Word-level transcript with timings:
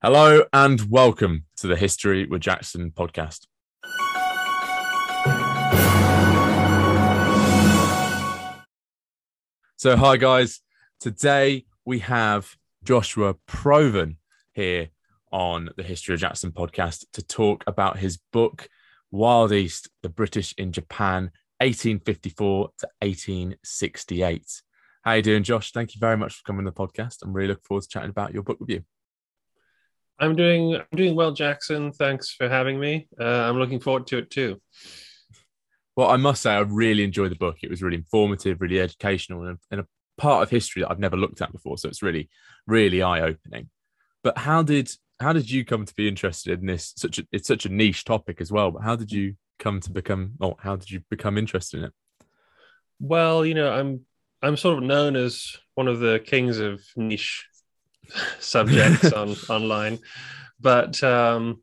Hello 0.00 0.44
and 0.52 0.88
welcome 0.88 1.46
to 1.56 1.66
the 1.66 1.74
History 1.74 2.24
with 2.24 2.40
Jackson 2.40 2.92
podcast. 2.92 3.48
So, 9.74 9.96
hi 9.96 10.16
guys. 10.16 10.60
Today 11.00 11.66
we 11.84 11.98
have 11.98 12.54
Joshua 12.84 13.34
Provan 13.48 14.18
here 14.52 14.90
on 15.32 15.70
the 15.76 15.82
History 15.82 16.14
of 16.14 16.20
Jackson 16.20 16.52
podcast 16.52 17.04
to 17.14 17.26
talk 17.26 17.64
about 17.66 17.98
his 17.98 18.20
book, 18.32 18.68
Wild 19.10 19.50
East 19.50 19.88
The 20.04 20.10
British 20.10 20.54
in 20.56 20.70
Japan, 20.70 21.32
1854 21.58 22.70
to 22.78 22.88
1868. 23.00 24.62
How 25.02 25.14
you 25.14 25.22
doing, 25.22 25.42
Josh? 25.42 25.72
Thank 25.72 25.96
you 25.96 25.98
very 25.98 26.16
much 26.16 26.36
for 26.36 26.44
coming 26.44 26.66
to 26.66 26.70
the 26.70 26.76
podcast. 26.76 27.16
I'm 27.24 27.32
really 27.32 27.48
looking 27.48 27.64
forward 27.64 27.82
to 27.82 27.88
chatting 27.88 28.10
about 28.10 28.32
your 28.32 28.44
book 28.44 28.60
with 28.60 28.70
you. 28.70 28.84
I'm 30.20 30.36
doing 30.36 30.76
I'm 30.76 30.96
doing 30.96 31.14
well, 31.14 31.32
Jackson. 31.32 31.92
Thanks 31.92 32.32
for 32.32 32.48
having 32.48 32.80
me. 32.80 33.08
Uh, 33.20 33.24
I'm 33.24 33.58
looking 33.58 33.80
forward 33.80 34.06
to 34.08 34.18
it 34.18 34.30
too. 34.30 34.60
Well, 35.96 36.10
I 36.10 36.16
must 36.16 36.42
say, 36.42 36.52
I 36.52 36.60
really 36.60 37.02
enjoyed 37.02 37.32
the 37.32 37.36
book. 37.36 37.56
It 37.62 37.70
was 37.70 37.82
really 37.82 37.96
informative, 37.96 38.60
really 38.60 38.80
educational, 38.80 39.42
and 39.42 39.56
a, 39.56 39.58
and 39.72 39.80
a 39.80 39.86
part 40.16 40.42
of 40.42 40.50
history 40.50 40.82
that 40.82 40.90
I've 40.90 41.00
never 41.00 41.16
looked 41.16 41.40
at 41.40 41.52
before. 41.52 41.76
So 41.76 41.88
it's 41.88 42.02
really, 42.02 42.28
really 42.66 43.02
eye 43.02 43.20
opening. 43.20 43.68
But 44.22 44.38
how 44.38 44.62
did 44.62 44.90
how 45.20 45.32
did 45.32 45.50
you 45.50 45.64
come 45.64 45.84
to 45.84 45.94
be 45.94 46.06
interested 46.06 46.60
in 46.60 46.66
this? 46.66 46.92
Such 46.96 47.18
a, 47.18 47.26
it's 47.32 47.48
such 47.48 47.66
a 47.66 47.68
niche 47.68 48.04
topic 48.04 48.40
as 48.40 48.52
well. 48.52 48.70
But 48.70 48.82
how 48.82 48.96
did 48.96 49.10
you 49.10 49.34
come 49.58 49.80
to 49.80 49.90
become, 49.90 50.34
or 50.40 50.56
how 50.60 50.76
did 50.76 50.90
you 50.90 51.00
become 51.10 51.36
interested 51.36 51.78
in 51.78 51.86
it? 51.86 51.92
Well, 53.00 53.44
you 53.44 53.54
know, 53.54 53.72
I'm 53.72 54.02
I'm 54.42 54.56
sort 54.56 54.78
of 54.78 54.84
known 54.84 55.16
as 55.16 55.56
one 55.74 55.88
of 55.88 55.98
the 56.00 56.20
kings 56.24 56.58
of 56.58 56.80
niche 56.96 57.46
subjects 58.40 59.12
on 59.12 59.36
online, 59.48 59.98
but 60.60 61.02
um, 61.02 61.62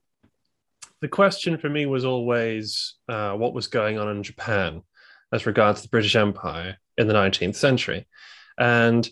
the 1.01 1.07
question 1.07 1.57
for 1.57 1.69
me 1.69 1.85
was 1.85 2.05
always 2.05 2.95
uh, 3.09 3.33
what 3.33 3.53
was 3.53 3.67
going 3.67 3.99
on 3.99 4.09
in 4.09 4.23
Japan 4.23 4.81
as 5.31 5.45
regards 5.45 5.81
the 5.81 5.89
British 5.89 6.15
Empire 6.15 6.77
in 6.97 7.07
the 7.07 7.13
19th 7.13 7.55
century, 7.55 8.07
and 8.57 9.07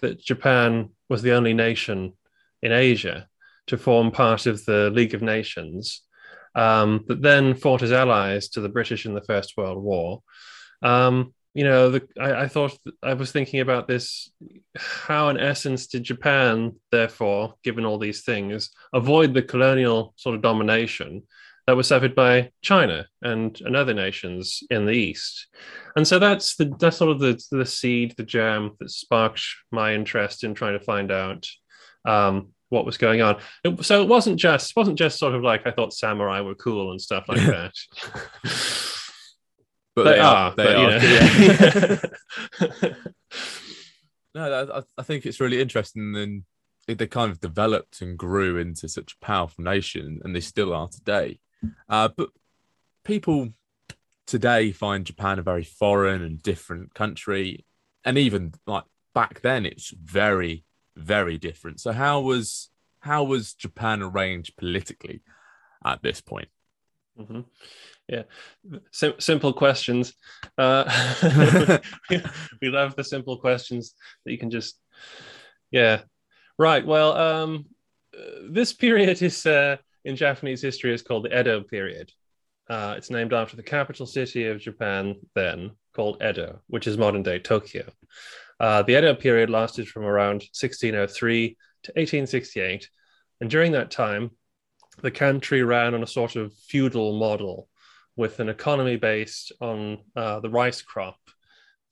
that 0.00 0.20
Japan 0.20 0.90
was 1.08 1.22
the 1.22 1.32
only 1.32 1.54
nation 1.54 2.12
in 2.62 2.72
Asia 2.72 3.28
to 3.66 3.78
form 3.78 4.10
part 4.10 4.46
of 4.46 4.64
the 4.64 4.90
League 4.90 5.14
of 5.14 5.22
Nations, 5.22 6.02
um, 6.54 7.04
that 7.06 7.22
then 7.22 7.54
fought 7.54 7.82
as 7.82 7.92
allies 7.92 8.48
to 8.48 8.60
the 8.60 8.68
British 8.68 9.06
in 9.06 9.14
the 9.14 9.22
First 9.22 9.56
World 9.56 9.82
War. 9.82 10.22
Um, 10.82 11.34
you 11.54 11.64
know, 11.64 11.90
the, 11.90 12.08
I, 12.20 12.42
I, 12.42 12.48
thought 12.48 12.78
I 13.02 13.14
was 13.14 13.32
thinking 13.32 13.60
about 13.60 13.88
this. 13.88 14.30
How, 14.76 15.28
in 15.30 15.38
essence, 15.38 15.88
did 15.88 16.04
Japan, 16.04 16.76
therefore, 16.92 17.54
given 17.64 17.84
all 17.84 17.98
these 17.98 18.22
things, 18.22 18.70
avoid 18.92 19.34
the 19.34 19.42
colonial 19.42 20.14
sort 20.16 20.36
of 20.36 20.42
domination 20.42 21.24
that 21.66 21.76
was 21.76 21.88
suffered 21.88 22.14
by 22.14 22.50
China 22.62 23.06
and, 23.22 23.60
and 23.62 23.74
other 23.74 23.94
nations 23.94 24.62
in 24.70 24.86
the 24.86 24.92
East? 24.92 25.48
And 25.96 26.06
so 26.06 26.20
that's 26.20 26.54
the 26.54 26.72
that's 26.78 26.98
sort 26.98 27.10
of 27.10 27.18
the 27.18 27.42
the 27.50 27.66
seed, 27.66 28.14
the 28.16 28.22
germ 28.22 28.76
that 28.78 28.90
sparked 28.90 29.42
my 29.72 29.94
interest 29.94 30.44
in 30.44 30.54
trying 30.54 30.78
to 30.78 30.84
find 30.84 31.10
out 31.10 31.48
um, 32.04 32.50
what 32.68 32.86
was 32.86 32.96
going 32.96 33.22
on. 33.22 33.38
It, 33.64 33.84
so 33.84 34.02
it 34.02 34.08
wasn't 34.08 34.38
just 34.38 34.76
wasn't 34.76 34.98
just 34.98 35.18
sort 35.18 35.34
of 35.34 35.42
like 35.42 35.66
I 35.66 35.72
thought 35.72 35.92
samurai 35.92 36.42
were 36.42 36.54
cool 36.54 36.92
and 36.92 37.00
stuff 37.00 37.24
like 37.28 37.38
that. 37.46 37.74
but 39.94 40.04
they, 40.04 40.12
they 40.12 40.18
are. 40.18 40.54
They 40.54 40.64
but, 40.64 40.76
are. 40.76 40.90
Yeah. 42.60 42.92
no, 44.34 44.72
I, 44.74 44.82
I 44.98 45.02
think 45.02 45.26
it's 45.26 45.40
really 45.40 45.60
interesting. 45.60 46.14
And 46.16 46.44
they 46.86 47.06
kind 47.06 47.30
of 47.30 47.40
developed 47.40 48.00
and 48.00 48.18
grew 48.18 48.56
into 48.56 48.88
such 48.88 49.14
a 49.14 49.24
powerful 49.24 49.64
nation, 49.64 50.20
and 50.24 50.34
they 50.34 50.40
still 50.40 50.72
are 50.72 50.88
today. 50.88 51.40
Uh, 51.88 52.08
but 52.08 52.30
people 53.04 53.50
today 54.26 54.72
find 54.72 55.04
Japan 55.04 55.38
a 55.38 55.42
very 55.42 55.64
foreign 55.64 56.22
and 56.22 56.42
different 56.42 56.94
country, 56.94 57.64
and 58.04 58.16
even 58.18 58.54
like 58.66 58.84
back 59.14 59.40
then, 59.40 59.66
it's 59.66 59.90
very, 59.90 60.64
very 60.96 61.38
different. 61.38 61.80
So 61.80 61.92
how 61.92 62.20
was 62.20 62.70
how 63.00 63.24
was 63.24 63.54
Japan 63.54 64.02
arranged 64.02 64.56
politically 64.56 65.22
at 65.84 66.02
this 66.02 66.20
point? 66.20 66.48
Mm-hmm. 67.18 67.40
Yeah, 68.08 68.22
Sim- 68.90 69.20
simple 69.20 69.52
questions. 69.52 70.14
Uh, 70.58 70.84
we 72.60 72.68
love 72.68 72.96
the 72.96 73.04
simple 73.04 73.38
questions 73.38 73.94
that 74.24 74.32
you 74.32 74.38
can 74.38 74.50
just, 74.50 74.78
yeah, 75.70 76.00
right. 76.58 76.84
Well, 76.84 77.12
um, 77.12 77.66
this 78.50 78.72
period 78.72 79.22
is 79.22 79.46
uh, 79.46 79.76
in 80.04 80.16
Japanese 80.16 80.62
history 80.62 80.92
is 80.92 81.02
called 81.02 81.24
the 81.24 81.38
Edo 81.38 81.62
period. 81.62 82.10
Uh, 82.68 82.94
it's 82.96 83.10
named 83.10 83.32
after 83.32 83.56
the 83.56 83.62
capital 83.62 84.06
city 84.06 84.46
of 84.46 84.60
Japan 84.60 85.16
then, 85.34 85.72
called 85.94 86.22
Edo, 86.22 86.60
which 86.68 86.86
is 86.86 86.96
modern 86.96 87.22
day 87.22 87.38
Tokyo. 87.38 87.90
Uh, 88.58 88.82
the 88.82 88.96
Edo 88.96 89.14
period 89.14 89.50
lasted 89.50 89.88
from 89.88 90.04
around 90.04 90.42
1603 90.52 91.56
to 91.84 91.90
1868, 91.92 92.88
and 93.40 93.50
during 93.50 93.72
that 93.72 93.90
time, 93.90 94.30
the 95.02 95.10
country 95.10 95.62
ran 95.62 95.94
on 95.94 96.02
a 96.02 96.06
sort 96.06 96.36
of 96.36 96.52
feudal 96.54 97.18
model 97.18 97.68
with 98.16 98.40
an 98.40 98.48
economy 98.48 98.96
based 98.96 99.52
on 99.60 99.98
uh, 100.16 100.40
the 100.40 100.50
rice 100.50 100.82
crop, 100.82 101.18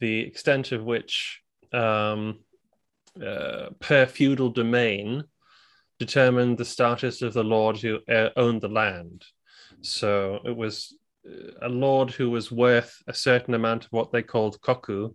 the 0.00 0.20
extent 0.20 0.72
of 0.72 0.84
which 0.84 1.40
um, 1.72 2.40
uh, 3.24 3.70
per 3.80 4.06
feudal 4.06 4.50
domain 4.50 5.24
determined 5.98 6.56
the 6.56 6.64
status 6.64 7.22
of 7.22 7.32
the 7.32 7.42
lord 7.42 7.76
who 7.76 7.98
uh, 8.08 8.30
owned 8.36 8.60
the 8.60 8.68
land. 8.68 9.24
So 9.80 10.40
it 10.44 10.56
was 10.56 10.96
uh, 11.26 11.66
a 11.66 11.68
lord 11.68 12.10
who 12.10 12.30
was 12.30 12.52
worth 12.52 13.02
a 13.06 13.14
certain 13.14 13.54
amount 13.54 13.86
of 13.86 13.92
what 13.92 14.12
they 14.12 14.22
called 14.22 14.60
koku, 14.60 15.14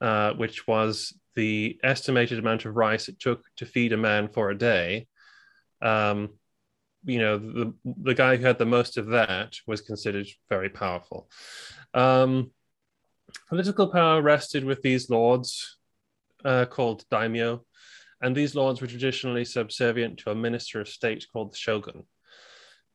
uh, 0.00 0.32
which 0.32 0.66
was 0.66 1.14
the 1.36 1.78
estimated 1.84 2.38
amount 2.38 2.64
of 2.64 2.76
rice 2.76 3.08
it 3.08 3.20
took 3.20 3.44
to 3.56 3.66
feed 3.66 3.92
a 3.92 3.96
man 3.96 4.28
for 4.28 4.50
a 4.50 4.58
day. 4.58 5.06
Um, 5.80 6.30
you 7.04 7.18
know 7.18 7.38
the 7.38 7.74
the 7.84 8.14
guy 8.14 8.36
who 8.36 8.44
had 8.44 8.58
the 8.58 8.66
most 8.66 8.96
of 8.96 9.08
that 9.08 9.56
was 9.66 9.80
considered 9.80 10.26
very 10.48 10.68
powerful. 10.68 11.30
Um, 11.94 12.50
political 13.48 13.88
power 13.88 14.20
rested 14.20 14.64
with 14.64 14.82
these 14.82 15.10
lords 15.10 15.78
uh, 16.44 16.66
called 16.66 17.04
daimyo, 17.10 17.64
and 18.20 18.36
these 18.36 18.54
lords 18.54 18.80
were 18.80 18.86
traditionally 18.86 19.44
subservient 19.44 20.18
to 20.18 20.30
a 20.30 20.34
minister 20.34 20.80
of 20.80 20.88
state 20.88 21.26
called 21.32 21.52
the 21.52 21.56
shogun. 21.56 22.04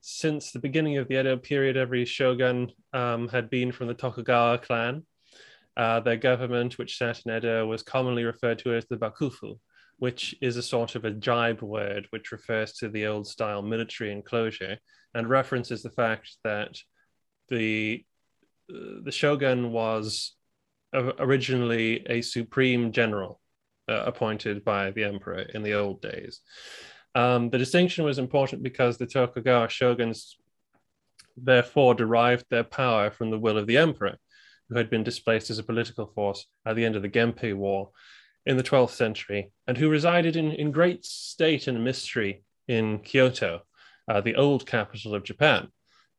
Since 0.02 0.52
the 0.52 0.60
beginning 0.60 0.98
of 0.98 1.08
the 1.08 1.20
Edo 1.20 1.36
period, 1.38 1.78
every 1.78 2.06
shogun 2.06 2.72
um, 2.94 3.28
had 3.30 3.50
been 3.50 3.72
from 3.72 3.88
the 3.88 3.96
Tokugawa 3.96 4.60
clan. 4.60 5.04
Uh, 5.76 6.00
their 6.00 6.16
government, 6.16 6.78
which 6.78 6.98
sat 6.98 7.22
in 7.26 7.36
Edo, 7.36 7.66
was 7.66 7.82
commonly 7.82 8.24
referred 8.24 8.60
to 8.60 8.76
as 8.76 8.86
the 8.86 8.98
Bakufu, 8.98 9.58
which 9.98 10.36
is 10.42 10.58
a 10.58 10.64
sort 10.64 10.96
of 10.96 11.06
a 11.06 11.12
jibe 11.12 11.62
word 11.62 12.08
which 12.10 12.32
refers 12.32 12.74
to 12.74 12.90
the 12.90 13.06
old 13.08 13.28
style 13.28 13.62
military 13.62 14.12
enclosure 14.12 14.78
and 15.14 15.30
references 15.30 15.82
the 15.82 15.90
fact 15.90 16.36
that 16.44 16.78
the 17.50 18.04
uh, 18.70 19.02
the 19.04 19.12
shogun 19.12 19.72
was 19.72 20.36
originally 21.20 22.06
a 22.10 22.22
supreme 22.22 22.92
general 22.92 23.40
uh, 23.90 24.04
appointed 24.06 24.64
by 24.64 24.92
the 24.92 25.04
emperor 25.04 25.42
in 25.54 25.62
the 25.62 25.74
old 25.74 26.02
days. 26.02 26.42
Um, 27.14 27.50
the 27.50 27.58
distinction 27.58 28.04
was 28.04 28.18
important 28.18 28.64
because 28.64 28.98
the 28.98 29.06
Tokugawa 29.06 29.70
shoguns 29.70 30.38
therefore 31.38 31.96
derived 31.96 32.46
their 32.50 32.64
power 32.64 33.12
from 33.12 33.30
the 33.30 33.40
will 33.40 33.58
of 33.58 33.68
the 33.68 33.78
emperor, 33.78 34.18
who 34.70 34.76
had 34.76 34.90
been 34.90 35.04
displaced 35.04 35.50
as 35.50 35.60
a 35.60 35.64
political 35.64 36.08
force 36.08 36.46
at 36.66 36.76
the 36.76 36.84
end 36.84 36.96
of 36.96 37.02
the 37.02 37.10
Genpei 37.10 37.54
War 37.54 37.92
in 38.46 38.58
the 38.58 38.64
12th 38.64 38.92
century 38.92 39.52
and 39.68 39.78
who 39.78 39.90
resided 39.90 40.36
in, 40.36 40.52
in 40.52 40.72
great 40.72 41.04
state 41.04 41.68
and 41.68 41.84
mystery 41.84 42.44
in 42.68 43.00
Kyoto, 43.00 43.62
uh, 44.08 44.22
the 44.22 44.36
old 44.36 44.66
capital 44.66 45.16
of 45.16 45.24
Japan. 45.24 45.68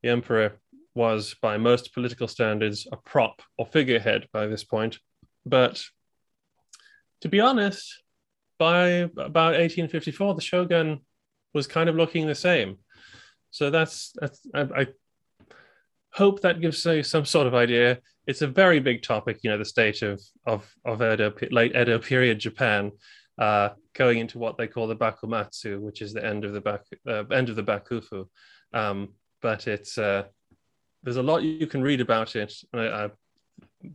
The 0.03 0.09
emperor 0.11 0.59
was, 0.95 1.35
by 1.41 1.57
most 1.57 1.95
political 1.95 2.27
standards, 2.27 2.87
a 2.91 2.97
prop 2.97 3.43
or 3.59 3.67
figurehead 3.67 4.29
by 4.33 4.47
this 4.47 4.65
point. 4.65 4.99
But 5.45 5.83
to 7.21 7.29
be 7.29 7.41
honest, 7.41 8.03
by 8.59 8.89
about 8.89 9.55
1854, 9.55 10.35
the 10.35 10.41
shogun 10.41 11.01
was 11.55 11.67
kind 11.67 11.89
of 11.89 11.97
looking 11.97 12.27
the 12.27 12.35
same. 12.35 12.79
So 13.51 13.71
that's, 13.71 14.13
that's 14.21 14.41
I, 14.55 14.61
I 14.63 14.87
hope 16.13 16.41
that 16.41 16.61
gives 16.61 16.85
you 16.85 17.03
some 17.03 17.25
sort 17.25 17.47
of 17.47 17.55
idea 17.55 18.01
it's 18.27 18.43
a 18.43 18.47
very 18.47 18.81
big 18.81 19.03
topic. 19.03 19.41
You 19.43 19.51
know, 19.51 19.59
the 19.59 19.65
state 19.65 20.03
of 20.03 20.21
of 20.47 20.71
of 20.85 21.03
Edo, 21.03 21.33
late 21.51 21.77
Edo 21.77 21.99
period 21.99 22.39
Japan, 22.39 22.93
uh, 23.39 23.71
going 23.95 24.19
into 24.19 24.39
what 24.39 24.57
they 24.57 24.67
call 24.67 24.87
the 24.87 24.97
Bakumatsu, 24.97 25.81
which 25.81 26.03
is 26.03 26.13
the 26.13 26.25
end 26.25 26.45
of 26.45 26.53
the 26.53 26.61
back 26.61 26.83
uh, 27.09 27.25
end 27.27 27.49
of 27.49 27.57
the 27.57 27.63
Bakufu. 27.63 28.27
Um, 28.73 29.15
but 29.43 29.67
it's 29.67 29.99
uh, 29.99 30.25
there's 31.03 31.17
a 31.17 31.23
lot 31.23 31.43
you 31.43 31.67
can 31.67 31.83
read 31.83 32.01
about 32.01 32.37
it. 32.37 32.53
I, 32.75 32.89
I, 32.89 33.11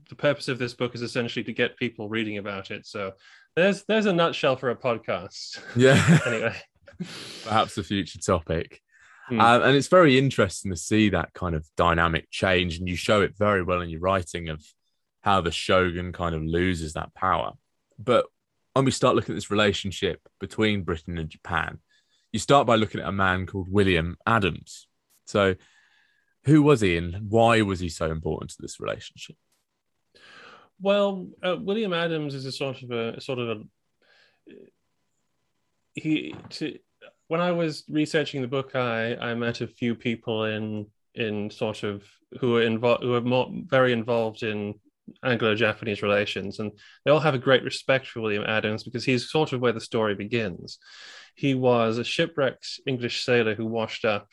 the 0.09 0.15
purpose 0.15 0.47
of 0.47 0.59
this 0.59 0.73
book 0.73 0.95
is 0.95 1.01
essentially 1.01 1.43
to 1.43 1.53
get 1.53 1.77
people 1.77 2.07
reading 2.07 2.37
about 2.37 2.71
it. 2.71 2.85
So 2.85 3.13
there's 3.55 3.83
there's 3.83 4.05
a 4.05 4.13
nutshell 4.13 4.55
for 4.55 4.69
a 4.69 4.75
podcast. 4.75 5.59
Yeah. 5.75 6.19
anyway. 6.25 6.55
perhaps 7.43 7.77
a 7.77 7.83
future 7.83 8.19
topic. 8.19 8.81
Hmm. 9.31 9.39
Um, 9.39 9.61
and 9.63 9.77
it's 9.77 9.87
very 9.87 10.17
interesting 10.17 10.71
to 10.71 10.77
see 10.77 11.09
that 11.11 11.33
kind 11.33 11.55
of 11.55 11.65
dynamic 11.77 12.29
change, 12.29 12.77
and 12.77 12.87
you 12.89 12.97
show 12.97 13.21
it 13.21 13.37
very 13.37 13.63
well 13.63 13.79
in 13.79 13.89
your 13.89 14.01
writing 14.01 14.49
of 14.49 14.61
how 15.21 15.39
the 15.39 15.51
shogun 15.51 16.11
kind 16.11 16.35
of 16.35 16.43
loses 16.43 16.93
that 16.93 17.13
power. 17.13 17.53
But 17.97 18.25
when 18.73 18.83
we 18.83 18.91
start 18.91 19.15
looking 19.15 19.31
at 19.31 19.37
this 19.37 19.49
relationship 19.49 20.19
between 20.41 20.83
Britain 20.83 21.17
and 21.17 21.29
Japan, 21.29 21.79
you 22.33 22.39
start 22.39 22.67
by 22.67 22.75
looking 22.75 22.99
at 22.99 23.07
a 23.07 23.13
man 23.13 23.45
called 23.45 23.71
William 23.71 24.17
Adams. 24.27 24.87
So, 25.27 25.55
who 26.43 26.61
was 26.61 26.81
he, 26.81 26.97
and 26.97 27.29
why 27.29 27.61
was 27.61 27.79
he 27.79 27.87
so 27.87 28.11
important 28.11 28.51
to 28.51 28.57
this 28.59 28.81
relationship? 28.81 29.37
Well, 30.81 31.27
uh, 31.41 31.55
William 31.57 31.93
Adams 31.93 32.35
is 32.35 32.45
a 32.45 32.51
sort 32.51 32.83
of 32.83 32.91
a 32.91 33.21
sort 33.21 33.39
of 33.39 33.49
a 33.49 34.55
he. 35.95 36.35
To, 36.49 36.77
when 37.31 37.39
I 37.39 37.53
was 37.53 37.85
researching 37.87 38.41
the 38.41 38.47
book, 38.55 38.75
I 38.75 39.15
I 39.15 39.33
met 39.35 39.61
a 39.61 39.67
few 39.67 39.95
people 39.95 40.43
in 40.43 40.87
in 41.15 41.49
sort 41.49 41.83
of 41.83 42.03
who 42.41 42.57
are 42.57 42.61
involved 42.61 43.03
who 43.03 43.13
are 43.13 43.21
more 43.21 43.49
very 43.67 43.93
involved 43.93 44.43
in 44.43 44.73
Anglo-Japanese 45.23 46.01
relations, 46.01 46.59
and 46.59 46.73
they 47.05 47.11
all 47.11 47.21
have 47.21 47.33
a 47.33 47.45
great 47.47 47.63
respect 47.63 48.05
for 48.07 48.19
William 48.19 48.43
Adams 48.45 48.83
because 48.83 49.05
he's 49.05 49.31
sort 49.31 49.53
of 49.53 49.61
where 49.61 49.71
the 49.71 49.79
story 49.79 50.13
begins. 50.13 50.77
He 51.35 51.55
was 51.55 51.97
a 51.97 52.03
shipwrecked 52.03 52.81
English 52.85 53.23
sailor 53.23 53.55
who 53.55 53.65
washed 53.65 54.03
up 54.03 54.27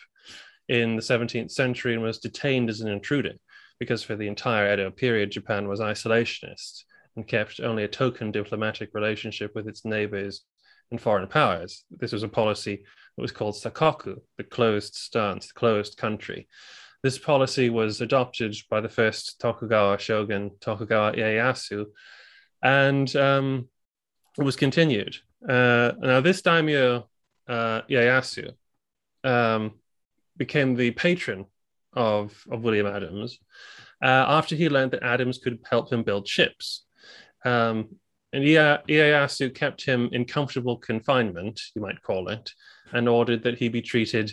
in 0.68 0.96
the 0.96 1.02
17th 1.02 1.52
century 1.52 1.94
and 1.94 2.02
was 2.02 2.18
detained 2.18 2.68
as 2.68 2.80
an 2.80 2.88
intruder 2.88 3.34
because 3.78 4.02
for 4.02 4.16
the 4.16 4.26
entire 4.26 4.72
Edo 4.72 4.90
period, 4.90 5.30
Japan 5.30 5.68
was 5.68 5.78
isolationist 5.78 6.82
and 7.14 7.28
kept 7.28 7.60
only 7.60 7.84
a 7.84 7.94
token 8.02 8.32
diplomatic 8.32 8.90
relationship 8.92 9.54
with 9.54 9.68
its 9.68 9.84
neighbors 9.84 10.42
and 10.90 11.00
foreign 11.00 11.28
powers. 11.28 11.84
This 11.90 12.12
was 12.12 12.22
a 12.22 12.28
policy 12.28 12.76
that 13.16 13.22
was 13.22 13.32
called 13.32 13.54
Sakoku, 13.54 14.20
the 14.36 14.44
closed 14.44 14.94
stance, 14.94 15.48
the 15.48 15.54
closed 15.54 15.96
country. 15.96 16.48
This 17.02 17.18
policy 17.18 17.70
was 17.70 18.00
adopted 18.00 18.56
by 18.68 18.80
the 18.80 18.88
first 18.88 19.40
Tokugawa 19.40 19.98
shogun, 19.98 20.50
Tokugawa 20.60 21.12
Ieyasu, 21.12 21.86
and 22.62 23.14
um, 23.14 23.68
was 24.36 24.56
continued. 24.56 25.16
Uh, 25.48 25.92
now, 25.98 26.20
this 26.20 26.42
daimyo, 26.42 27.08
uh, 27.48 27.82
Ieyasu, 27.82 28.52
um, 29.22 29.72
became 30.36 30.74
the 30.74 30.90
patron 30.90 31.46
of, 31.92 32.44
of 32.50 32.62
William 32.62 32.86
Adams 32.86 33.38
uh, 34.02 34.06
after 34.06 34.56
he 34.56 34.68
learned 34.68 34.92
that 34.92 35.02
Adams 35.02 35.38
could 35.38 35.58
help 35.68 35.92
him 35.92 36.02
build 36.02 36.26
ships. 36.26 36.84
Um, 37.44 37.96
and 38.32 38.44
Ieyasu 38.44 39.54
kept 39.54 39.84
him 39.84 40.10
in 40.12 40.24
comfortable 40.24 40.76
confinement, 40.76 41.60
you 41.74 41.82
might 41.82 42.02
call 42.02 42.28
it, 42.28 42.50
and 42.92 43.08
ordered 43.08 43.42
that 43.44 43.58
he 43.58 43.68
be 43.68 43.82
treated 43.82 44.32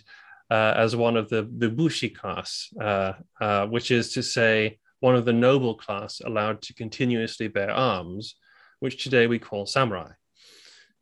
uh, 0.52 0.74
as 0.76 0.96
one 0.96 1.18
of 1.18 1.30
the, 1.30 1.50
the 1.58 1.70
Bushi 1.70 2.10
class, 2.10 2.70
uh, 2.80 3.14
uh, 3.42 3.68
which 3.68 3.92
is 3.92 4.14
to 4.14 4.24
say, 4.24 4.80
one 5.00 5.16
of 5.16 5.26
the 5.26 5.34
noble 5.34 5.76
class 5.76 6.22
allowed 6.22 6.62
to 6.64 6.74
continuously 6.74 7.48
bear 7.48 7.72
arms, 7.72 8.36
which 8.80 9.04
today 9.04 9.28
we 9.28 9.40
call 9.40 9.66
samurai. 9.66 10.12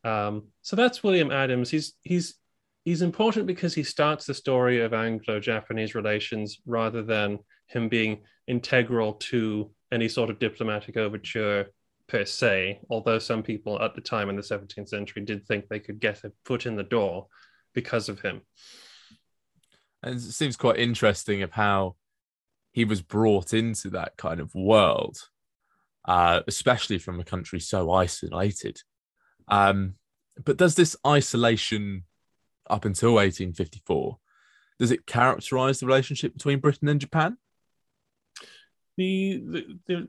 Um, 0.04 0.48
so 0.62 0.75
that's 0.75 1.04
William 1.04 1.31
Adams. 1.31 1.69
He's 1.69 1.94
he's 2.01 2.36
he's 2.84 3.01
important 3.01 3.48
because 3.48 3.74
he 3.74 3.84
starts 3.84 4.25
the 4.25 4.34
story 4.34 4.81
of 4.81 4.94
Anglo-Japanese 4.94 5.96
relations 5.96 6.60
rather 6.66 7.01
than 7.01 7.39
him 7.68 7.88
being 7.88 8.24
integral 8.48 9.13
to 9.13 9.72
any 9.92 10.10
sort 10.10 10.30
of 10.30 10.39
diplomatic 10.39 10.98
overture 10.98 11.68
per 12.07 12.25
se. 12.25 12.79
Although 12.89 13.19
some 13.19 13.44
people 13.44 13.81
at 13.81 13.95
the 13.95 14.01
time 14.01 14.29
in 14.29 14.35
the 14.35 14.41
17th 14.41 14.89
century 14.89 15.23
did 15.23 15.45
think 15.45 15.67
they 15.67 15.79
could 15.79 16.00
get 16.00 16.23
a 16.23 16.31
foot 16.45 16.65
in 16.65 16.75
the 16.75 16.83
door 16.83 17.27
because 17.73 18.09
of 18.09 18.21
him. 18.21 18.41
And 20.01 20.15
it 20.15 20.21
seems 20.21 20.57
quite 20.57 20.77
interesting 20.77 21.44
of 21.44 21.51
how 21.51 21.95
he 22.71 22.85
was 22.85 23.01
brought 23.01 23.53
into 23.53 23.89
that 23.91 24.17
kind 24.17 24.39
of 24.39 24.53
world, 24.53 25.17
uh, 26.05 26.41
especially 26.47 27.00
from 27.00 27.19
a 27.19 27.23
country 27.23 27.59
so 27.59 27.91
isolated. 27.91 28.81
Um, 29.47 29.95
but 30.44 30.57
does 30.57 30.75
this 30.75 30.95
isolation 31.05 32.03
up 32.69 32.85
until 32.85 33.13
1854 33.13 34.17
does 34.79 34.91
it 34.91 35.05
characterize 35.05 35.79
the 35.79 35.85
relationship 35.85 36.33
between 36.33 36.59
Britain 36.59 36.88
and 36.88 37.00
Japan? 37.00 37.38
The, 38.97 39.41
the, 39.45 39.79
the 39.88 40.07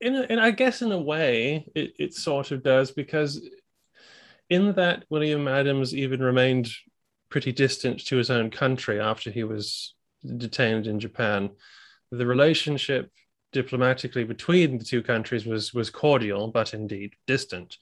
in, 0.00 0.14
a, 0.14 0.22
in 0.22 0.38
I 0.38 0.50
guess 0.50 0.82
in 0.82 0.92
a 0.92 1.00
way 1.00 1.66
it, 1.74 1.94
it 1.98 2.14
sort 2.14 2.50
of 2.50 2.62
does 2.62 2.90
because 2.90 3.48
in 4.48 4.74
that 4.74 5.04
William 5.10 5.48
Adams 5.48 5.94
even 5.94 6.20
remained 6.20 6.68
pretty 7.30 7.52
distant 7.52 8.04
to 8.06 8.16
his 8.16 8.30
own 8.30 8.50
country 8.50 9.00
after 9.00 9.30
he 9.30 9.44
was 9.44 9.94
detained 10.36 10.86
in 10.86 10.98
Japan. 10.98 11.50
The 12.10 12.26
relationship 12.26 13.10
diplomatically 13.52 14.24
between 14.24 14.78
the 14.78 14.84
two 14.84 15.02
countries 15.02 15.46
was 15.46 15.74
was 15.74 15.90
cordial, 15.90 16.48
but 16.48 16.74
indeed 16.74 17.14
distant. 17.26 17.76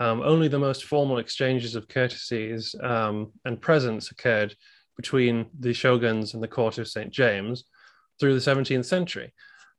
Um, 0.00 0.22
only 0.22 0.48
the 0.48 0.58
most 0.58 0.84
formal 0.84 1.18
exchanges 1.18 1.76
of 1.76 1.88
courtesies 1.88 2.74
um, 2.82 3.32
and 3.44 3.60
presents 3.60 4.10
occurred 4.10 4.56
between 4.96 5.46
the 5.58 5.72
shoguns 5.72 6.34
and 6.34 6.42
the 6.42 6.48
court 6.48 6.78
of 6.78 6.88
St. 6.88 7.10
James 7.10 7.64
through 8.18 8.38
the 8.38 8.50
17th 8.50 8.84
century. 8.84 9.32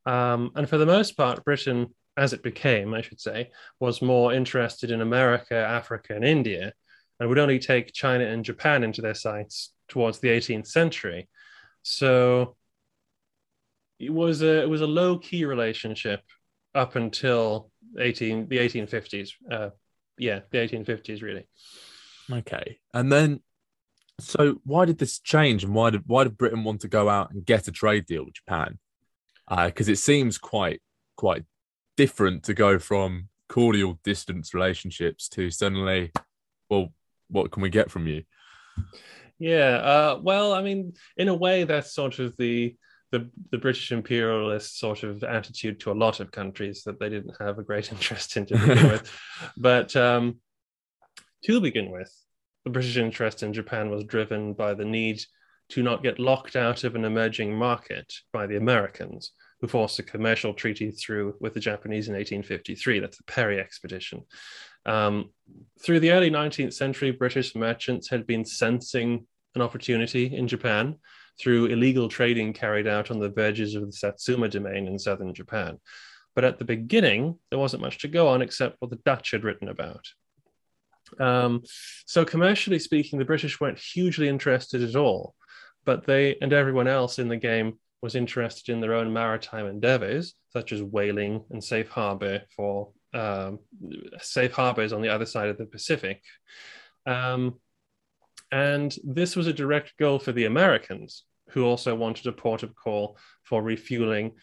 Um, 0.05 0.51
and 0.55 0.69
for 0.69 0.77
the 0.77 0.85
most 0.85 1.17
part, 1.17 1.43
Britain, 1.43 1.93
as 2.17 2.33
it 2.33 2.43
became, 2.43 2.93
I 2.93 3.01
should 3.01 3.19
say, 3.19 3.51
was 3.79 4.01
more 4.01 4.33
interested 4.33 4.91
in 4.91 5.01
America, 5.01 5.55
Africa, 5.55 6.15
and 6.15 6.23
India, 6.23 6.73
and 7.19 7.29
would 7.29 7.39
only 7.39 7.59
take 7.59 7.93
China 7.93 8.25
and 8.25 8.45
Japan 8.45 8.83
into 8.83 9.01
their 9.01 9.13
sights 9.13 9.73
towards 9.87 10.19
the 10.19 10.29
18th 10.29 10.67
century. 10.67 11.27
So 11.81 12.55
it 13.99 14.11
was 14.11 14.41
a 14.41 14.61
it 14.63 14.69
was 14.69 14.81
a 14.81 14.87
low 14.87 15.17
key 15.17 15.45
relationship 15.45 16.21
up 16.73 16.95
until 16.95 17.71
18 17.99 18.47
the 18.47 18.57
1850s. 18.57 19.31
Uh, 19.49 19.69
yeah, 20.17 20.41
the 20.51 20.57
1850s 20.57 21.21
really. 21.21 21.47
Okay, 22.31 22.79
and 22.93 23.11
then 23.11 23.41
so 24.19 24.61
why 24.63 24.85
did 24.85 24.97
this 24.97 25.19
change, 25.19 25.63
and 25.63 25.73
why 25.73 25.89
did 25.89 26.03
why 26.05 26.23
did 26.23 26.37
Britain 26.37 26.63
want 26.63 26.81
to 26.81 26.87
go 26.87 27.09
out 27.09 27.31
and 27.31 27.45
get 27.45 27.67
a 27.67 27.71
trade 27.71 28.05
deal 28.05 28.25
with 28.25 28.35
Japan? 28.35 28.79
Because 29.49 29.89
uh, 29.89 29.93
it 29.93 29.97
seems 29.97 30.37
quite 30.37 30.81
quite 31.17 31.43
different 31.97 32.43
to 32.43 32.53
go 32.53 32.79
from 32.79 33.29
cordial 33.47 33.99
distance 34.03 34.53
relationships 34.53 35.29
to 35.29 35.49
suddenly, 35.49 36.11
well, 36.69 36.89
what 37.29 37.51
can 37.51 37.61
we 37.61 37.69
get 37.69 37.91
from 37.91 38.07
you? 38.07 38.23
Yeah, 39.39 39.75
uh, 39.77 40.19
well, 40.21 40.53
I 40.53 40.61
mean, 40.61 40.93
in 41.17 41.27
a 41.27 41.33
way, 41.33 41.63
that's 41.63 41.93
sort 41.93 42.19
of 42.19 42.35
the 42.37 42.75
the, 43.11 43.29
the 43.51 43.57
British 43.57 43.91
imperialist 43.91 44.79
sort 44.79 45.03
of 45.03 45.23
attitude 45.23 45.79
to 45.79 45.91
a 45.91 45.93
lot 45.93 46.19
of 46.19 46.31
countries 46.31 46.83
that 46.83 46.99
they 46.99 47.07
didn't 47.07 47.35
have 47.39 47.59
a 47.59 47.63
great 47.63 47.91
interest 47.91 48.35
in 48.35 48.45
to 48.47 48.57
begin 48.57 48.89
with. 48.89 49.11
But 49.57 49.95
um, 49.95 50.39
to 51.45 51.61
begin 51.61 51.91
with, 51.91 52.11
the 52.65 52.71
British 52.71 52.97
interest 52.97 53.43
in 53.43 53.53
Japan 53.53 53.89
was 53.89 54.03
driven 54.03 54.53
by 54.53 54.73
the 54.73 54.85
need 54.85 55.21
to 55.69 55.83
not 55.83 56.03
get 56.03 56.19
locked 56.19 56.55
out 56.55 56.83
of 56.83 56.95
an 56.95 57.05
emerging 57.05 57.55
market 57.55 58.11
by 58.31 58.45
the 58.45 58.57
Americans, 58.57 59.31
who 59.59 59.67
forced 59.67 59.99
a 59.99 60.03
commercial 60.03 60.53
treaty 60.53 60.91
through 60.91 61.35
with 61.39 61.53
the 61.53 61.59
Japanese 61.59 62.07
in 62.07 62.13
1853. 62.13 62.99
That's 62.99 63.17
the 63.17 63.23
Perry 63.23 63.59
expedition. 63.59 64.23
Um, 64.85 65.31
through 65.81 66.01
the 66.01 66.11
early 66.11 66.29
19th 66.29 66.73
century, 66.73 67.11
British 67.11 67.55
merchants 67.55 68.09
had 68.09 68.27
been 68.27 68.45
sensing 68.45 69.25
an 69.55 69.61
opportunity 69.61 70.35
in 70.35 70.47
Japan 70.47 70.95
through 71.39 71.65
illegal 71.65 72.07
trading 72.07 72.53
carried 72.53 72.87
out 72.87 73.11
on 73.11 73.19
the 73.19 73.29
verges 73.29 73.75
of 73.75 73.85
the 73.85 73.91
Satsuma 73.91 74.47
domain 74.47 74.87
in 74.87 74.99
southern 74.99 75.33
Japan. 75.33 75.79
But 76.33 76.43
at 76.43 76.59
the 76.59 76.65
beginning, 76.65 77.39
there 77.49 77.59
wasn't 77.59 77.81
much 77.81 77.99
to 77.99 78.07
go 78.07 78.27
on 78.27 78.41
except 78.41 78.77
what 78.79 78.91
the 78.91 78.99
Dutch 79.05 79.31
had 79.31 79.43
written 79.43 79.69
about. 79.69 80.05
Um, 81.19 81.63
so, 82.05 82.25
commercially 82.25 82.79
speaking, 82.79 83.19
the 83.19 83.25
British 83.25 83.59
weren't 83.59 83.79
hugely 83.79 84.27
interested 84.27 84.81
at 84.81 84.95
all, 84.95 85.34
but 85.85 86.05
they 86.05 86.35
and 86.41 86.53
everyone 86.53 86.87
else 86.87 87.19
in 87.19 87.27
the 87.27 87.37
game 87.37 87.79
was 88.01 88.15
interested 88.15 88.71
in 88.71 88.81
their 88.81 88.93
own 88.93 89.11
maritime 89.13 89.65
endeavors, 89.65 90.35
such 90.49 90.71
as 90.71 90.83
whaling 90.83 91.43
and 91.51 91.63
safe 91.63 91.89
harbor 91.89 92.41
for 92.55 92.91
um, 93.13 93.59
safe 94.19 94.51
harbors 94.51 94.93
on 94.93 95.01
the 95.01 95.09
other 95.09 95.25
side 95.25 95.49
of 95.49 95.57
the 95.57 95.65
Pacific. 95.65 96.21
Um, 97.05 97.55
and 98.51 98.95
this 99.03 99.35
was 99.35 99.47
a 99.47 99.53
direct 99.53 99.97
goal 99.97 100.19
for 100.19 100.31
the 100.33 100.45
Americans, 100.45 101.23
who 101.49 101.65
also 101.65 101.95
wanted 101.95 102.27
a 102.27 102.31
port 102.31 102.63
of 102.63 102.75
call 102.75 103.17
for 103.43 103.61
refueling 103.61 104.33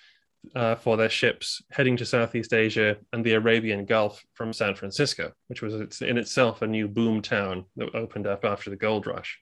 uh, 0.57 0.75
for 0.75 0.97
their 0.97 1.09
ships 1.09 1.63
heading 1.71 1.97
to 1.97 2.05
Southeast 2.05 2.53
Asia 2.53 2.97
and 3.13 3.25
the 3.25 3.35
Arabian 3.35 3.85
Gulf 3.85 4.25
from 4.35 4.53
San 4.53 4.75
Francisco, 4.75 5.33
which 5.49 5.63
was 5.63 6.01
in 6.03 6.19
itself 6.19 6.63
a 6.63 6.67
new 6.67 6.89
boom 6.89 7.23
town 7.23 7.65
that 7.77 7.95
opened 7.95 8.27
up 8.27 8.45
after 8.45 8.71
the 8.71 8.77
gold 8.77 9.07
rush. 9.07 9.39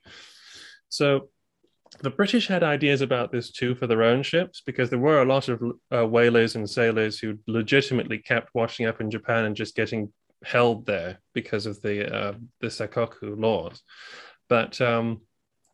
So 0.89 1.29
the 2.01 2.09
British 2.09 2.47
had 2.47 2.63
ideas 2.63 3.01
about 3.01 3.31
this 3.31 3.51
too 3.51 3.75
for 3.75 3.87
their 3.87 4.03
own 4.03 4.23
ships 4.23 4.61
because 4.65 4.89
there 4.89 4.99
were 4.99 5.21
a 5.21 5.25
lot 5.25 5.49
of 5.49 5.61
uh, 5.93 6.05
whalers 6.05 6.55
and 6.55 6.69
sailors 6.69 7.19
who 7.19 7.37
legitimately 7.47 8.17
kept 8.17 8.53
washing 8.53 8.85
up 8.87 9.01
in 9.01 9.11
Japan 9.11 9.45
and 9.45 9.55
just 9.55 9.75
getting 9.75 10.11
held 10.43 10.85
there 10.85 11.19
because 11.33 11.65
of 11.65 11.81
the 11.81 12.13
uh, 12.13 12.33
the 12.59 12.67
Sakoku 12.67 13.39
laws. 13.39 13.81
But 14.49 14.81
um, 14.81 15.21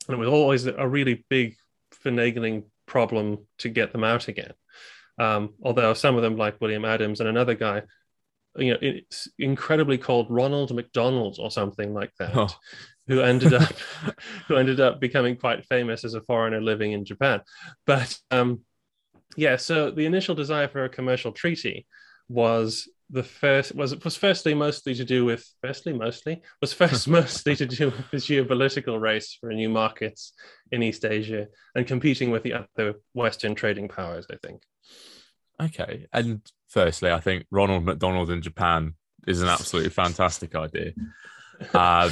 it 0.10 0.16
was 0.16 0.28
always 0.28 0.66
a 0.66 0.88
really 0.88 1.26
big 1.30 1.56
finagling 2.04 2.66
problem 2.86 3.48
to 3.60 3.70
get 3.70 3.92
them 3.92 4.04
out 4.04 4.28
again. 4.28 4.54
Um, 5.20 5.54
although 5.64 5.94
some 5.94 6.16
of 6.16 6.22
them, 6.22 6.38
like 6.38 6.62
William 6.62 6.86
Adams 6.86 7.20
and 7.20 7.30
another 7.30 7.56
guy, 7.56 7.84
you 8.56 8.74
know, 8.74 8.80
it's 8.82 9.28
incredibly 9.40 9.98
called 9.98 10.28
Ronald 10.30 10.74
McDonald 10.74 11.38
or 11.40 11.52
something 11.52 11.94
like 11.94 12.12
that, 12.20 12.36
oh. 12.36 12.50
Who 13.08 13.22
ended 13.22 13.54
up 13.54 13.74
who 14.48 14.56
ended 14.56 14.80
up 14.80 15.00
becoming 15.00 15.36
quite 15.36 15.66
famous 15.66 16.04
as 16.04 16.14
a 16.14 16.22
foreigner 16.22 16.62
living 16.62 16.92
in 16.92 17.06
Japan. 17.06 17.42
But 17.86 18.18
um, 18.32 18.62
yeah, 19.36 19.56
so 19.58 19.92
the 19.92 20.06
initial 20.06 20.36
desire 20.36 20.68
for 20.68 20.84
a 20.84 20.90
commercial 20.90 21.32
treaty 21.32 21.86
was 22.30 22.90
the 23.10 23.24
first 23.24 23.74
was 23.74 23.96
was 24.04 24.18
firstly 24.18 24.54
mostly 24.54 24.94
to 24.94 25.06
do 25.06 25.24
with 25.24 25.48
firstly 25.62 25.94
mostly 25.94 26.42
was 26.60 26.74
first 26.74 27.08
mostly 27.20 27.56
to 27.56 27.66
do 27.66 27.86
with 27.86 28.12
the 28.12 28.18
geopolitical 28.18 29.00
race 29.00 29.38
for 29.40 29.50
new 29.52 29.70
markets 29.70 30.34
in 30.72 30.84
East 30.84 31.06
Asia 31.06 31.48
and 31.76 31.88
competing 31.88 32.32
with 32.32 32.44
the 32.44 32.54
other 32.54 32.96
Western 33.14 33.56
trading 33.56 33.88
powers. 33.88 34.28
I 34.32 34.36
think. 34.46 34.62
Okay, 35.60 36.06
and 36.14 36.42
firstly, 36.68 37.12
I 37.12 37.20
think 37.20 37.46
Ronald 37.50 37.84
McDonald 37.86 38.30
in 38.30 38.42
Japan 38.42 38.94
is 39.26 39.42
an 39.42 39.48
absolutely 39.48 39.92
fantastic 39.92 40.56
idea. 40.56 40.92
Um, 41.74 42.12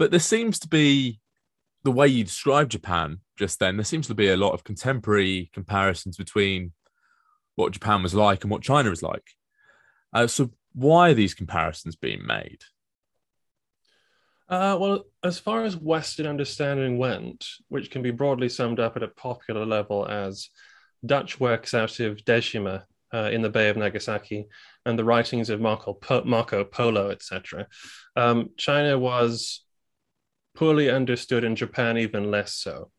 but 0.00 0.10
there 0.10 0.18
seems 0.18 0.58
to 0.58 0.66
be 0.66 1.20
the 1.84 1.92
way 1.92 2.08
you 2.08 2.24
describe 2.24 2.70
Japan 2.70 3.18
just 3.36 3.58
then. 3.58 3.76
There 3.76 3.84
seems 3.84 4.06
to 4.06 4.14
be 4.14 4.30
a 4.30 4.36
lot 4.36 4.54
of 4.54 4.64
contemporary 4.64 5.50
comparisons 5.52 6.16
between 6.16 6.72
what 7.54 7.72
Japan 7.72 8.02
was 8.02 8.14
like 8.14 8.42
and 8.42 8.50
what 8.50 8.62
China 8.62 8.90
is 8.92 9.02
like. 9.02 9.34
Uh, 10.14 10.26
so, 10.26 10.52
why 10.72 11.10
are 11.10 11.14
these 11.14 11.34
comparisons 11.34 11.96
being 11.96 12.26
made? 12.26 12.62
Uh, 14.48 14.78
well, 14.80 15.04
as 15.22 15.38
far 15.38 15.64
as 15.64 15.76
Western 15.76 16.26
understanding 16.26 16.96
went, 16.96 17.46
which 17.68 17.90
can 17.90 18.00
be 18.00 18.10
broadly 18.10 18.48
summed 18.48 18.80
up 18.80 18.96
at 18.96 19.02
a 19.02 19.08
popular 19.08 19.66
level 19.66 20.06
as 20.08 20.48
Dutch 21.04 21.38
works 21.38 21.74
out 21.74 22.00
of 22.00 22.24
Dejima 22.24 22.84
uh, 23.12 23.28
in 23.30 23.42
the 23.42 23.50
Bay 23.50 23.68
of 23.68 23.76
Nagasaki 23.76 24.46
and 24.86 24.98
the 24.98 25.04
writings 25.04 25.50
of 25.50 25.60
Marco, 25.60 25.92
po- 25.92 26.24
Marco 26.24 26.64
Polo, 26.64 27.10
etc., 27.10 27.66
um, 28.16 28.48
China 28.56 28.98
was 28.98 29.62
poorly 30.54 30.90
understood 30.90 31.44
in 31.44 31.56
Japan, 31.56 31.98
even 31.98 32.30
less 32.30 32.54
so. 32.54 32.90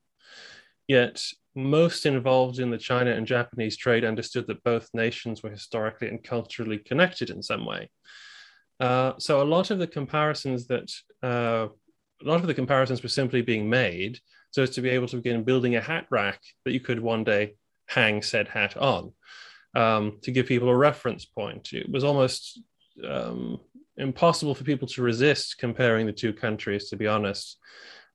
Yet 0.88 1.24
most 1.56 2.06
involved 2.06 2.60
in 2.60 2.70
the 2.70 2.78
China 2.78 3.12
and 3.12 3.28
Japanese 3.28 3.78
trade 3.78 4.06
understood 4.06 4.48
that 4.48 4.64
both 4.64 4.90
nations 4.94 5.44
were 5.44 5.50
historically 5.50 6.08
and 6.08 6.24
culturally 6.24 6.78
connected 6.78 7.30
in 7.30 7.42
some 7.42 7.66
way. 7.66 7.90
Uh, 8.80 9.14
so 9.20 9.42
a 9.42 9.44
lot 9.44 9.70
of 9.70 9.80
the 9.80 9.88
comparisons 9.88 10.68
that 10.68 10.92
uh, 11.22 11.68
a 12.24 12.28
lot 12.28 12.42
of 12.42 12.48
the 12.48 12.54
comparisons 12.54 13.04
were 13.04 13.10
simply 13.10 13.42
being 13.42 13.70
made 13.70 14.20
so 14.52 14.64
as 14.64 14.72
to 14.72 14.82
be 14.82 14.90
able 14.90 15.08
to 15.08 15.18
begin 15.18 15.44
building 15.44 15.76
a 15.76 15.82
hat 15.82 16.08
rack 16.10 16.40
that 16.66 16.72
you 16.72 16.80
could 16.80 17.00
one 17.00 17.24
day 17.24 17.56
hang 17.88 18.22
said 18.22 18.48
hat 18.48 18.76
on 18.78 19.14
um, 19.76 20.20
to 20.24 20.32
give 20.32 20.46
people 20.46 20.70
a 20.70 20.76
reference 20.76 21.26
point. 21.26 21.74
It 21.74 21.90
was 21.90 22.04
almost 22.04 22.60
um, 23.08 23.60
impossible 23.98 24.56
for 24.56 24.64
people 24.64 24.88
to 24.90 25.02
resist 25.02 25.58
comparing 25.58 26.06
the 26.06 26.14
two 26.14 26.34
countries, 26.34 26.90
to 26.90 26.96
be 26.96 27.08
honest, 27.08 27.58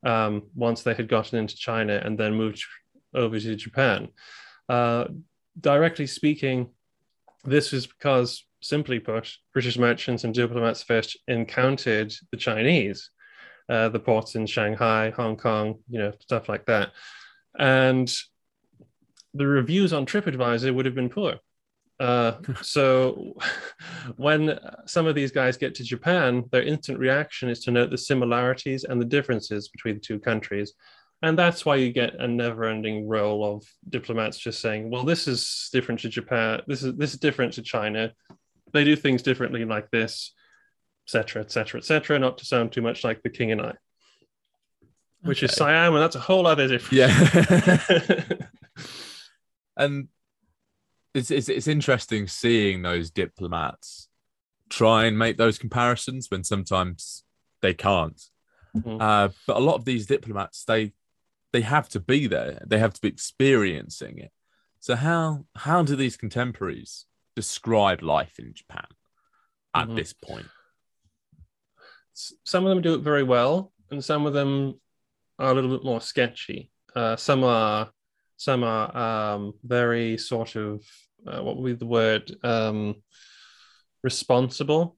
um, 0.05 0.43
once 0.55 0.83
they 0.83 0.95
had 0.95 1.09
gotten 1.09 1.39
into 1.39 1.57
China 1.57 2.01
and 2.05 2.19
then 2.19 2.35
moved 2.35 2.65
over 3.15 3.39
to 3.39 3.57
Japan. 3.57 4.09
Uh, 4.69 5.07
directly 5.61 6.07
speaking, 6.07 6.69
this 7.45 7.73
was 7.73 7.87
because, 7.87 8.45
simply 8.61 8.99
put, 8.99 9.33
British 9.53 9.79
merchants 9.79 10.25
and 10.25 10.35
diplomats 10.35 10.83
first 10.83 11.19
encountered 11.29 12.13
the 12.31 12.37
Chinese, 12.37 13.11
uh, 13.69 13.89
the 13.89 14.01
ports 14.01 14.35
in 14.35 14.47
Shanghai, 14.47 15.11
Hong 15.11 15.37
Kong, 15.37 15.81
you 15.89 15.99
know, 15.99 16.13
stuff 16.21 16.49
like 16.49 16.67
that. 16.67 16.91
And 17.59 18.13
the 19.35 19.47
reviews 19.47 19.93
on 19.93 20.07
TripAdvisor 20.07 20.75
would 20.75 20.87
have 20.87 20.95
been 20.95 21.09
poor. 21.09 21.37
Uh, 21.99 22.35
so 22.63 23.35
when 24.17 24.59
some 24.87 25.07
of 25.07 25.15
these 25.15 25.31
guys 25.31 25.57
get 25.57 25.75
to 25.77 25.85
Japan, 25.85 26.45
their 26.53 26.63
instant 26.63 26.99
reaction 26.99 27.49
is 27.49 27.61
to 27.61 27.71
note 27.71 27.91
the 27.91 27.99
similarities 27.99 28.85
and 28.85 29.01
the 29.01 29.05
differences 29.07 29.69
between 29.69 29.95
the 29.95 30.01
two 30.01 30.19
countries 30.19 30.75
and 31.23 31.39
that's 31.39 31.65
why 31.65 31.77
you 31.77 31.93
get 31.93 32.15
a 32.21 32.29
never-ending 32.29 33.09
roll 33.09 33.45
of 33.45 33.65
diplomats 33.89 34.39
just 34.39 34.61
saying 34.61 34.91
well 34.91 35.05
this 35.05 35.27
is 35.27 35.69
different 35.73 36.01
to 36.01 36.09
japan 36.09 36.61
this 36.67 36.83
is 36.83 36.95
this 36.97 37.15
is 37.15 37.21
different 37.21 37.53
to 37.55 37.63
china 37.63 38.13
they 38.73 38.85
do 38.85 38.97
things 38.97 39.23
differently 39.23 39.65
like 39.65 39.91
this 39.91 40.35
etc 41.07 41.43
etc 41.43 41.79
etc 41.79 42.19
not 42.19 42.39
to 42.39 42.45
sound 42.45 42.73
too 42.73 42.83
much 42.83 43.05
like 43.05 43.23
the 43.23 43.31
king 43.31 43.53
and 43.53 43.63
i 43.63 43.73
which 45.23 45.43
okay. 45.43 45.51
is 45.51 45.57
siam 45.57 45.95
and 45.95 46.03
that's 46.03 46.17
a 46.17 46.21
whole 46.21 46.47
other 46.47 46.69
difference. 46.69 46.93
yeah 46.93 48.19
and 49.77 50.09
it's, 51.17 51.31
it's 51.31 51.49
it's 51.49 51.69
interesting 51.69 52.27
seeing 52.27 52.83
those 52.83 53.11
diplomats 53.11 54.09
try 54.69 55.05
and 55.05 55.19
make 55.19 55.37
those 55.37 55.59
comparisons 55.59 56.31
when 56.31 56.43
sometimes 56.45 57.25
they 57.63 57.73
can't 57.73 58.21
Mm-hmm. 58.77 59.01
Uh, 59.01 59.29
but 59.47 59.57
a 59.57 59.61
lot 59.61 59.77
of 59.77 59.85
these 59.85 60.07
diplomats, 60.07 60.65
they 60.65 60.93
they 61.53 61.63
have 61.63 61.89
to 61.91 62.01
be 62.01 62.27
there. 62.27 62.63
They 62.67 62.79
have 62.79 62.93
to 62.95 63.01
be 63.01 63.09
experiencing 63.09 64.19
it. 64.19 64.33
So 64.81 64.97
how 64.97 65.47
how 65.55 65.83
do 65.83 65.97
these 65.97 66.17
contemporaries 66.17 67.07
describe 67.35 68.03
life 68.03 68.39
in 68.39 68.53
Japan 68.55 68.87
at 69.75 69.87
mm-hmm. 69.87 69.97
this 69.97 70.13
point? 70.13 70.47
Some 72.13 72.65
of 72.65 72.71
them 72.71 72.83
do 72.83 72.95
it 72.95 73.01
very 73.01 73.23
well, 73.23 73.73
and 73.91 74.05
some 74.05 74.27
of 74.27 74.33
them 74.33 74.81
are 75.39 75.51
a 75.51 75.55
little 75.55 75.71
bit 75.71 75.85
more 75.85 76.01
sketchy. 76.01 76.71
Uh, 76.95 77.17
some 77.17 77.45
are 77.45 77.91
some 78.37 78.63
are 78.63 79.35
um, 79.35 79.55
very 79.65 80.19
sort 80.19 80.57
of 80.57 80.83
uh, 81.27 81.43
what 81.43 81.57
would 81.57 81.67
be 81.67 81.73
the 81.75 81.87
word 81.87 82.35
um, 82.43 82.97
responsible 84.03 84.97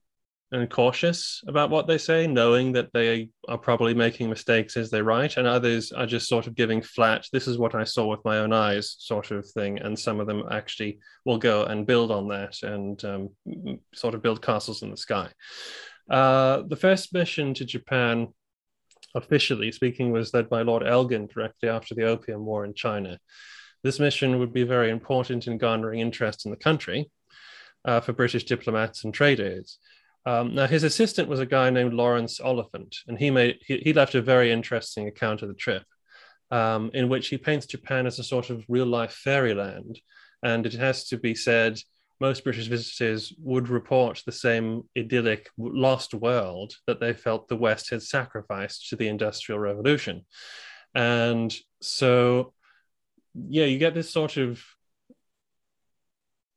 and 0.50 0.70
cautious 0.70 1.42
about 1.46 1.68
what 1.68 1.86
they 1.86 1.98
say, 1.98 2.26
knowing 2.26 2.72
that 2.72 2.90
they 2.94 3.28
are 3.48 3.58
probably 3.58 3.92
making 3.92 4.30
mistakes 4.30 4.76
as 4.76 4.90
they 4.90 5.02
write, 5.02 5.36
and 5.36 5.46
others 5.46 5.92
are 5.92 6.06
just 6.06 6.28
sort 6.28 6.46
of 6.46 6.54
giving 6.54 6.80
flat, 6.80 7.26
this 7.32 7.46
is 7.46 7.58
what 7.58 7.74
I 7.74 7.84
saw 7.84 8.06
with 8.06 8.24
my 8.24 8.38
own 8.38 8.52
eyes, 8.52 8.96
sort 8.98 9.30
of 9.30 9.46
thing. 9.50 9.78
And 9.78 9.98
some 9.98 10.20
of 10.20 10.26
them 10.26 10.44
actually 10.50 11.00
will 11.26 11.38
go 11.38 11.64
and 11.64 11.86
build 11.86 12.10
on 12.10 12.28
that 12.28 12.62
and 12.62 13.04
um, 13.04 13.28
sort 13.94 14.14
of 14.14 14.22
build 14.22 14.40
castles 14.40 14.82
in 14.82 14.90
the 14.90 14.96
sky. 14.96 15.28
Uh, 16.08 16.62
the 16.66 16.76
first 16.76 17.12
mission 17.12 17.52
to 17.52 17.66
Japan, 17.66 18.28
officially 19.14 19.70
speaking, 19.70 20.12
was 20.12 20.32
led 20.32 20.48
by 20.48 20.62
Lord 20.62 20.82
Elgin 20.86 21.26
directly 21.26 21.68
after 21.68 21.94
the 21.94 22.04
Opium 22.04 22.46
War 22.46 22.64
in 22.64 22.72
China. 22.72 23.18
This 23.82 24.00
mission 24.00 24.38
would 24.38 24.52
be 24.52 24.64
very 24.64 24.90
important 24.90 25.46
in 25.46 25.58
garnering 25.58 26.00
interest 26.00 26.44
in 26.44 26.50
the 26.50 26.56
country 26.56 27.10
uh, 27.84 28.00
for 28.00 28.12
British 28.12 28.44
diplomats 28.44 29.04
and 29.04 29.14
traders. 29.14 29.78
Um, 30.26 30.54
now, 30.54 30.66
his 30.66 30.82
assistant 30.82 31.28
was 31.28 31.40
a 31.40 31.46
guy 31.46 31.70
named 31.70 31.94
Lawrence 31.94 32.40
Oliphant, 32.40 32.96
and 33.06 33.18
he 33.18 33.30
made 33.30 33.58
he, 33.64 33.78
he 33.78 33.92
left 33.92 34.14
a 34.14 34.22
very 34.22 34.52
interesting 34.52 35.08
account 35.08 35.42
of 35.42 35.48
the 35.48 35.54
trip, 35.54 35.84
um, 36.50 36.90
in 36.92 37.08
which 37.08 37.28
he 37.28 37.38
paints 37.38 37.66
Japan 37.66 38.06
as 38.06 38.18
a 38.18 38.24
sort 38.24 38.50
of 38.50 38.64
real 38.68 38.86
life 38.86 39.12
fairyland. 39.12 40.00
And 40.42 40.66
it 40.66 40.74
has 40.74 41.08
to 41.08 41.16
be 41.16 41.34
said, 41.34 41.80
most 42.20 42.44
British 42.44 42.66
visitors 42.66 43.32
would 43.38 43.68
report 43.68 44.22
the 44.26 44.32
same 44.32 44.82
idyllic, 44.96 45.50
lost 45.56 46.14
world 46.14 46.74
that 46.86 47.00
they 47.00 47.12
felt 47.12 47.48
the 47.48 47.56
West 47.56 47.90
had 47.90 48.02
sacrificed 48.02 48.88
to 48.88 48.96
the 48.96 49.08
Industrial 49.08 49.58
Revolution. 49.58 50.26
And 50.94 51.54
so, 51.80 52.52
yeah, 53.48 53.64
you 53.64 53.78
get 53.78 53.94
this 53.94 54.10
sort 54.10 54.36
of 54.36 54.62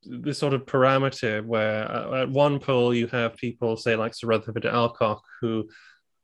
this 0.03 0.39
sort 0.39 0.53
of 0.53 0.65
parameter 0.65 1.45
where 1.45 1.89
uh, 1.91 2.23
at 2.23 2.29
one 2.29 2.59
pole 2.59 2.93
you 2.93 3.07
have 3.07 3.37
people 3.37 3.77
say 3.77 3.95
like 3.95 4.15
Sir 4.15 4.27
Rutherford 4.27 4.65
Alcock 4.65 5.21
who 5.39 5.69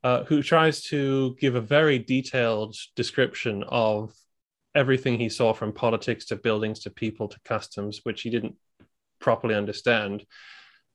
uh, 0.02 0.24
who 0.24 0.42
tries 0.42 0.82
to 0.84 1.36
give 1.40 1.54
a 1.54 1.60
very 1.60 1.98
detailed 1.98 2.74
description 2.96 3.64
of 3.68 4.12
everything 4.74 5.18
he 5.18 5.28
saw 5.28 5.52
from 5.52 5.72
politics 5.72 6.26
to 6.26 6.36
buildings 6.36 6.80
to 6.80 6.90
people 6.90 7.28
to 7.28 7.38
customs 7.44 8.00
which 8.02 8.22
he 8.22 8.30
didn't 8.30 8.56
properly 9.20 9.54
understand 9.54 10.24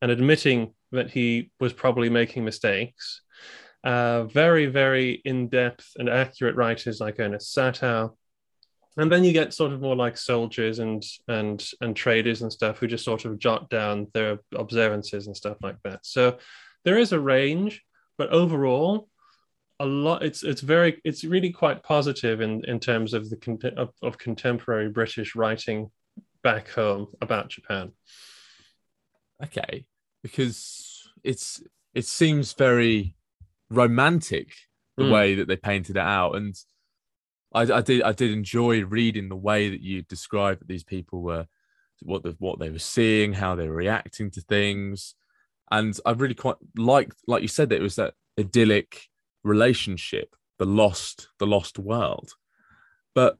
and 0.01 0.11
admitting 0.11 0.73
that 0.91 1.09
he 1.09 1.51
was 1.59 1.73
probably 1.73 2.09
making 2.09 2.43
mistakes. 2.43 3.21
Uh, 3.83 4.23
very 4.25 4.65
very 4.65 5.21
in-depth 5.25 5.91
and 5.97 6.09
accurate 6.09 6.55
writers 6.55 6.99
like 6.99 7.19
Ernest 7.19 7.55
Satow 7.55 8.11
and 8.97 9.11
then 9.11 9.23
you 9.23 9.33
get 9.33 9.53
sort 9.53 9.73
of 9.73 9.81
more 9.81 9.95
like 9.95 10.17
soldiers 10.17 10.79
and 10.79 11.03
and 11.27 11.67
and 11.81 11.95
traders 11.95 12.41
and 12.41 12.51
stuff 12.51 12.77
who 12.77 12.87
just 12.87 13.05
sort 13.05 13.25
of 13.25 13.39
jot 13.39 13.69
down 13.69 14.07
their 14.13 14.39
observances 14.55 15.27
and 15.27 15.35
stuff 15.35 15.57
like 15.61 15.77
that. 15.83 16.05
So 16.05 16.37
there 16.85 16.97
is 16.97 17.11
a 17.11 17.19
range 17.19 17.81
but 18.17 18.29
overall 18.29 19.09
a 19.79 19.85
lot 19.85 20.23
it's 20.23 20.43
it's 20.43 20.61
very 20.61 21.01
it's 21.03 21.23
really 21.23 21.51
quite 21.51 21.81
positive 21.81 22.41
in 22.41 22.63
in 22.65 22.79
terms 22.79 23.13
of 23.13 23.29
the 23.29 23.73
of, 23.77 23.89
of 24.01 24.17
contemporary 24.17 24.89
british 24.89 25.35
writing 25.35 25.89
back 26.43 26.69
home 26.69 27.07
about 27.21 27.49
japan. 27.49 27.91
Okay 29.43 29.85
because 30.21 31.09
it's 31.23 31.61
it 31.93 32.05
seems 32.05 32.53
very 32.53 33.15
romantic 33.69 34.53
the 34.97 35.03
Mm. 35.05 35.11
way 35.11 35.35
that 35.35 35.47
they 35.47 35.55
painted 35.55 35.95
it 35.97 36.01
out, 36.03 36.35
and 36.35 36.55
I, 37.53 37.61
I 37.61 37.81
did 37.81 38.01
I 38.01 38.11
did 38.11 38.31
enjoy 38.31 38.83
reading 38.83 39.29
the 39.29 39.35
way 39.35 39.69
that 39.69 39.81
you 39.81 40.01
described 40.03 40.61
that 40.61 40.67
these 40.67 40.83
people 40.83 41.21
were 41.21 41.47
what 42.01 42.23
the, 42.23 42.35
what 42.39 42.59
they 42.59 42.69
were 42.69 42.79
seeing, 42.79 43.33
how 43.33 43.55
they 43.55 43.67
were 43.67 43.75
reacting 43.75 44.31
to 44.31 44.41
things, 44.41 45.15
and 45.71 45.97
I 46.05 46.11
really 46.11 46.35
quite 46.35 46.57
liked, 46.77 47.17
like 47.27 47.41
you 47.41 47.47
said, 47.47 47.69
that 47.69 47.77
it 47.77 47.81
was 47.81 47.95
that 47.95 48.15
idyllic 48.39 49.09
relationship, 49.43 50.35
the 50.59 50.65
lost 50.65 51.29
the 51.39 51.47
lost 51.47 51.79
world, 51.79 52.31
but 53.15 53.37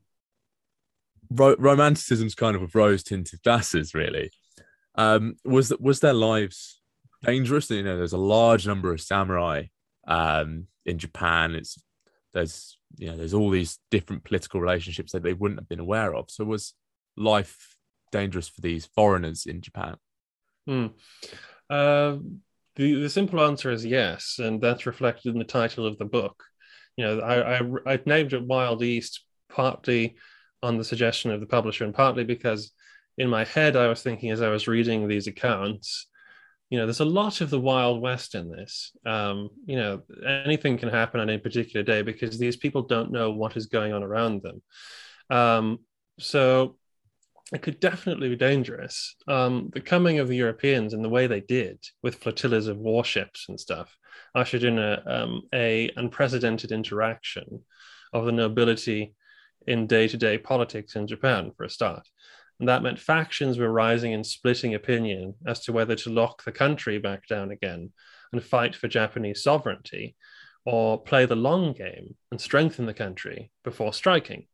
ro- 1.30 1.56
romanticism's 1.58 2.36
kind 2.36 2.56
of 2.56 2.62
with 2.62 2.76
rose 2.76 3.04
tinted 3.04 3.42
glasses, 3.44 3.94
really. 3.94 4.32
Um, 4.96 5.36
was 5.44 5.74
was 5.80 6.00
their 6.00 6.14
lives 6.14 6.82
dangerous? 7.24 7.70
You 7.70 7.84
know, 7.84 7.98
there's 7.98 8.14
a 8.14 8.18
large 8.18 8.68
number 8.68 8.92
of 8.92 9.02
samurai 9.02 9.64
um, 10.08 10.68
in 10.86 11.00
Japan. 11.00 11.56
It's 11.56 11.78
there's 12.34 12.78
you 12.96 13.08
know 13.08 13.18
there's 13.18 13.34
all 13.34 13.50
these 13.50 13.80
different 13.92 14.24
political 14.24 14.60
relationships 14.62 15.12
that 15.12 15.24
they 15.24 15.34
wouldn't 15.34 15.60
have 15.60 15.70
been 15.70 15.80
aware 15.80 16.14
of. 16.16 16.30
So 16.30 16.46
was 16.46 16.74
life 17.18 17.78
dangerous 18.12 18.48
for 18.48 18.62
these 18.62 18.86
foreigners 18.86 19.46
in 19.46 19.62
Japan? 19.62 19.96
Hmm. 20.68 20.88
Uh, 21.70 22.18
the 22.76 22.94
the 22.96 23.10
simple 23.10 23.42
answer 23.42 23.72
is 23.72 23.86
yes, 23.86 24.40
and 24.40 24.62
that's 24.62 24.86
reflected 24.86 25.34
in 25.34 25.40
the 25.40 25.46
title 25.46 25.86
of 25.86 25.98
the 25.98 26.06
book. 26.06 26.44
You 26.98 27.06
know, 27.06 27.20
I 27.20 27.58
I, 27.58 27.94
I 27.94 28.00
named 28.06 28.34
it 28.34 28.46
Wild 28.46 28.84
East 28.84 29.24
partly 29.50 30.16
on 30.62 30.78
the 30.78 30.84
suggestion 30.84 31.32
of 31.32 31.40
the 31.40 31.46
publisher, 31.46 31.84
and 31.84 31.94
partly 31.94 32.24
because 32.24 32.72
in 33.18 33.30
my 33.30 33.44
head 33.44 33.76
I 33.76 33.88
was 33.88 34.02
thinking 34.02 34.32
as 34.32 34.42
I 34.42 34.50
was 34.50 34.68
reading 34.68 35.08
these 35.08 35.28
accounts, 35.28 36.08
you 36.74 36.80
know, 36.80 36.88
there's 36.88 37.02
a 37.02 37.06
lot 37.06 37.40
of 37.40 37.52
the 37.52 37.60
Wild 37.60 38.02
West 38.02 38.34
in 38.34 38.50
this. 38.50 38.94
Um, 39.06 39.52
you 39.68 39.76
know, 39.76 40.02
anything 40.26 40.80
can 40.80 40.90
happen 40.90 41.20
on 41.20 41.30
any 41.30 41.38
particular 41.38 41.84
day 41.84 42.02
because 42.02 42.40
these 42.40 42.58
people 42.58 42.82
don't 42.82 43.12
know 43.12 43.30
what 43.30 43.56
is 43.56 43.68
going 43.68 43.94
on 43.94 44.02
around 44.02 44.42
them. 44.42 44.64
Um, 45.30 45.78
so 46.18 46.78
it 47.54 47.62
could 47.62 47.80
definitely 47.80 48.30
be 48.30 48.38
dangerous. 48.38 49.16
Um, 49.28 49.70
the 49.72 49.82
coming 49.82 50.18
of 50.18 50.28
the 50.28 50.36
Europeans 50.36 50.96
and 50.96 51.06
the 51.06 51.10
way 51.10 51.28
they 51.28 51.42
did 51.42 51.78
with 52.02 52.16
flotillas 52.16 52.66
of 52.66 52.80
warships 52.80 53.46
and 53.50 53.60
stuff 53.60 53.96
ushered 54.34 54.64
in 54.64 54.80
a, 54.80 55.04
um, 55.06 55.44
a 55.54 55.92
unprecedented 55.96 56.72
interaction 56.72 57.62
of 58.14 58.26
the 58.26 58.32
nobility 58.32 59.14
in 59.68 59.86
day-to-day 59.86 60.40
politics 60.40 60.96
in 60.96 61.06
Japan 61.06 61.52
for 61.56 61.66
a 61.66 61.70
start. 61.70 62.08
And 62.64 62.70
that 62.70 62.82
meant 62.82 62.98
factions 62.98 63.58
were 63.58 63.70
rising 63.70 64.14
and 64.14 64.26
splitting 64.26 64.74
opinion 64.74 65.34
as 65.46 65.60
to 65.66 65.74
whether 65.74 65.98
to 65.98 66.10
lock 66.10 66.46
the 66.46 66.52
country 66.54 66.98
back 66.98 67.28
down 67.28 67.52
again 67.52 67.92
and 68.32 68.42
fight 68.42 68.74
for 68.74 68.88
Japanese 68.88 69.44
sovereignty 69.44 70.16
or 70.66 70.98
play 70.98 71.26
the 71.26 71.36
long 71.36 71.74
game 71.74 72.16
and 72.32 72.40
strengthen 72.40 72.86
the 72.86 72.94
country 72.94 73.52
before 73.66 73.92
striking 73.92 74.46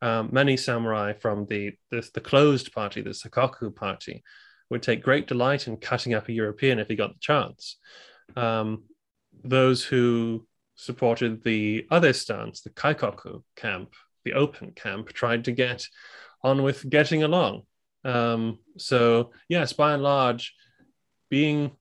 um, 0.00 0.30
many 0.32 0.56
samurai 0.56 1.12
from 1.12 1.44
the, 1.50 1.72
the, 1.90 2.08
the 2.14 2.22
closed 2.22 2.72
party, 2.72 3.02
the 3.02 3.10
Sakoku 3.10 3.76
party, 3.76 4.24
would 4.70 4.82
take 4.82 5.02
great 5.02 5.26
delight 5.26 5.68
in 5.68 5.76
cutting 5.76 6.14
up 6.14 6.30
a 6.30 6.32
European 6.32 6.78
if 6.78 6.88
he 6.88 6.96
got 6.96 7.12
the 7.12 7.20
chance. 7.20 7.76
Um, 8.36 8.84
those 9.44 9.84
who 9.84 10.46
supported 10.76 11.44
the 11.44 11.86
other 11.90 12.14
stance, 12.14 12.62
the 12.62 12.70
Kaikoku 12.70 13.42
camp, 13.54 13.92
the 14.24 14.32
open 14.32 14.70
camp, 14.70 15.12
tried 15.12 15.44
to 15.44 15.52
get 15.52 15.86
on 16.42 16.62
with 16.62 16.88
getting 16.88 17.22
along. 17.22 17.62
Um, 18.04 18.58
so 18.78 19.32
yes, 19.48 19.72
by 19.72 19.92
and 19.92 20.02
large, 20.02 20.54
being 21.28 21.72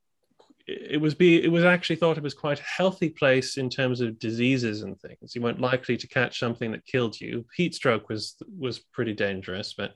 it 0.68 1.02
was 1.02 1.16
be 1.16 1.44
it 1.44 1.52
was 1.52 1.64
actually 1.64 1.96
thought 1.96 2.18
it 2.18 2.24
was 2.24 2.34
quite 2.34 2.60
a 2.60 2.64
healthy 2.64 3.10
place 3.10 3.58
in 3.58 3.70
terms 3.70 4.02
of 4.02 4.20
diseases 4.20 4.84
and 4.84 5.00
things. 5.00 5.34
You 5.34 5.42
weren't 5.42 5.62
likely 5.62 5.98
to 5.98 6.08
catch 6.08 6.40
something 6.40 6.72
that 6.72 6.86
killed 6.86 7.20
you. 7.20 7.46
Heat 7.56 7.74
stroke 7.74 8.10
was 8.10 8.36
was 8.58 8.80
pretty 8.80 9.14
dangerous, 9.14 9.74
but 9.76 9.94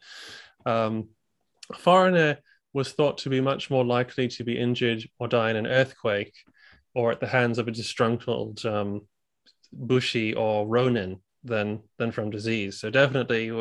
um, 0.66 1.10
foreigner 1.76 2.40
was 2.74 2.92
thought 2.92 3.20
to 3.20 3.30
be 3.30 3.40
much 3.40 3.70
more 3.70 3.86
likely 3.86 4.28
to 4.28 4.44
be 4.44 4.58
injured 4.58 5.04
or 5.20 5.28
die 5.28 5.52
in 5.52 5.56
an 5.58 5.68
earthquake 5.68 6.34
or 6.96 7.12
at 7.12 7.20
the 7.20 7.28
hands 7.28 7.60
of 7.60 7.68
a 7.68 7.72
disgruntled 7.72 8.66
um, 8.66 9.02
bushi 9.72 10.34
or 10.34 10.68
ronin 10.68 11.22
than 11.44 11.82
than 12.00 12.12
from 12.12 12.32
disease. 12.32 12.80
So 12.80 12.90
definitely, 12.90 13.52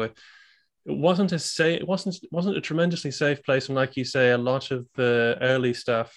it 0.85 0.97
wasn't 0.97 1.33
a 1.33 1.39
safe. 1.39 1.81
It 1.81 1.89
wasn't 1.89 2.19
wasn't 2.31 2.57
a 2.57 2.61
tremendously 2.61 3.11
safe 3.11 3.43
place. 3.43 3.69
And 3.69 3.77
like 3.77 3.97
you 3.97 4.05
say, 4.05 4.31
a 4.31 4.39
lot 4.39 4.71
of 4.71 4.87
the 4.95 5.39
early 5.41 5.75
stuff 5.75 6.13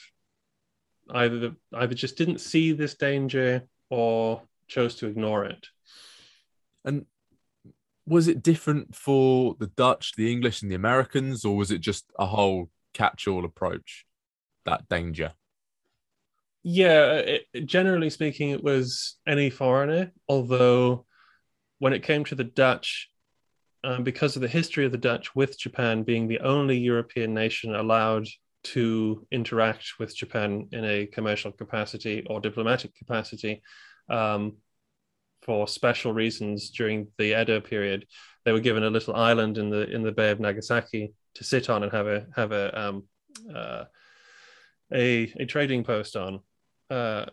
either 1.13 1.55
either 1.73 1.93
just 1.93 2.17
didn't 2.17 2.39
see 2.39 2.71
this 2.71 2.95
danger 2.95 3.63
or 3.89 4.41
chose 4.67 4.95
to 4.95 5.07
ignore 5.07 5.45
it. 5.45 5.67
And 6.83 7.05
was 8.07 8.27
it 8.27 8.43
different 8.43 8.95
for 8.95 9.55
the 9.59 9.67
Dutch, 9.67 10.13
the 10.15 10.31
English, 10.31 10.61
and 10.61 10.71
the 10.71 10.75
Americans, 10.75 11.45
or 11.45 11.55
was 11.55 11.71
it 11.71 11.81
just 11.81 12.05
a 12.17 12.25
whole 12.25 12.69
catch-all 12.93 13.45
approach? 13.45 14.05
That 14.65 14.87
danger. 14.89 15.33
Yeah, 16.63 17.13
it, 17.13 17.45
generally 17.65 18.09
speaking, 18.09 18.49
it 18.49 18.63
was 18.63 19.17
any 19.27 19.51
foreigner. 19.51 20.11
Although, 20.27 21.05
when 21.77 21.93
it 21.93 22.01
came 22.01 22.23
to 22.25 22.35
the 22.35 22.43
Dutch, 22.43 23.09
um, 23.85 24.03
because 24.03 24.35
of 24.35 24.41
the 24.41 24.47
history 24.47 24.83
of 24.85 24.91
the 24.91 24.97
Dutch 24.97 25.35
with 25.35 25.59
Japan 25.59 26.01
being 26.01 26.27
the 26.27 26.39
only 26.39 26.77
European 26.77 27.33
nation 27.33 27.75
allowed 27.75 28.25
to 28.63 29.27
interact 29.31 29.93
with 29.99 30.15
Japan 30.15 30.67
in 30.71 30.83
a 30.83 31.05
commercial 31.05 31.51
capacity 31.51 32.25
or 32.27 32.39
diplomatic 32.41 32.95
capacity 32.95 33.61
um, 34.09 34.57
for 35.43 35.67
special 35.67 36.13
reasons 36.13 36.71
during 36.71 37.07
the 37.19 37.39
Edo 37.39 37.61
period. 37.61 38.07
They 38.43 38.51
were 38.51 38.59
given 38.59 38.83
a 38.83 38.89
little 38.89 39.15
island 39.15 39.59
in 39.59 39.69
the 39.69 39.87
in 39.89 40.01
the 40.01 40.11
Bay 40.11 40.31
of 40.31 40.39
Nagasaki 40.39 41.13
to 41.35 41.43
sit 41.43 41.69
on 41.69 41.83
and 41.83 41.91
have 41.91 42.07
a 42.07 42.25
have 42.35 42.51
a 42.51 42.79
um, 42.79 43.03
uh, 43.53 43.83
a, 44.91 45.31
a 45.37 45.45
trading 45.45 45.83
post 45.83 46.15
on. 46.15 46.39
Uh, 46.89 47.25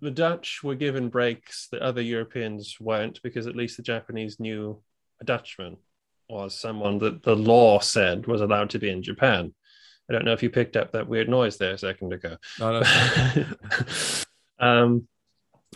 the 0.00 0.10
Dutch 0.10 0.60
were 0.62 0.74
given 0.76 1.08
breaks 1.08 1.68
that 1.72 1.82
other 1.82 2.02
Europeans 2.02 2.76
weren't 2.78 3.20
because 3.22 3.48
at 3.48 3.56
least 3.56 3.76
the 3.76 3.82
Japanese 3.82 4.38
knew 4.38 4.80
a 5.20 5.24
Dutchman 5.24 5.76
was 6.28 6.58
someone 6.58 6.98
that 6.98 7.22
the 7.22 7.36
law 7.36 7.78
said 7.78 8.26
was 8.26 8.40
allowed 8.40 8.70
to 8.70 8.78
be 8.78 8.90
in 8.90 9.02
Japan. 9.02 9.54
I 10.08 10.12
don't 10.12 10.24
know 10.24 10.32
if 10.32 10.42
you 10.42 10.50
picked 10.50 10.76
up 10.76 10.92
that 10.92 11.08
weird 11.08 11.28
noise 11.28 11.56
there 11.56 11.72
a 11.72 11.78
second 11.78 12.12
ago. 12.12 12.36
No, 12.60 12.80
no. 12.80 13.44
um, 14.58 15.08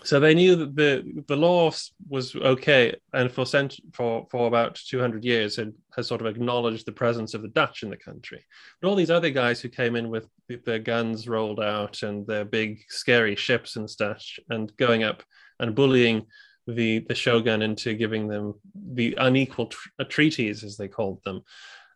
so 0.04 0.18
they 0.18 0.34
knew 0.34 0.56
that 0.56 0.76
the 0.76 1.24
the 1.26 1.36
law 1.36 1.70
was 2.08 2.34
okay, 2.34 2.94
and 3.12 3.30
for 3.30 3.44
cent- 3.44 3.80
for 3.92 4.26
for 4.30 4.46
about 4.46 4.76
two 4.76 5.00
hundred 5.00 5.24
years 5.24 5.56
had 5.56 5.74
has 5.96 6.06
sort 6.06 6.20
of 6.20 6.26
acknowledged 6.26 6.86
the 6.86 6.92
presence 6.92 7.34
of 7.34 7.42
the 7.42 7.48
Dutch 7.48 7.82
in 7.82 7.90
the 7.90 7.96
country. 7.96 8.44
But 8.80 8.88
all 8.88 8.96
these 8.96 9.10
other 9.10 9.30
guys 9.30 9.60
who 9.60 9.68
came 9.68 9.96
in 9.96 10.08
with 10.08 10.28
their 10.64 10.78
guns 10.78 11.28
rolled 11.28 11.60
out 11.60 12.02
and 12.02 12.26
their 12.26 12.44
big 12.44 12.80
scary 12.88 13.36
ships 13.36 13.76
and 13.76 13.90
stuff, 13.90 14.24
and 14.48 14.74
going 14.76 15.02
up 15.02 15.22
and 15.58 15.74
bullying 15.74 16.26
the 16.66 17.00
the 17.00 17.14
shogun 17.14 17.62
into 17.62 17.94
giving 17.94 18.28
them 18.28 18.54
the 18.74 19.14
unequal 19.18 19.66
tr- 19.66 19.88
treaties, 20.08 20.64
as 20.64 20.76
they 20.76 20.88
called 20.88 21.22
them. 21.24 21.42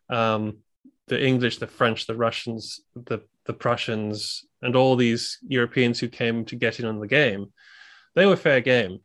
Um, 0.09 0.57
the 1.07 1.23
English, 1.23 1.57
the 1.57 1.67
French, 1.67 2.07
the 2.07 2.15
Russians, 2.15 2.81
the 2.95 3.19
the 3.45 3.53
Prussians, 3.53 4.45
and 4.61 4.75
all 4.75 4.95
these 4.95 5.37
Europeans 5.47 5.99
who 5.99 6.07
came 6.07 6.45
to 6.45 6.55
get 6.55 6.79
in 6.79 6.85
on 6.85 6.99
the 6.99 7.07
game, 7.07 7.53
they 8.15 8.25
were 8.25 8.35
fair 8.35 8.61
game. 8.61 8.99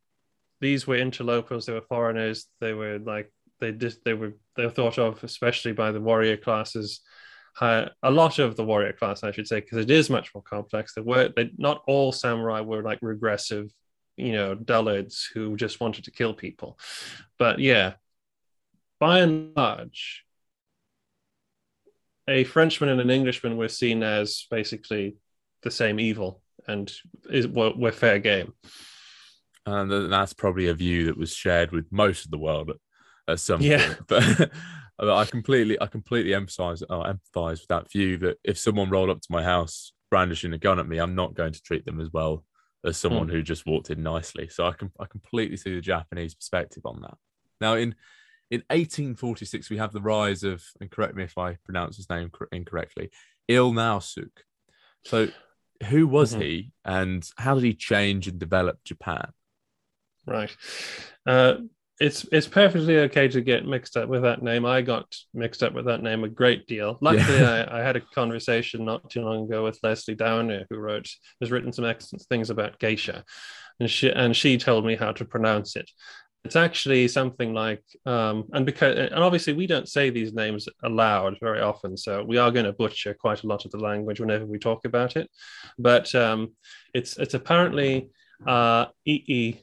These 0.61 0.87
were 0.87 0.97
interlopers, 0.97 1.67
they 1.67 1.73
were 1.73 1.83
foreigners, 1.83 2.47
they 2.61 2.73
were 2.73 2.99
like 2.99 3.33
they 3.61 3.73
just 3.73 4.05
they 4.05 4.15
were 4.15 4.35
they 4.57 4.65
were 4.65 4.71
thought 4.71 4.99
of, 4.99 5.23
especially 5.23 5.73
by 5.73 5.93
the 5.93 6.01
warrior 6.01 6.37
classes. 6.37 7.01
Uh, 7.61 7.87
a 8.03 8.11
lot 8.11 8.39
of 8.39 8.57
the 8.57 8.65
warrior 8.65 8.93
class, 8.93 9.23
I 9.23 9.33
should 9.33 9.47
say, 9.47 9.61
because 9.61 9.79
it 9.79 9.91
is 9.91 10.09
much 10.09 10.35
more 10.35 10.43
complex. 10.43 10.95
There 10.95 11.05
were 11.05 11.31
they, 11.35 11.51
not 11.59 11.83
all 11.87 12.13
samurai 12.13 12.61
were 12.61 12.83
like 12.83 13.01
regressive, 13.03 13.71
you 14.21 14.33
know, 14.33 14.55
dullards 14.55 15.29
who 15.35 15.57
just 15.57 15.81
wanted 15.81 16.05
to 16.05 16.11
kill 16.11 16.35
people. 16.35 16.79
But 17.39 17.59
yeah, 17.59 17.95
by 18.99 19.21
and 19.21 19.53
large, 19.57 20.25
a 22.29 22.45
Frenchman 22.45 22.91
and 22.91 23.01
an 23.01 23.11
Englishman 23.11 23.57
were 23.57 23.69
seen 23.69 24.03
as 24.03 24.47
basically 24.51 25.17
the 25.63 25.71
same 25.71 25.99
evil 25.99 26.43
and 26.69 26.93
is 27.31 27.49
were, 27.49 27.73
were 27.77 27.93
fair 27.93 28.19
game. 28.19 28.53
and 29.67 30.13
that's 30.13 30.33
probably 30.33 30.69
a 30.69 30.75
view 30.75 31.07
that 31.07 31.17
was 31.17 31.35
shared 31.35 31.73
with 31.73 31.87
most 31.91 32.25
of 32.25 32.31
the 32.31 32.39
world 32.39 32.71
at, 32.71 32.77
at 33.29 33.41
some 33.41 33.61
Yeah. 33.61 33.95
point. 34.09 34.51
But 34.99 35.17
I 35.17 35.25
completely, 35.25 35.81
I 35.81 35.87
completely 35.87 36.35
emphasize, 36.35 36.83
or 36.83 37.05
empathize 37.07 37.61
with 37.61 37.69
that 37.69 37.91
view 37.91 38.19
that 38.19 38.37
if 38.45 38.59
someone 38.59 38.91
rolled 38.91 39.09
up 39.09 39.23
to 39.23 39.33
my 39.33 39.43
house 39.43 39.93
brandishing 40.11 40.53
a 40.53 40.59
gun 40.59 40.79
at 40.79 40.87
me, 40.87 40.99
I'm 40.99 41.15
not 41.15 41.33
going 41.33 41.55
to 41.55 41.63
treat 41.63 41.87
them 41.87 42.01
as 42.03 42.11
well 42.13 42.45
as 42.85 42.97
someone 42.97 43.29
who 43.29 43.43
just 43.43 43.67
walked 43.67 43.91
in 43.91 44.03
nicely. 44.03 44.49
So 44.49 44.67
I 44.67 44.73
can, 44.73 44.91
I 44.99 45.07
completely 45.07 45.57
see 45.57 45.75
the 45.75 45.81
Japanese 45.81 46.35
perspective 46.35 46.83
on 46.87 47.01
that. 47.03 47.17
Now 47.61 47.75
in 47.75 47.95
in 48.51 48.63
1846, 48.71 49.71
we 49.71 49.77
have 49.77 49.93
the 49.93 50.01
rise 50.01 50.43
of, 50.43 50.65
and 50.81 50.91
correct 50.91 51.15
me 51.15 51.23
if 51.23 51.39
I 51.39 51.57
pronounce 51.65 51.97
his 51.97 52.11
name 52.11 52.31
cor- 52.31 52.49
incorrectly, 52.51 53.11
Il 53.47 53.73
Nausuk. 53.73 54.31
So 55.05 55.29
who 55.89 56.09
was 56.09 56.35
Mhm. 56.35 56.43
he, 56.43 56.73
and 56.85 57.31
how 57.37 57.55
did 57.55 57.63
he 57.63 57.75
change 57.75 58.27
and 58.27 58.41
develop 58.41 58.83
Japan? 58.83 59.31
Right. 60.27 60.55
Uh, 61.25 61.59
it's 62.01 62.25
it's 62.33 62.49
perfectly 62.49 62.99
okay 63.01 63.29
to 63.29 63.43
get 63.43 63.67
mixed 63.67 63.97
up 63.97 64.09
with 64.09 64.23
that 64.23 64.43
name. 64.43 64.65
I 64.65 64.81
got 64.81 65.15
mixed 65.35 65.63
up 65.63 65.75
with 65.75 65.85
that 65.85 66.03
name 66.03 66.25
a 66.25 66.29
great 66.29 66.67
deal. 66.67 66.97
Luckily, 67.03 67.45
I, 67.45 67.79
I 67.79 67.83
had 67.83 67.97
a 67.97 68.01
conversation 68.01 68.87
not 68.87 69.11
too 69.11 69.21
long 69.21 69.45
ago 69.45 69.63
with 69.65 69.79
Lesley 69.83 70.15
Downer, 70.15 70.67
who 70.71 70.79
wrote 70.79 71.09
has 71.41 71.51
written 71.51 71.73
some 71.73 71.85
excellent 71.85 72.23
things 72.23 72.49
about 72.49 72.79
geisha, 72.79 73.23
and 73.79 73.91
she 73.91 74.11
and 74.11 74.35
she 74.35 74.57
told 74.57 74.87
me 74.87 74.97
how 74.97 75.13
to 75.13 75.27
pronounce 75.27 75.77
it. 75.77 75.91
It's 76.43 76.57
actually 76.57 77.07
something 77.09 77.53
like, 77.53 77.85
um, 78.07 78.49
and 78.55 78.65
because 78.65 78.97
and 78.97 79.23
obviously 79.23 79.53
we 79.53 79.67
don't 79.67 79.87
say 79.87 80.09
these 80.09 80.33
names 80.33 80.71
aloud 80.83 81.37
very 81.39 81.61
often, 81.61 81.99
so 81.99 82.25
we 82.25 82.39
are 82.39 82.51
going 82.51 82.65
to 82.65 82.73
butcher 82.73 83.13
quite 83.13 83.45
a 83.45 83.47
lot 83.47 83.67
of 83.67 83.73
the 83.73 83.79
language 83.79 84.21
whenever 84.21 84.47
we 84.47 84.59
talk 84.59 84.87
about 84.87 85.17
it. 85.17 85.31
But 85.79 86.15
um, 86.15 86.55
it's 86.95 87.19
it's 87.19 87.35
apparently 87.35 88.09
uh, 88.47 88.87
Ii 89.07 89.63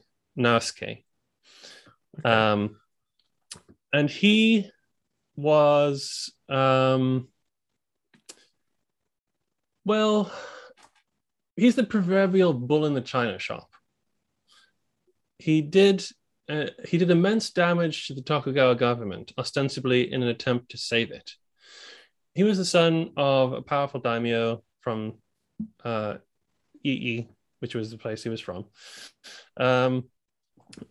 Naosuke. 2.22 2.26
Um, 2.26 2.76
and 3.92 4.10
he 4.10 4.70
was, 5.36 6.32
um, 6.48 7.28
well, 9.84 10.32
he's 11.56 11.76
the 11.76 11.84
proverbial 11.84 12.52
bull 12.52 12.86
in 12.86 12.94
the 12.94 13.00
china 13.00 13.38
shop. 13.38 13.70
He 15.38 15.62
did. 15.62 16.04
Uh, 16.50 16.70
he 16.86 16.96
did 16.96 17.10
immense 17.10 17.50
damage 17.50 18.06
to 18.06 18.14
the 18.14 18.22
Tokugawa 18.22 18.74
government, 18.74 19.32
ostensibly 19.36 20.10
in 20.10 20.22
an 20.22 20.28
attempt 20.28 20.70
to 20.70 20.78
save 20.78 21.10
it. 21.10 21.32
He 22.34 22.42
was 22.42 22.56
the 22.56 22.64
son 22.64 23.10
of 23.18 23.52
a 23.52 23.60
powerful 23.60 24.00
daimyo 24.00 24.62
from 24.80 25.18
uh, 25.84 26.14
which 26.82 27.74
was 27.74 27.90
the 27.90 27.98
place 27.98 28.22
he 28.22 28.30
was 28.30 28.40
from. 28.40 28.64
Um, 29.58 30.04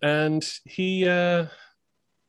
and 0.02 0.48
he 0.66 1.08
uh, 1.08 1.46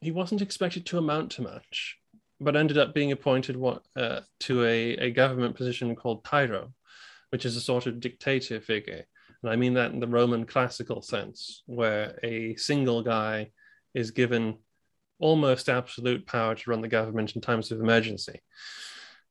he 0.00 0.11
wasn't 0.11 0.42
expected 0.42 0.87
to 0.87 0.98
amount 0.98 1.32
to 1.32 1.42
much, 1.42 1.96
but 2.40 2.56
ended 2.56 2.78
up 2.78 2.94
being 2.94 3.12
appointed 3.12 3.56
what, 3.56 3.82
uh, 3.96 4.20
to 4.40 4.64
a, 4.64 4.92
a 4.96 5.11
government 5.11 5.56
position 5.56 5.94
called 5.96 6.24
Tairo, 6.24 6.72
which 7.30 7.44
is 7.44 7.56
a 7.56 7.61
sort 7.61 7.87
of 7.87 8.00
dictator 8.00 8.61
figure. 8.61 9.04
And 9.42 9.50
I 9.50 9.56
mean 9.56 9.74
that 9.74 9.92
in 9.92 10.00
the 10.00 10.06
Roman 10.06 10.46
classical 10.46 11.02
sense, 11.02 11.62
where 11.66 12.18
a 12.22 12.56
single 12.56 13.02
guy 13.02 13.50
is 13.94 14.11
given 14.11 14.58
almost 15.18 15.68
absolute 15.68 16.26
power 16.26 16.54
to 16.54 16.70
run 16.70 16.80
the 16.80 16.88
government 16.88 17.34
in 17.34 17.40
times 17.40 17.72
of 17.72 17.80
emergency. 17.80 18.40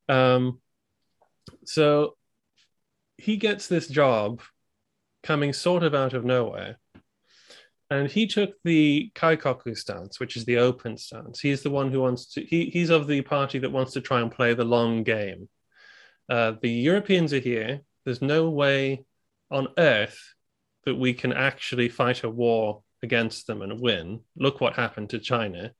Um, 0.10 0.60
so 1.66 2.16
he 3.18 3.38
gets 3.38 3.68
this 3.68 3.88
job 3.88 4.42
coming 5.24 5.54
sort 5.54 5.84
of 5.84 5.96
out 5.96 6.14
of 6.14 6.26
nowhere 6.26 6.78
and 7.90 8.10
he 8.10 8.28
took 8.28 8.52
the 8.64 9.12
kaikoku 9.16 9.78
stance, 9.78 10.20
which 10.20 10.36
is 10.36 10.46
the 10.46 10.58
open 10.58 10.98
stance. 10.98 11.40
He's 11.40 11.64
the 11.64 11.70
one 11.70 11.92
who 11.92 12.02
wants 12.02 12.34
to. 12.34 12.44
He, 12.44 12.70
he's 12.70 12.90
of 12.90 13.08
the 13.08 13.22
party 13.22 13.60
that 13.60 13.72
wants 13.72 13.94
to 13.94 14.02
try 14.02 14.22
and 14.22 14.32
play 14.32 14.54
the 14.54 14.66
long 14.66 15.04
game. 15.04 15.48
Uh, 16.30 16.54
the 16.62 16.70
Europeans 16.70 17.32
are 17.34 17.40
here. 17.40 17.82
There's 18.04 18.22
no 18.22 18.50
way 18.50 19.06
on 19.50 19.70
earth 19.78 20.20
that 20.86 20.96
we 20.96 21.14
can 21.14 21.32
actually 21.32 21.90
fight 21.90 22.24
a 22.24 22.30
war 22.30 22.84
against 23.04 23.48
them 23.48 23.62
and 23.62 23.80
win. 23.80 24.22
Look 24.36 24.60
what 24.60 24.74
happened 24.74 25.12
to 25.12 25.20
China. 25.20 25.72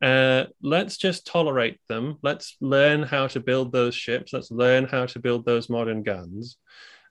Uh, 0.00 0.44
let's 0.62 0.96
just 0.96 1.26
tolerate 1.26 1.80
them. 1.88 2.18
Let's 2.22 2.56
learn 2.60 3.02
how 3.02 3.26
to 3.28 3.40
build 3.40 3.72
those 3.72 3.94
ships. 3.94 4.32
Let's 4.32 4.50
learn 4.50 4.84
how 4.84 5.06
to 5.06 5.18
build 5.18 5.44
those 5.44 5.70
modern 5.70 6.02
guns. 6.02 6.58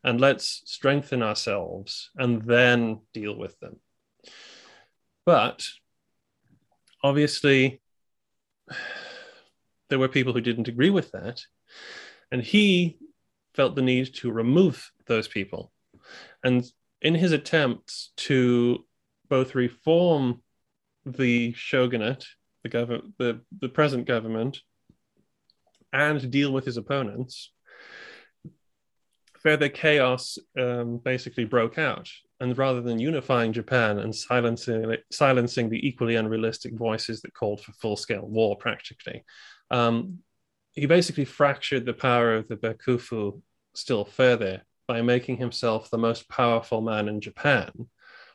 And 0.03 0.21
let's 0.21 0.61
strengthen 0.65 1.23
ourselves 1.23 2.11
and 2.15 2.43
then 2.43 2.99
deal 3.13 3.35
with 3.35 3.59
them. 3.59 3.77
But 5.25 5.63
obviously, 7.03 7.81
there 9.89 9.99
were 9.99 10.07
people 10.07 10.33
who 10.33 10.41
didn't 10.41 10.67
agree 10.67 10.89
with 10.89 11.11
that. 11.11 11.41
And 12.31 12.41
he 12.41 12.97
felt 13.53 13.75
the 13.75 13.81
need 13.81 14.13
to 14.15 14.31
remove 14.31 14.91
those 15.07 15.27
people. 15.27 15.71
And 16.43 16.65
in 17.01 17.15
his 17.15 17.31
attempts 17.31 18.11
to 18.17 18.85
both 19.29 19.55
reform 19.55 20.41
the 21.05 21.53
shogunate, 21.53 22.25
the, 22.63 22.69
gov- 22.69 23.13
the, 23.17 23.41
the 23.59 23.69
present 23.69 24.07
government, 24.07 24.59
and 25.93 26.29
deal 26.31 26.51
with 26.51 26.65
his 26.65 26.77
opponents, 26.77 27.51
further 29.45 29.69
chaos 29.69 30.39
um, 30.59 30.97
basically 30.97 31.45
broke 31.45 31.77
out 31.77 32.09
and 32.39 32.57
rather 32.57 32.81
than 32.81 32.97
unifying 32.97 33.53
Japan 33.53 33.99
and 33.99 34.13
silencing 34.13 34.97
silencing 35.11 35.69
the 35.69 35.87
equally 35.87 36.15
unrealistic 36.15 36.73
voices 36.73 37.21
that 37.21 37.35
called 37.35 37.61
for 37.61 37.71
full 37.73 37.95
scale 37.95 38.25
war, 38.25 38.57
practically, 38.57 39.23
um, 39.69 40.17
he 40.73 40.87
basically 40.87 41.25
fractured 41.25 41.85
the 41.85 41.93
power 41.93 42.33
of 42.33 42.47
the 42.47 42.57
Bakufu 42.57 43.39
still 43.75 44.03
further 44.03 44.63
by 44.87 45.03
making 45.03 45.37
himself 45.37 45.91
the 45.91 45.97
most 45.99 46.27
powerful 46.27 46.81
man 46.81 47.07
in 47.07 47.21
Japan 47.21 47.69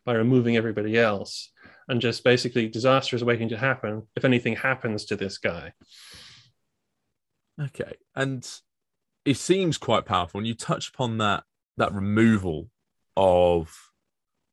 by 0.07 0.15
removing 0.15 0.57
everybody 0.57 0.97
else 0.97 1.51
and 1.89 2.01
just 2.01 2.23
basically 2.23 2.69
disaster 2.69 3.17
is 3.17 3.25
waiting 3.25 3.49
to 3.49 3.59
happen 3.59 4.07
if 4.15 4.25
anything 4.25 4.55
happens 4.55 5.07
to 5.07 5.17
this 5.17 5.39
guy. 5.39 5.73
Okay, 7.61 7.95
and 8.15 8.49
it 9.25 9.37
seems 9.37 9.79
quite 9.79 10.07
powerful. 10.07 10.39
And 10.39 10.47
you 10.47 10.55
touch 10.55 10.89
upon 10.89 11.19
that 11.19 11.45
that 11.77 11.93
removal 11.93 12.69
of 13.17 13.91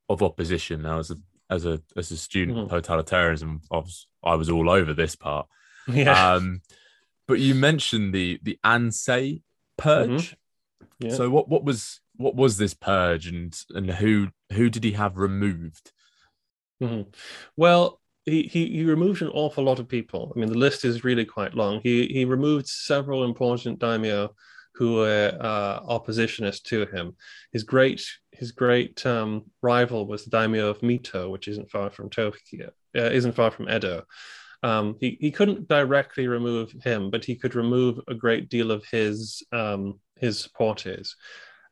of 0.09 0.21
opposition. 0.23 0.81
Now, 0.81 0.99
as 0.99 1.11
a 1.11 1.17
as 1.49 1.65
a 1.65 1.81
as 1.95 2.11
a 2.11 2.17
student 2.17 2.57
Mhm. 2.57 2.71
of 2.71 2.83
totalitarianism, 2.83 3.61
I 3.71 3.77
was 3.77 4.07
I 4.23 4.35
was 4.35 4.49
all 4.49 4.69
over 4.69 4.93
this 4.93 5.15
part. 5.15 5.47
Yeah. 5.87 6.33
Um, 6.35 6.61
but 7.27 7.39
you 7.39 7.55
mentioned 7.55 8.13
the 8.13 8.39
the 8.43 8.59
Ansei 8.65 9.41
purge. 9.77 10.35
Yeah. 10.99 11.13
So 11.13 11.29
what 11.29 11.47
what 11.49 11.63
was 11.63 12.01
what 12.15 12.35
was 12.35 12.57
this 12.57 12.73
purge, 12.73 13.27
and 13.27 13.57
and 13.69 13.89
who 13.91 14.29
who 14.51 14.69
did 14.69 14.83
he 14.83 14.93
have 14.93 15.17
removed? 15.17 15.91
Mhm. 16.81 17.13
Well, 17.55 18.01
he, 18.25 18.43
he 18.43 18.67
he 18.69 18.83
removed 18.83 19.21
an 19.21 19.29
awful 19.29 19.63
lot 19.63 19.79
of 19.79 19.87
people. 19.87 20.33
I 20.35 20.39
mean, 20.39 20.49
the 20.49 20.57
list 20.57 20.83
is 20.85 21.03
really 21.03 21.25
quite 21.25 21.53
long. 21.53 21.79
He 21.81 22.07
he 22.07 22.25
removed 22.25 22.67
several 22.67 23.23
important 23.23 23.79
daimyo 23.79 24.35
who 24.77 24.95
were 24.95 25.35
uh, 25.39 25.79
oppositionists 25.81 26.63
to 26.63 26.85
him. 26.87 27.15
His 27.51 27.63
great 27.63 28.05
his 28.31 28.51
great 28.51 29.03
um, 29.05 29.45
rival 29.61 30.05
was 30.05 30.23
the 30.23 30.29
daimyo 30.29 30.69
of 30.69 30.81
Mito, 30.81 31.29
which 31.31 31.47
isn't 31.47 31.71
far 31.71 31.89
from 31.89 32.09
Tokyo, 32.09 32.71
uh, 32.95 33.01
isn't 33.01 33.35
far 33.35 33.51
from 33.51 33.69
Edo. 33.69 34.03
Um, 34.63 34.95
he 34.99 35.17
he 35.19 35.31
couldn't 35.31 35.67
directly 35.67 36.27
remove 36.27 36.71
him, 36.83 37.09
but 37.09 37.25
he 37.25 37.35
could 37.35 37.55
remove 37.55 37.99
a 38.07 38.13
great 38.13 38.49
deal 38.49 38.71
of 38.71 38.85
his 38.85 39.43
um, 39.51 39.99
his 40.15 40.39
supporters 40.39 41.15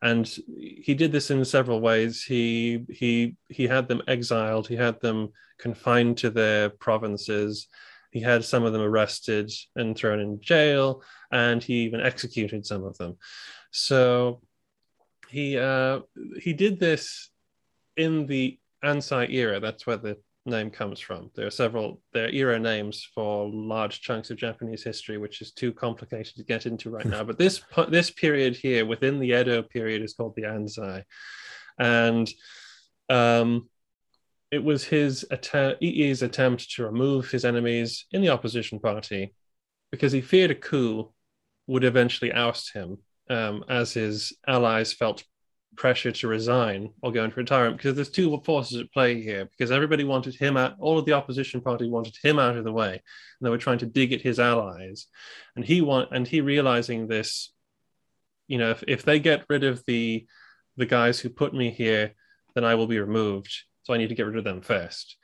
and 0.02 0.38
he 0.58 0.94
did 0.94 1.10
this 1.10 1.30
in 1.30 1.44
several 1.44 1.80
ways 1.80 2.22
he 2.22 2.84
he 2.90 3.34
he 3.48 3.66
had 3.66 3.88
them 3.88 4.02
exiled 4.08 4.68
he 4.68 4.76
had 4.76 5.00
them 5.00 5.28
confined 5.58 6.18
to 6.18 6.30
their 6.30 6.68
provinces 6.68 7.68
he 8.16 8.22
had 8.22 8.42
some 8.42 8.64
of 8.64 8.72
them 8.72 8.80
arrested 8.80 9.52
and 9.74 9.94
thrown 9.94 10.20
in 10.20 10.40
jail 10.40 11.02
and 11.30 11.62
he 11.62 11.74
even 11.82 12.00
executed 12.00 12.64
some 12.64 12.82
of 12.82 12.96
them. 12.96 13.18
So 13.72 14.40
he 15.28 15.58
uh 15.58 16.00
he 16.40 16.54
did 16.54 16.80
this 16.80 17.28
in 17.94 18.24
the 18.24 18.58
ansei 18.82 19.30
era. 19.30 19.60
That's 19.60 19.86
where 19.86 19.98
the 19.98 20.16
name 20.46 20.70
comes 20.70 20.98
from. 20.98 21.30
There 21.34 21.46
are 21.46 21.50
several 21.50 22.00
there 22.14 22.24
are 22.24 22.30
era 22.30 22.58
names 22.58 23.06
for 23.14 23.50
large 23.52 24.00
chunks 24.00 24.30
of 24.30 24.38
japanese 24.38 24.82
history 24.82 25.18
which 25.18 25.42
is 25.42 25.52
too 25.52 25.72
complicated 25.74 26.36
to 26.36 26.42
get 26.52 26.64
into 26.64 26.88
right 26.88 27.04
now. 27.04 27.22
But 27.22 27.36
this 27.36 27.60
this 27.90 28.10
period 28.10 28.56
here 28.56 28.86
within 28.86 29.20
the 29.20 29.32
edo 29.38 29.60
period 29.60 30.00
is 30.00 30.14
called 30.14 30.36
the 30.36 30.44
ansei 30.44 31.04
and 31.78 32.26
um 33.10 33.68
it 34.56 34.64
was 34.64 34.84
his 34.84 35.26
attempt 35.30 35.82
Ii's 35.82 36.22
attempt 36.22 36.70
to 36.72 36.84
remove 36.86 37.30
his 37.30 37.44
enemies 37.44 38.06
in 38.10 38.22
the 38.22 38.30
opposition 38.30 38.80
party 38.80 39.34
because 39.90 40.12
he 40.12 40.22
feared 40.22 40.50
a 40.50 40.54
coup 40.54 41.12
would 41.66 41.84
eventually 41.84 42.32
oust 42.32 42.72
him 42.72 42.96
um, 43.28 43.64
as 43.68 43.92
his 43.92 44.32
allies 44.48 44.94
felt 44.94 45.24
pressure 45.76 46.10
to 46.10 46.26
resign 46.26 46.90
or 47.02 47.12
go 47.12 47.22
into 47.22 47.36
retirement 47.36 47.76
because 47.76 47.94
there's 47.94 48.08
two 48.08 48.40
forces 48.46 48.80
at 48.80 48.90
play 48.92 49.20
here 49.20 49.44
because 49.50 49.70
everybody 49.70 50.04
wanted 50.04 50.34
him 50.34 50.56
out 50.56 50.74
all 50.80 50.98
of 50.98 51.04
the 51.04 51.12
opposition 51.12 51.60
party 51.60 51.86
wanted 51.86 52.16
him 52.22 52.38
out 52.38 52.56
of 52.56 52.64
the 52.64 52.72
way 52.72 52.92
and 52.92 53.42
they 53.42 53.50
were 53.50 53.58
trying 53.58 53.76
to 53.76 53.84
dig 53.84 54.14
at 54.14 54.22
his 54.22 54.40
allies. 54.40 55.06
And 55.54 55.66
he 55.66 55.82
want 55.82 56.08
and 56.12 56.26
he 56.26 56.40
realizing 56.40 57.08
this 57.08 57.52
you 58.48 58.56
know 58.56 58.70
if, 58.70 58.82
if 58.88 59.02
they 59.02 59.20
get 59.20 59.44
rid 59.50 59.64
of 59.64 59.84
the 59.86 60.26
the 60.78 60.86
guys 60.86 61.20
who 61.20 61.28
put 61.28 61.52
me 61.52 61.70
here 61.70 62.14
then 62.54 62.64
i 62.64 62.74
will 62.74 62.86
be 62.86 62.98
removed 62.98 63.52
so 63.86 63.94
i 63.94 63.98
need 63.98 64.08
to 64.08 64.16
get 64.16 64.26
rid 64.26 64.36
of 64.36 64.42
them 64.42 64.60
first. 64.60 65.16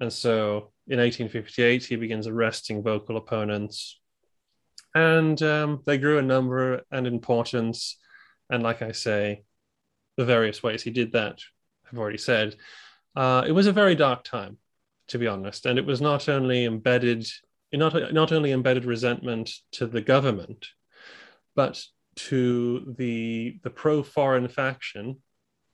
And 0.00 0.12
so 0.12 0.72
in 0.88 0.98
1858 0.98 1.84
he 1.84 1.94
begins 1.94 2.26
arresting 2.26 2.82
vocal 2.82 3.16
opponents. 3.16 4.00
And 4.96 5.40
um, 5.42 5.82
they 5.86 5.96
grew 5.96 6.18
in 6.18 6.26
number 6.26 6.82
and 6.90 7.06
importance. 7.06 7.98
And 8.50 8.64
like 8.64 8.82
I 8.82 8.90
say, 8.90 9.44
the 10.16 10.24
various 10.24 10.60
ways 10.60 10.82
he 10.82 10.90
did 10.90 11.12
that, 11.12 11.38
I've 11.86 11.98
already 12.00 12.18
said. 12.18 12.56
Uh, 13.14 13.44
it 13.46 13.52
was 13.52 13.68
a 13.68 13.72
very 13.72 13.94
dark 13.94 14.24
time, 14.24 14.58
to 15.08 15.18
be 15.18 15.28
honest, 15.28 15.64
and 15.66 15.78
it 15.78 15.86
was 15.86 16.00
not 16.00 16.28
only 16.28 16.64
embedded, 16.64 17.28
not 17.72 18.12
not 18.12 18.32
only 18.32 18.50
embedded 18.50 18.84
resentment 18.84 19.52
to 19.72 19.86
the 19.86 20.00
government, 20.00 20.66
but 21.54 21.80
to 22.16 22.92
the 22.98 23.58
the 23.62 23.70
pro 23.70 24.02
foreign 24.02 24.48
faction 24.48 25.18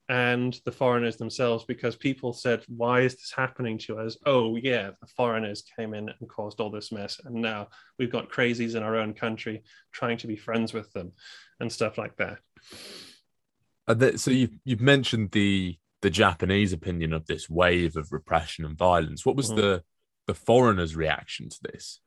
and 0.09 0.61
the 0.65 0.73
foreigners 0.73 1.17
themselves 1.17 1.65
because 1.65 1.97
people 1.97 2.33
said 2.33 2.63
why 2.69 3.01
is 3.01 3.15
this 3.15 3.33
happening 3.35 3.77
to 3.79 3.99
us? 3.99 4.17
Oh 4.25 4.57
yeah 4.57 4.91
the 5.01 5.07
foreigners 5.17 5.65
came 5.77 5.95
in 5.95 6.09
and 6.09 6.29
caused 6.29 6.61
all 6.61 6.71
this 6.71 6.93
mess 6.93 7.21
and 7.25 7.35
now 7.35 7.69
we've 7.99 8.13
got 8.13 8.31
crazies 8.31 8.77
in 8.77 8.83
our 8.83 8.97
own 8.97 9.15
country 9.15 9.63
trying 9.93 10.19
to 10.19 10.27
be 10.27 10.37
friends 10.37 10.73
with 10.73 10.93
them 10.93 11.13
and 11.61 11.73
stuff 11.73 11.99
like 11.99 12.17
that. 12.17 12.39
So 14.21 14.31
you've, 14.31 14.59
you've 14.65 14.81
mentioned 14.81 15.31
the 15.33 15.77
the 16.03 16.11
japanese 16.11 16.73
opinion 16.73 17.13
of 17.13 17.27
this 17.27 17.49
wave 17.49 17.97
of 17.97 18.13
repression 18.13 18.65
and 18.65 18.77
violence. 18.77 19.27
What 19.27 19.37
was 19.37 19.49
mm-hmm. 19.49 19.61
the 19.61 19.83
the 20.27 20.35
foreigners 20.35 20.95
reaction 20.95 21.49
to 21.49 21.59
this? 21.63 22.01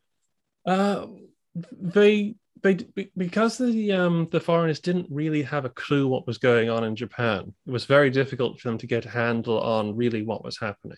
Uh, 0.66 1.08
they 1.56 2.36
they 2.62 2.78
because 3.18 3.58
the 3.58 3.92
um 3.94 4.28
the 4.32 4.40
foreigners 4.40 4.80
didn't 4.80 5.08
really 5.10 5.42
have 5.44 5.66
a 5.66 5.70
clue 5.70 6.08
what 6.08 6.28
was 6.28 6.38
going 6.38 6.70
on 6.70 6.84
in 6.84 6.96
Japan. 6.96 7.54
It 7.66 7.72
was 7.72 7.86
very 7.86 8.10
difficult 8.10 8.60
for 8.60 8.68
them 8.68 8.78
to 8.80 8.88
get 8.88 9.06
a 9.06 9.10
handle 9.10 9.60
on 9.62 9.96
really 9.96 10.24
what 10.24 10.44
was 10.44 10.60
happening. 10.60 10.98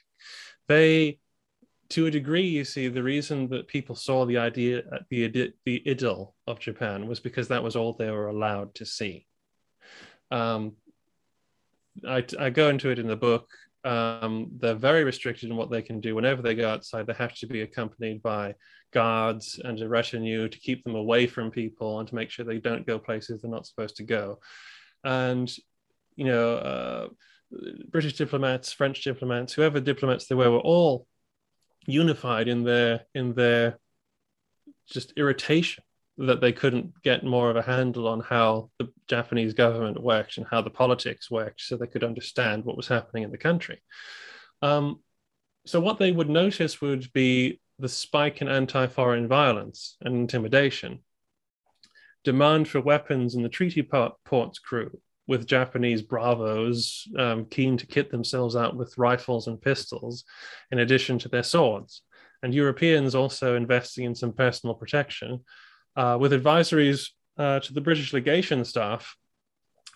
They, 0.68 1.20
to 1.90 2.06
a 2.06 2.12
degree, 2.12 2.48
you 2.48 2.64
see, 2.64 2.88
the 2.88 3.04
reason 3.04 3.50
that 3.50 3.68
people 3.68 3.96
saw 3.96 4.26
the 4.26 4.38
idea 4.38 4.84
the 5.10 5.54
the 5.66 5.84
idyll 5.86 6.36
of 6.48 6.60
Japan 6.60 7.08
was 7.08 7.20
because 7.20 7.48
that 7.50 7.64
was 7.64 7.76
all 7.76 7.94
they 7.94 8.10
were 8.10 8.30
allowed 8.30 8.74
to 8.76 8.86
see. 8.86 9.28
Um, 10.32 10.74
I, 12.08 12.24
I 12.40 12.50
go 12.50 12.70
into 12.70 12.90
it 12.90 13.00
in 13.00 13.08
the 13.08 13.18
book. 13.18 13.50
Um, 13.84 14.52
they're 14.60 14.76
very 14.76 15.04
restricted 15.04 15.50
in 15.50 15.56
what 15.56 15.72
they 15.72 15.82
can 15.82 16.00
do. 16.00 16.16
Whenever 16.16 16.42
they 16.42 16.56
go 16.56 16.70
outside, 16.70 17.08
they 17.08 17.14
have 17.14 17.34
to 17.36 17.48
be 17.48 17.62
accompanied 17.62 18.22
by 18.22 18.56
guards 18.94 19.60
and 19.64 19.82
a 19.82 19.88
retinue 19.88 20.48
to 20.48 20.60
keep 20.60 20.84
them 20.84 20.96
away 20.96 21.26
from 21.26 21.50
people 21.50 22.00
and 22.00 22.08
to 22.08 22.16
make 22.16 22.30
sure 22.30 22.46
they 22.46 22.60
don't 22.60 22.86
go 22.86 23.00
places 23.00 23.42
they're 23.42 23.52
not 23.52 23.66
supposed 23.66 23.96
to 23.98 24.04
go. 24.04 24.40
And, 25.04 25.52
you 26.16 26.26
know, 26.26 26.56
uh, 26.56 27.08
British 27.90 28.14
diplomats, 28.14 28.72
French 28.72 29.04
diplomats, 29.04 29.54
whoever 29.54 29.80
diplomats 29.80 30.28
they 30.28 30.36
were, 30.36 30.52
were 30.52 30.60
all 30.60 31.08
unified 31.88 32.48
in 32.48 32.64
their 32.64 33.06
in 33.16 33.34
their 33.34 33.80
just 34.90 35.14
irritation 35.18 35.84
that 36.28 36.42
they 36.42 36.52
couldn't 36.52 37.02
get 37.04 37.24
more 37.24 37.50
of 37.50 37.56
a 37.56 37.62
handle 37.62 38.08
on 38.08 38.20
how 38.22 38.70
the 38.80 38.90
Japanese 39.08 39.54
government 39.54 40.02
worked 40.02 40.38
and 40.38 40.46
how 40.50 40.62
the 40.62 40.70
politics 40.70 41.32
worked, 41.32 41.62
so 41.62 41.76
they 41.76 41.88
could 41.88 42.04
understand 42.04 42.64
what 42.64 42.78
was 42.78 42.88
happening 42.88 43.24
in 43.24 43.32
the 43.32 43.38
country. 43.38 43.82
Um, 44.62 45.00
so 45.66 45.80
what 45.80 46.00
they 46.00 46.12
would 46.12 46.30
notice 46.30 46.82
would 46.82 47.12
be 47.14 47.60
the 47.80 47.90
spike 47.90 48.42
in 48.42 48.48
anti 48.48 48.88
foreign 48.88 49.28
violence 49.28 49.98
and 50.02 50.16
intimidation, 50.16 51.00
demand 52.24 52.68
for 52.68 52.82
weapons 52.82 53.36
in 53.36 53.42
the 53.42 53.50
treaty 53.50 53.82
ports 53.82 54.60
crew, 54.60 54.92
with 55.28 55.48
Japanese 55.48 56.02
bravos 56.02 57.08
um, 57.18 57.46
keen 57.46 57.78
to 57.78 57.88
kit 57.88 58.12
themselves 58.12 58.56
out 58.56 58.76
with 58.76 58.98
rifles 58.98 59.48
and 59.48 59.62
pistols, 59.62 60.24
in 60.72 60.80
addition 60.80 61.18
to 61.20 61.30
their 61.30 61.44
swords, 61.44 62.04
and 62.44 62.54
Europeans 62.54 63.16
also 63.16 63.56
investing 63.56 64.06
in 64.06 64.16
some 64.16 64.34
personal 64.34 64.76
protection, 64.76 65.40
uh, 65.96 66.18
with 66.20 66.32
advisories 66.32 67.10
uh, 67.38 67.60
to 67.60 67.74
the 67.74 67.82
British 67.82 68.14
legation 68.14 68.64
staff 68.66 69.16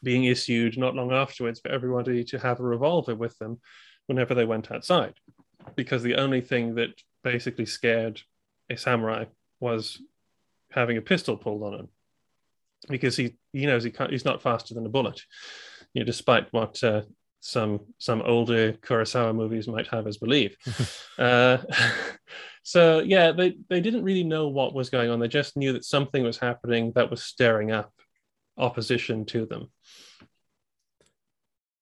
being 0.04 0.26
issued 0.26 0.78
not 0.78 0.96
long 0.96 1.12
afterwards 1.12 1.60
for 1.60 1.70
everybody 1.70 2.24
to 2.24 2.40
have 2.40 2.60
a 2.60 2.64
revolver 2.64 3.16
with 3.16 3.38
them 3.40 3.60
whenever 4.08 4.36
they 4.36 4.46
went 4.46 4.72
outside. 4.72 5.14
Because 5.76 6.04
the 6.04 6.16
only 6.16 6.42
thing 6.42 6.76
that 6.76 6.90
basically 7.24 7.66
scared 7.66 8.22
a 8.70 8.78
samurai 8.78 9.26
was 9.60 10.02
having 10.72 10.98
a 10.98 11.02
pistol 11.02 11.38
pulled 11.38 11.64
on 11.64 11.80
him. 11.80 11.88
Because 12.88 13.16
he 13.16 13.36
he 13.52 13.66
knows 13.66 13.84
he 13.84 13.90
can't 13.90 14.12
he's 14.12 14.26
not 14.26 14.44
faster 14.44 14.76
than 14.76 14.86
a 14.86 14.90
bullet 14.90 15.22
you 15.96 16.02
know 16.02 16.06
despite 16.06 16.52
what 16.52 16.84
uh, 16.84 17.02
some 17.40 17.80
some 17.98 18.22
older 18.22 18.74
Kurosawa 18.74 19.34
movies 19.34 19.68
might 19.68 19.88
have 19.88 20.06
us 20.06 20.18
believe. 20.18 20.56
Uh, 21.18 21.60
so 22.66 23.00
yeah 23.00 23.32
they 23.32 23.56
they 23.70 23.80
didn't 23.80 24.04
really 24.04 24.24
know 24.24 24.48
what 24.50 24.74
was 24.74 24.90
going 24.90 25.10
on 25.10 25.20
they 25.20 25.28
just 25.28 25.56
knew 25.56 25.72
that 25.72 25.86
something 25.86 26.24
was 26.24 26.38
happening 26.38 26.92
that 26.96 27.10
was 27.10 27.24
stirring 27.24 27.72
up 27.72 27.94
opposition 28.58 29.26
to 29.26 29.46
them 29.46 29.72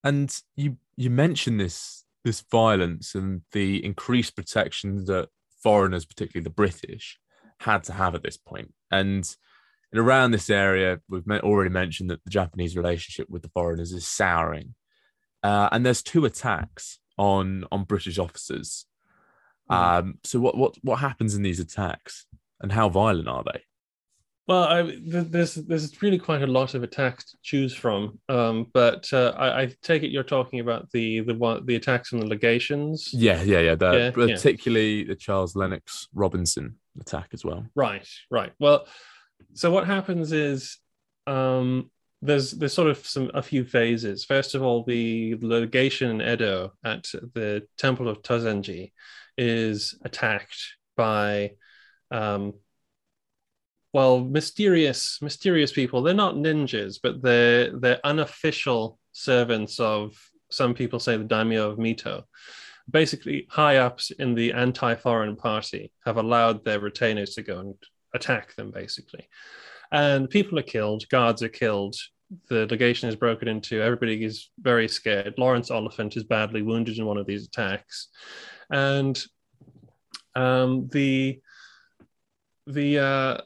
and 0.04 0.42
you 0.56 0.78
you 0.96 1.10
mentioned 1.10 1.60
this 1.60 2.04
this 2.24 2.44
violence 2.52 3.16
and 3.16 3.42
the 3.52 3.84
increased 3.84 4.36
protection 4.36 5.06
that 5.06 5.30
foreigners, 5.64 6.06
particularly 6.06 6.44
the 6.44 6.50
British, 6.50 7.20
had 7.60 7.84
to 7.86 7.94
have 7.94 8.16
at 8.16 8.24
this 8.24 8.38
point. 8.38 8.74
And, 8.92 9.36
and 9.92 10.00
around 10.00 10.32
this 10.32 10.50
area, 10.50 11.00
we've 11.10 11.28
already 11.28 11.70
mentioned 11.70 12.10
that 12.10 12.24
the 12.24 12.30
Japanese 12.30 12.76
relationship 12.76 13.30
with 13.30 13.42
the 13.42 13.50
foreigners 13.50 13.92
is 13.94 14.08
souring. 14.08 14.76
Uh, 15.42 15.70
and 15.72 15.86
there's 15.86 16.04
two 16.04 16.26
attacks 16.26 17.00
on 17.18 17.66
on 17.72 17.84
British 17.84 18.18
officers. 18.18 18.86
Mm. 19.72 20.00
Um, 20.00 20.20
so 20.24 20.40
what 20.40 20.58
what 20.58 20.76
what 20.82 21.00
happens 21.00 21.36
in 21.36 21.44
these 21.44 21.60
attacks, 21.60 22.26
and 22.62 22.72
how 22.72 22.90
violent 22.90 23.28
are 23.28 23.44
they? 23.44 23.62
Well, 24.46 24.64
I, 24.64 24.98
there's 25.06 25.56
there's 25.56 26.02
really 26.02 26.20
quite 26.20 26.42
a 26.42 26.48
lot 26.48 26.74
of 26.74 26.84
attacks 26.84 27.32
to 27.32 27.38
choose 27.42 27.74
from, 27.74 28.20
um, 28.28 28.68
but 28.74 29.12
uh, 29.14 29.34
I, 29.38 29.62
I, 29.62 29.76
take 29.82 30.04
it 30.04 30.12
you're 30.12 30.24
talking 30.24 30.60
about 30.60 30.92
the 30.92 31.22
the 31.22 31.34
one 31.34 31.66
the 31.66 31.76
attacks 31.76 32.12
on 32.12 32.20
the 32.20 32.26
legations. 32.26 33.10
Yeah, 33.14 33.42
yeah, 33.42 33.60
yeah. 33.60 33.76
The, 33.76 33.92
yeah 33.94 34.12
particularly 34.12 35.00
yeah. 35.00 35.08
the 35.08 35.16
Charles 35.16 35.56
Lennox 35.56 36.10
Robinson 36.14 36.76
attack 37.00 37.30
as 37.32 37.46
well. 37.46 37.66
Right, 37.74 38.08
right. 38.30 38.52
Well, 38.60 38.86
so 39.54 39.72
what 39.72 39.88
happens 39.88 40.34
is 40.34 40.78
um, 41.26 41.90
there's 42.22 42.52
there's 42.52 42.74
sort 42.74 42.90
of 42.90 42.98
some 42.98 43.32
a 43.34 43.42
few 43.42 43.64
phases. 43.64 44.26
First 44.26 44.56
of 44.56 44.62
all, 44.62 44.84
the 44.84 45.36
legation 45.36 46.10
in 46.10 46.34
Edo 46.34 46.74
at 46.84 47.04
the 47.34 47.66
Temple 47.78 48.10
of 48.10 48.22
Tozenji 48.22 48.92
is 49.38 49.98
attacked 50.04 50.76
by 50.96 51.52
um, 52.12 52.54
well, 53.94 54.22
mysterious, 54.22 55.20
mysterious 55.22 55.72
people. 55.72 56.02
They're 56.02 56.16
not 56.16 56.36
ninjas, 56.36 56.98
but 57.02 57.22
they're 57.22 57.78
they're 57.78 58.00
unofficial 58.04 59.00
servants 59.12 59.80
of 59.80 60.18
some 60.50 60.74
people 60.74 61.00
say 61.00 61.16
the 61.16 61.24
daimyo 61.24 61.70
of 61.70 61.78
Mito. 61.78 62.24
Basically, 62.90 63.48
high 63.50 63.78
ups 63.78 64.12
in 64.12 64.36
the 64.36 64.52
anti-foreign 64.54 65.36
party 65.36 65.92
have 66.06 66.18
allowed 66.18 66.66
their 66.66 66.80
retainers 66.80 67.36
to 67.36 67.44
go 67.44 67.60
and 67.60 67.76
attack 68.14 68.56
them, 68.56 68.72
basically. 68.72 69.28
And 69.92 70.30
people 70.30 70.60
are 70.60 70.64
killed, 70.64 71.08
guards 71.10 71.44
are 71.44 71.50
killed, 71.50 71.96
the 72.50 72.66
legation 72.68 73.10
is 73.10 73.16
broken 73.16 73.48
into, 73.48 73.82
everybody 73.82 74.24
is 74.24 74.50
very 74.60 74.88
scared. 74.88 75.36
Lawrence 75.38 75.72
Oliphant 75.72 76.18
is 76.18 76.24
badly 76.24 76.62
wounded 76.62 76.98
in 76.98 77.06
one 77.06 77.18
of 77.18 77.28
these 77.28 77.46
attacks. 77.46 78.10
And 78.72 79.22
um, 80.36 80.90
the 80.92 81.40
the 82.66 83.00
uh, 83.00 83.38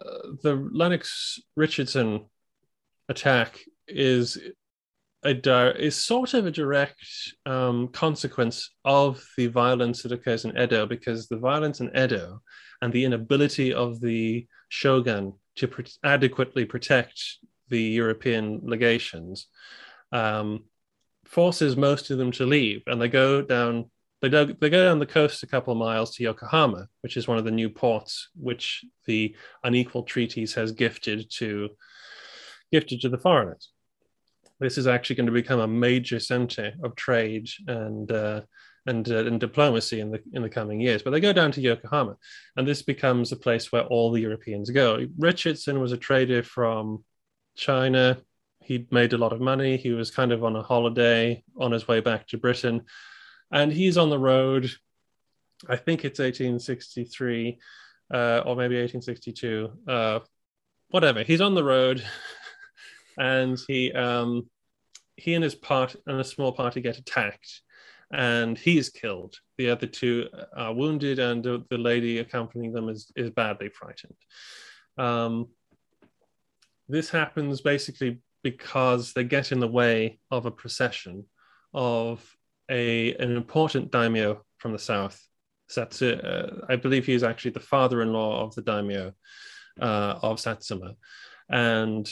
the 0.44 0.70
Lennox 0.72 1.40
Richardson 1.56 2.26
attack 3.10 3.60
is 3.88 4.38
a 5.24 5.84
is 5.84 5.96
sort 5.96 6.34
of 6.34 6.46
a 6.46 6.52
direct 6.52 7.34
um, 7.46 7.90
consequence 7.90 8.70
of 8.86 9.24
the 9.38 9.48
violence 9.48 10.04
that 10.04 10.12
occurs 10.12 10.46
in 10.46 10.58
Edo 10.58 10.86
because 10.86 11.28
the 11.28 11.38
violence 11.38 11.82
in 11.82 11.96
Edo 11.98 12.42
and 12.82 12.94
the 12.94 13.04
inability 13.04 13.74
of 13.74 14.00
the 14.00 14.46
shogun 14.70 15.34
to 15.56 15.70
adequately 16.04 16.66
protect 16.66 17.22
the 17.70 17.82
European 17.82 18.62
legations 18.64 19.48
um, 20.12 20.64
forces 21.26 21.76
most 21.76 22.12
of 22.12 22.18
them 22.18 22.32
to 22.32 22.46
leave, 22.46 22.84
and 22.88 23.02
they 23.02 23.10
go 23.10 23.42
down 23.42 23.90
they 24.22 24.30
go, 24.30 24.46
they 24.46 24.70
go 24.70 24.86
down 24.86 25.00
the 25.00 25.06
coast 25.06 25.44
a 25.44 25.48
couple 25.48 25.72
of 25.72 25.80
miles 25.80 26.16
to 26.16 26.24
Yokohama, 26.24 26.88
which 27.02 27.18
is 27.18 27.28
one 27.28 27.38
of 27.38 27.46
the 27.46 27.52
new 27.52 27.70
ports 27.70 28.30
which 28.36 28.84
the 29.06 29.36
unequal 29.64 30.04
treaties 30.04 30.54
has 30.56 30.72
gifted 30.72 31.30
to 31.32 31.70
gifted 32.72 33.02
to 33.02 33.10
the 33.10 33.18
foreigners. 33.18 33.70
This 34.60 34.78
is 34.78 34.88
actually 34.88 35.18
going 35.18 35.28
to 35.28 35.32
become 35.32 35.60
a 35.60 35.68
major 35.68 36.20
center 36.20 36.74
of 36.84 36.96
trade 36.96 37.48
and 37.68 38.12
uh, 38.12 38.42
and, 38.88 39.08
uh, 39.12 39.26
and 39.26 39.40
diplomacy 39.40 40.00
in 40.00 40.10
the 40.10 40.22
in 40.34 40.42
the 40.42 40.50
coming 40.50 40.80
years. 40.80 41.04
But 41.04 41.12
they 41.12 41.20
go 41.20 41.34
down 41.34 41.52
to 41.52 41.62
Yokohama, 41.62 42.16
and 42.56 42.68
this 42.68 42.82
becomes 42.82 43.32
a 43.32 43.38
place 43.38 43.72
where 43.72 43.84
all 43.84 44.12
the 44.12 44.22
Europeans 44.22 44.72
go. 44.72 45.06
Richardson 45.18 45.80
was 45.80 45.92
a 45.92 45.98
trader 45.98 46.42
from 46.42 47.04
China. 47.56 48.18
He'd 48.62 48.92
made 48.92 49.14
a 49.14 49.18
lot 49.18 49.32
of 49.32 49.42
money. 49.42 49.78
He 49.78 49.92
was 49.92 50.10
kind 50.10 50.32
of 50.32 50.44
on 50.44 50.56
a 50.56 50.64
holiday 50.64 51.44
on 51.60 51.72
his 51.72 51.88
way 51.88 52.00
back 52.00 52.28
to 52.28 52.38
Britain 52.38 52.82
and 53.52 53.72
he's 53.72 53.98
on 53.98 54.10
the 54.10 54.20
road. 54.20 54.70
I 55.68 55.76
think 55.76 56.06
it's 56.06 56.20
1863 56.20 57.60
uh, 58.14 58.42
or 58.46 58.56
maybe 58.56 58.76
1862. 58.80 59.72
Uh, 59.88 60.20
whatever. 60.90 61.24
He's 61.24 61.42
on 61.42 61.56
the 61.56 61.64
road, 61.64 62.04
and 63.18 63.58
he 63.68 63.92
um, 63.94 64.50
he 65.16 65.34
and 65.34 65.44
his 65.44 65.56
part 65.56 65.96
and 66.06 66.20
a 66.20 66.24
small 66.24 66.52
party 66.52 66.82
get 66.82 66.98
attacked, 66.98 67.62
and 68.12 68.58
he 68.58 68.78
is 68.78 68.90
killed. 68.90 69.36
The 69.58 69.70
other 69.70 69.88
two 69.88 70.28
are 70.56 70.74
wounded, 70.74 71.20
and 71.20 71.44
the, 71.44 71.64
the 71.70 71.78
lady 71.78 72.20
accompanying 72.20 72.74
them 72.74 72.90
is 72.90 73.12
is 73.16 73.30
badly 73.30 73.70
frightened. 73.70 74.16
Um, 74.98 75.50
this 76.90 77.10
happens 77.10 77.62
basically 77.62 78.22
because 78.44 79.14
they 79.14 79.24
get 79.24 79.52
in 79.52 79.60
the 79.60 79.68
way 79.68 80.20
of 80.32 80.46
a 80.46 80.52
procession 80.52 81.26
of 81.74 82.37
a 82.70 83.14
an 83.16 83.36
important 83.36 83.92
daimyo 83.92 84.44
from 84.58 84.74
the 84.74 84.80
south. 84.80 85.22
Satsu, 85.70 86.24
uh, 86.24 86.66
I 86.70 86.78
believe 86.78 87.06
he 87.06 87.14
is 87.14 87.24
actually 87.24 87.52
the 87.52 87.60
father-in-law 87.60 88.44
of 88.44 88.56
the 88.56 88.62
daimyo 88.62 89.14
uh, 89.82 90.20
of 90.22 90.40
Satsuma, 90.40 90.96
and 91.50 92.10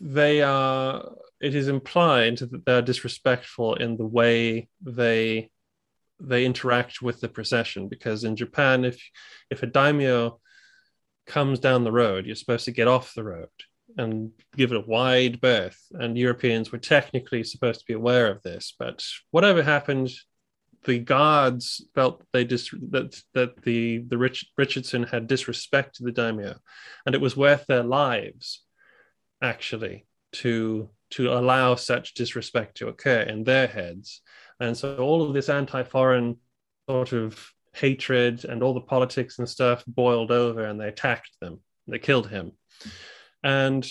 they 0.00 0.42
are. 0.42 1.12
It 1.40 1.54
is 1.54 1.68
implied 1.68 2.38
that 2.38 2.64
they're 2.64 2.82
disrespectful 2.82 3.74
in 3.74 3.96
the 3.96 4.06
way 4.06 4.68
they 4.80 5.50
they 6.20 6.44
interact 6.44 7.02
with 7.02 7.20
the 7.20 7.28
procession 7.28 7.88
because 7.88 8.24
in 8.24 8.36
Japan, 8.36 8.84
if 8.84 9.02
if 9.50 9.62
a 9.62 9.66
daimyo 9.66 10.40
comes 11.26 11.58
down 11.58 11.84
the 11.84 11.92
road, 11.92 12.26
you're 12.26 12.36
supposed 12.36 12.66
to 12.66 12.72
get 12.72 12.88
off 12.88 13.14
the 13.14 13.24
road 13.24 13.48
and 13.96 14.30
give 14.56 14.72
it 14.72 14.78
a 14.78 14.86
wide 14.86 15.40
berth. 15.40 15.80
And 15.92 16.18
Europeans 16.18 16.72
were 16.72 16.78
technically 16.78 17.44
supposed 17.44 17.80
to 17.80 17.86
be 17.86 17.94
aware 17.94 18.30
of 18.30 18.42
this, 18.42 18.74
but 18.78 19.04
whatever 19.30 19.62
happened, 19.62 20.10
the 20.84 20.98
guards 20.98 21.86
felt 21.94 22.22
they 22.32 22.44
dis- 22.44 22.74
that 22.90 23.20
that 23.32 23.62
the 23.62 23.98
the 23.98 24.18
Rich- 24.18 24.52
Richardson 24.58 25.04
had 25.04 25.28
disrespected 25.28 26.00
the 26.00 26.12
daimyo, 26.12 26.58
and 27.06 27.14
it 27.14 27.20
was 27.20 27.36
worth 27.36 27.66
their 27.66 27.82
lives, 27.82 28.62
actually, 29.42 30.06
to 30.32 30.90
to 31.10 31.32
allow 31.32 31.74
such 31.74 32.14
disrespect 32.14 32.76
to 32.78 32.88
occur 32.88 33.20
in 33.20 33.44
their 33.44 33.66
heads. 33.66 34.20
And 34.60 34.76
so 34.76 34.96
all 34.96 35.22
of 35.22 35.32
this 35.32 35.48
anti-foreign 35.48 36.36
sort 36.88 37.12
of 37.12 37.52
hatred 37.72 38.44
and 38.44 38.62
all 38.62 38.74
the 38.74 38.80
politics 38.80 39.38
and 39.38 39.48
stuff 39.48 39.84
boiled 39.86 40.30
over 40.30 40.64
and 40.64 40.80
they 40.80 40.88
attacked 40.88 41.36
them. 41.40 41.60
They 41.86 41.98
killed 41.98 42.28
him. 42.28 42.52
And 43.44 43.86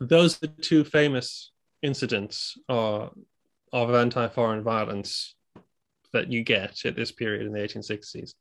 those 0.00 0.36
are 0.36 0.48
the 0.48 0.48
two 0.48 0.84
famous 0.84 1.52
incidents 1.82 2.58
of 2.68 3.14
anti 3.72 4.28
foreign 4.28 4.62
violence 4.62 5.34
that 6.12 6.30
you 6.30 6.42
get 6.42 6.84
at 6.84 6.96
this 6.96 7.12
period 7.12 7.46
in 7.46 7.52
the 7.52 7.60
1860s. 7.60 8.34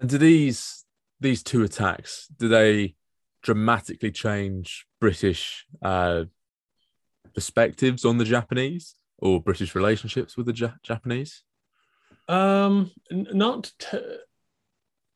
And 0.00 0.08
do 0.08 0.16
these 0.16 0.84
these 1.20 1.42
two 1.42 1.64
attacks 1.64 2.28
do 2.38 2.46
they 2.46 2.94
dramatically 3.42 4.12
change 4.12 4.86
British 5.00 5.66
uh, 5.82 6.24
perspectives 7.34 8.04
on 8.04 8.18
the 8.18 8.24
Japanese 8.24 8.94
or 9.18 9.42
British 9.42 9.74
relationships 9.74 10.36
with 10.36 10.46
the 10.46 10.70
Japanese? 10.82 11.42
Um, 12.28 12.90
not. 13.10 13.72
T- 13.78 13.98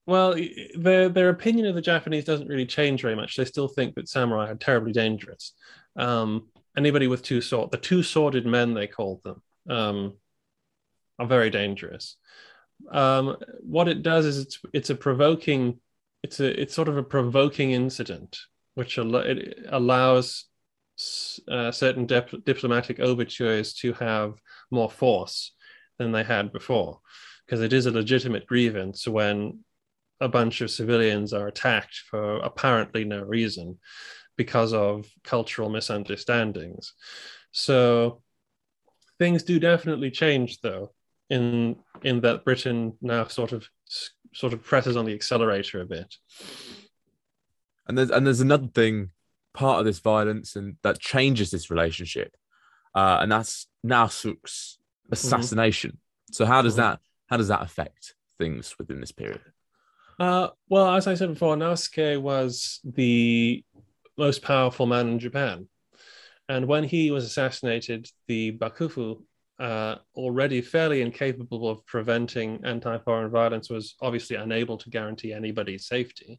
well, 0.07 0.37
their 0.77 1.09
their 1.09 1.29
opinion 1.29 1.67
of 1.67 1.75
the 1.75 1.81
Japanese 1.81 2.25
doesn't 2.25 2.49
really 2.49 2.67
change 2.67 3.03
very 3.03 3.15
much. 3.15 3.37
They 3.37 3.45
still 3.45 3.69
think 3.69 3.95
that 3.95 4.09
samurai 4.09 4.51
are 4.51 4.57
terribly 4.57 4.93
dangerous. 4.93 5.53
Um, 5.97 6.49
anybody 6.77 7.07
with 7.07 7.23
two 7.23 7.41
sword, 7.41 7.71
the 7.71 7.77
two 7.77 8.03
sworded 8.03 8.47
men 8.47 8.75
they 8.75 8.87
called 8.87 9.23
them, 9.23 9.43
um, 9.69 10.15
are 11.19 11.27
very 11.27 11.51
dangerous. 11.51 12.17
Um, 12.91 13.37
what 13.61 13.89
it 13.89 14.03
does 14.03 14.27
is 14.27 14.39
it's 14.39 14.61
it's 14.73 14.91
a 14.91 14.97
provoking, 14.97 15.79
it's 16.23 16.41
a 16.41 16.61
it's 16.61 16.75
sort 16.75 16.89
of 16.89 16.97
a 16.97 17.03
provoking 17.03 17.71
incident 17.71 18.39
which 18.75 18.99
al- 18.99 19.17
it 19.17 19.67
allows 19.69 20.47
uh, 21.49 21.71
certain 21.71 22.07
dip- 22.07 22.45
diplomatic 22.45 23.01
overtures 23.01 23.75
to 23.75 23.93
have 23.95 24.35
more 24.71 24.91
force 24.91 25.53
than 25.99 26.11
they 26.11 26.25
had 26.25 26.53
before, 26.53 27.01
because 27.47 27.61
it 27.61 27.73
is 27.73 27.87
a 27.87 27.91
legitimate 27.91 28.47
grievance 28.47 29.07
when 29.07 29.61
a 30.23 30.29
bunch 30.29 30.61
of 30.61 30.71
civilians 30.71 31.33
are 31.33 31.49
attacked 31.49 32.03
for 32.11 32.37
apparently 32.37 33.05
no 33.05 33.23
reason 33.23 33.79
because 34.37 34.73
of 34.73 35.07
cultural 35.25 35.69
misunderstandings. 35.69 36.95
So 37.51 38.23
things 39.19 39.43
do 39.43 39.59
definitely 39.61 40.11
change, 40.11 40.61
though, 40.61 40.93
in 41.29 41.77
in 42.03 42.21
that 42.23 42.45
Britain 42.45 42.95
now 43.01 43.27
sort 43.27 43.53
of 43.53 43.69
sort 44.33 44.53
of 44.53 44.63
presses 44.63 44.97
on 44.97 45.05
the 45.05 45.15
accelerator 45.15 45.81
a 45.81 45.87
bit. 45.87 46.15
And 47.87 47.99
there's 47.99 48.11
and 48.11 48.27
there's 48.27 48.41
another 48.41 48.69
thing, 48.69 49.11
part 49.53 49.81
of 49.81 49.85
this 49.85 49.99
violence 49.99 50.57
and 50.57 50.77
that 50.83 50.99
changes 50.99 51.51
this 51.51 51.71
relationship, 51.71 52.35
uh, 52.95 53.19
and 53.21 53.31
that's 53.31 53.67
Naosuke's 53.85 54.79
Mm-hmm. 55.13 55.27
assassination. 55.27 55.91
Mm-hmm. 55.91 56.33
So 56.33 56.47
how 56.47 56.63
does 56.63 56.75
mm-hmm. 56.75 56.83
that 56.83 57.01
how 57.27 57.37
does 57.37 57.49
that 57.49 57.63
affect 57.63 58.15
things 58.39 58.77
within 58.79 59.01
this 59.01 59.13
period? 59.13 59.41
Uh, 60.23 60.51
well, 60.69 60.95
as 60.95 61.09
I 61.09 61.17
said 61.17 61.31
before, 61.31 61.57
Naosuke 61.57 62.23
was 62.23 62.79
the 62.85 63.65
most 64.17 64.41
powerful 64.41 64.87
man 64.87 65.09
in 65.09 65.19
Japan, 65.19 65.67
and 66.49 66.69
when 66.69 66.85
he 66.85 67.11
was 67.11 67.25
assassinated, 67.25 68.09
the 68.29 68.57
Bakufu, 68.57 69.21
uh, 69.59 69.97
already 70.15 70.61
fairly 70.61 71.03
incapable 71.03 71.69
of 71.69 71.85
preventing 71.87 72.61
anti-foreign 72.65 73.33
violence, 73.33 73.69
was 73.69 73.97
obviously 74.01 74.37
unable 74.37 74.79
to 74.79 74.91
guarantee 74.91 75.33
anybody's 75.33 75.89
safety, 75.89 76.39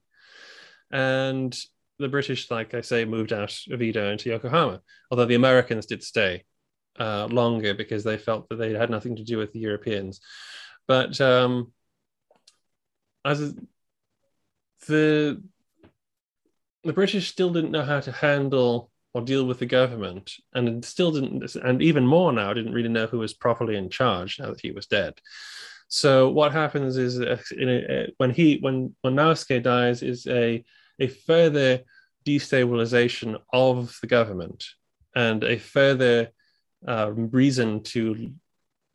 and 0.89 1.53
the 1.99 2.07
British, 2.07 2.49
like 2.49 2.73
I 2.73 2.79
say, 2.79 3.03
moved 3.03 3.33
out 3.33 3.53
of 3.69 3.81
Edo 3.81 4.13
into 4.13 4.29
Yokohama, 4.29 4.79
although 5.11 5.25
the 5.25 5.35
Americans 5.35 5.87
did 5.87 6.03
stay 6.03 6.45
uh, 6.99 7.25
longer 7.25 7.73
because 7.73 8.05
they 8.05 8.17
felt 8.17 8.47
that 8.47 8.55
they 8.55 8.71
had 8.71 8.89
nothing 8.89 9.17
to 9.17 9.25
do 9.25 9.37
with 9.37 9.51
the 9.51 9.59
Europeans. 9.59 10.21
But 10.87 11.19
um, 11.19 11.73
as 13.25 13.53
the 14.87 15.41
the 16.83 16.93
British 16.93 17.29
still 17.29 17.51
didn't 17.51 17.71
know 17.71 17.83
how 17.83 17.99
to 18.01 18.11
handle 18.11 18.91
or 19.13 19.21
deal 19.21 19.45
with 19.45 19.59
the 19.59 19.65
government, 19.65 20.33
and 20.53 20.83
still 20.83 21.11
didn't, 21.11 21.55
and 21.55 21.81
even 21.81 22.05
more 22.05 22.33
now, 22.33 22.51
didn't 22.53 22.73
really 22.73 22.89
know 22.89 23.05
who 23.05 23.19
was 23.19 23.33
properly 23.33 23.75
in 23.75 23.89
charge 23.89 24.39
now 24.39 24.47
that 24.47 24.59
he 24.59 24.71
was 24.71 24.87
dead. 24.87 25.13
So 25.87 26.29
what 26.29 26.51
happens 26.51 26.97
is, 26.97 27.21
uh, 27.21 27.37
a, 27.59 28.11
when 28.17 28.31
he 28.31 28.57
when 28.59 28.95
when 29.01 29.15
Naosuke 29.15 29.61
dies, 29.61 30.01
is 30.01 30.25
a 30.27 30.63
a 30.99 31.07
further 31.07 31.81
destabilization 32.25 33.39
of 33.51 33.97
the 34.01 34.07
government 34.07 34.65
and 35.15 35.43
a 35.43 35.57
further 35.57 36.29
uh, 36.87 37.11
reason 37.13 37.83
to 37.83 38.33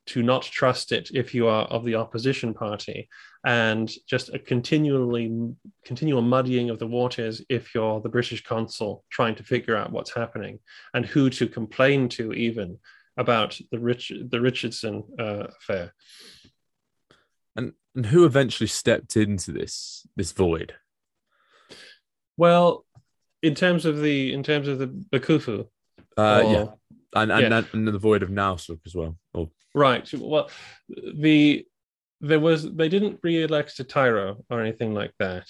to 0.06 0.22
not 0.22 0.42
trust 0.42 0.90
it 0.90 1.10
if 1.14 1.34
you 1.34 1.46
are 1.46 1.66
of 1.66 1.84
the 1.84 1.94
opposition 1.94 2.54
party 2.54 3.08
and 3.44 3.90
just 4.06 4.34
a 4.34 4.38
continually 4.38 5.54
continual 5.84 6.22
muddying 6.22 6.70
of 6.70 6.78
the 6.78 6.86
waters 6.86 7.42
if 7.48 7.74
you're 7.74 8.00
the 8.00 8.08
british 8.08 8.42
consul 8.44 9.04
trying 9.10 9.34
to 9.34 9.42
figure 9.42 9.76
out 9.76 9.92
what's 9.92 10.14
happening 10.14 10.58
and 10.94 11.06
who 11.06 11.30
to 11.30 11.46
complain 11.46 12.08
to 12.08 12.32
even 12.32 12.78
about 13.16 13.58
the 13.70 13.78
rich 13.78 14.12
the 14.30 14.40
richardson 14.40 15.04
uh, 15.18 15.46
affair 15.60 15.94
and 17.56 17.72
and 17.94 18.06
who 18.06 18.24
eventually 18.24 18.66
stepped 18.66 19.16
into 19.16 19.52
this 19.52 20.06
this 20.16 20.32
void 20.32 20.74
well 22.36 22.84
in 23.42 23.54
terms 23.54 23.84
of 23.84 24.00
the 24.00 24.32
in 24.32 24.42
terms 24.42 24.66
of 24.66 24.78
the 24.78 24.88
bakufu 24.88 25.66
uh, 26.16 26.42
or, 26.44 26.52
yeah 26.52 26.66
and 27.14 27.32
and, 27.32 27.42
yeah. 27.42 27.62
and 27.72 27.88
the 27.88 27.98
void 27.98 28.22
of 28.22 28.30
Naosuke 28.30 28.80
as 28.86 28.94
well. 28.94 29.16
Oh. 29.34 29.50
Right. 29.74 30.08
Well, 30.14 30.50
the 30.88 31.66
there 32.20 32.40
was 32.40 32.70
they 32.72 32.88
didn't 32.88 33.20
re-elect 33.22 33.80
Tairo 33.88 34.44
or 34.50 34.60
anything 34.60 34.94
like 34.94 35.12
that. 35.18 35.46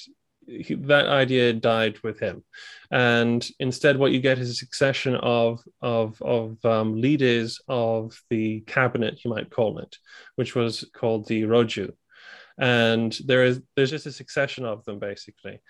He, 0.47 0.75
that 0.75 1.07
idea 1.09 1.53
died 1.53 1.99
with 2.03 2.19
him, 2.19 2.43
and 2.91 3.47
instead, 3.59 3.99
what 3.99 4.13
you 4.13 4.21
get 4.21 4.39
is 4.39 4.49
a 4.49 4.55
succession 4.55 5.15
of 5.17 5.61
of 5.83 6.21
of 6.23 6.65
um, 6.65 7.01
leaders 7.01 7.61
of 7.69 8.19
the 8.31 8.61
cabinet, 8.61 9.25
you 9.25 9.31
might 9.31 9.51
call 9.51 9.79
it, 9.79 9.97
which 10.37 10.55
was 10.55 10.89
called 10.95 11.29
the 11.29 11.43
Roju, 11.43 11.93
and 12.59 13.13
there 13.27 13.45
is 13.45 13.61
there's 13.77 13.91
just 13.91 14.07
a 14.07 14.13
succession 14.13 14.65
of 14.65 14.85
them 14.85 14.99
basically 14.99 15.61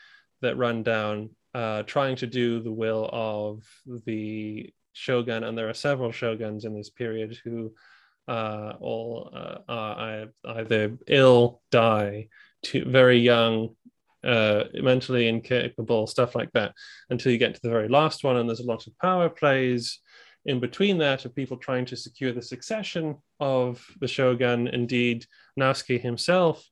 that 0.43 0.57
run 0.57 0.85
down, 0.85 1.31
uh, 1.55 1.83
trying 1.83 2.15
to 2.17 2.29
do 2.29 2.61
the 2.61 2.73
will 2.73 3.11
of 3.13 3.65
the 4.07 4.73
shogun, 4.93 5.43
and 5.43 5.59
there 5.59 5.69
are 5.69 5.75
several 5.75 6.13
shoguns 6.13 6.65
in 6.65 6.75
this 6.75 6.91
period 6.91 7.37
who 7.43 7.73
uh, 8.29 8.75
all 8.81 9.31
uh, 9.35 9.59
are 9.69 10.27
either 10.45 10.97
ill, 11.07 11.63
die, 11.71 12.29
too, 12.63 12.85
very 12.87 13.19
young, 13.19 13.71
uh, 14.25 14.65
mentally 14.75 15.29
incapable, 15.29 16.07
stuff 16.07 16.35
like 16.35 16.53
that, 16.53 16.73
until 17.11 17.33
you 17.33 17.39
get 17.39 17.55
to 17.55 17.61
the 17.63 17.71
very 17.71 17.89
last 17.89 18.25
one, 18.25 18.37
and 18.37 18.49
there's 18.49 18.61
a 18.61 18.67
lot 18.67 18.87
of 18.87 18.99
power 18.99 19.29
plays 19.29 20.01
in 20.45 20.61
between 20.61 20.99
that 20.99 21.25
of 21.25 21.35
people 21.35 21.57
trying 21.57 21.85
to 21.85 21.97
secure 21.97 22.33
the 22.33 22.43
succession 22.43 23.17
of 23.41 23.85
the 24.01 24.09
shogun. 24.09 24.69
Indeed, 24.69 25.27
Naosuke 25.59 26.01
himself 26.01 26.65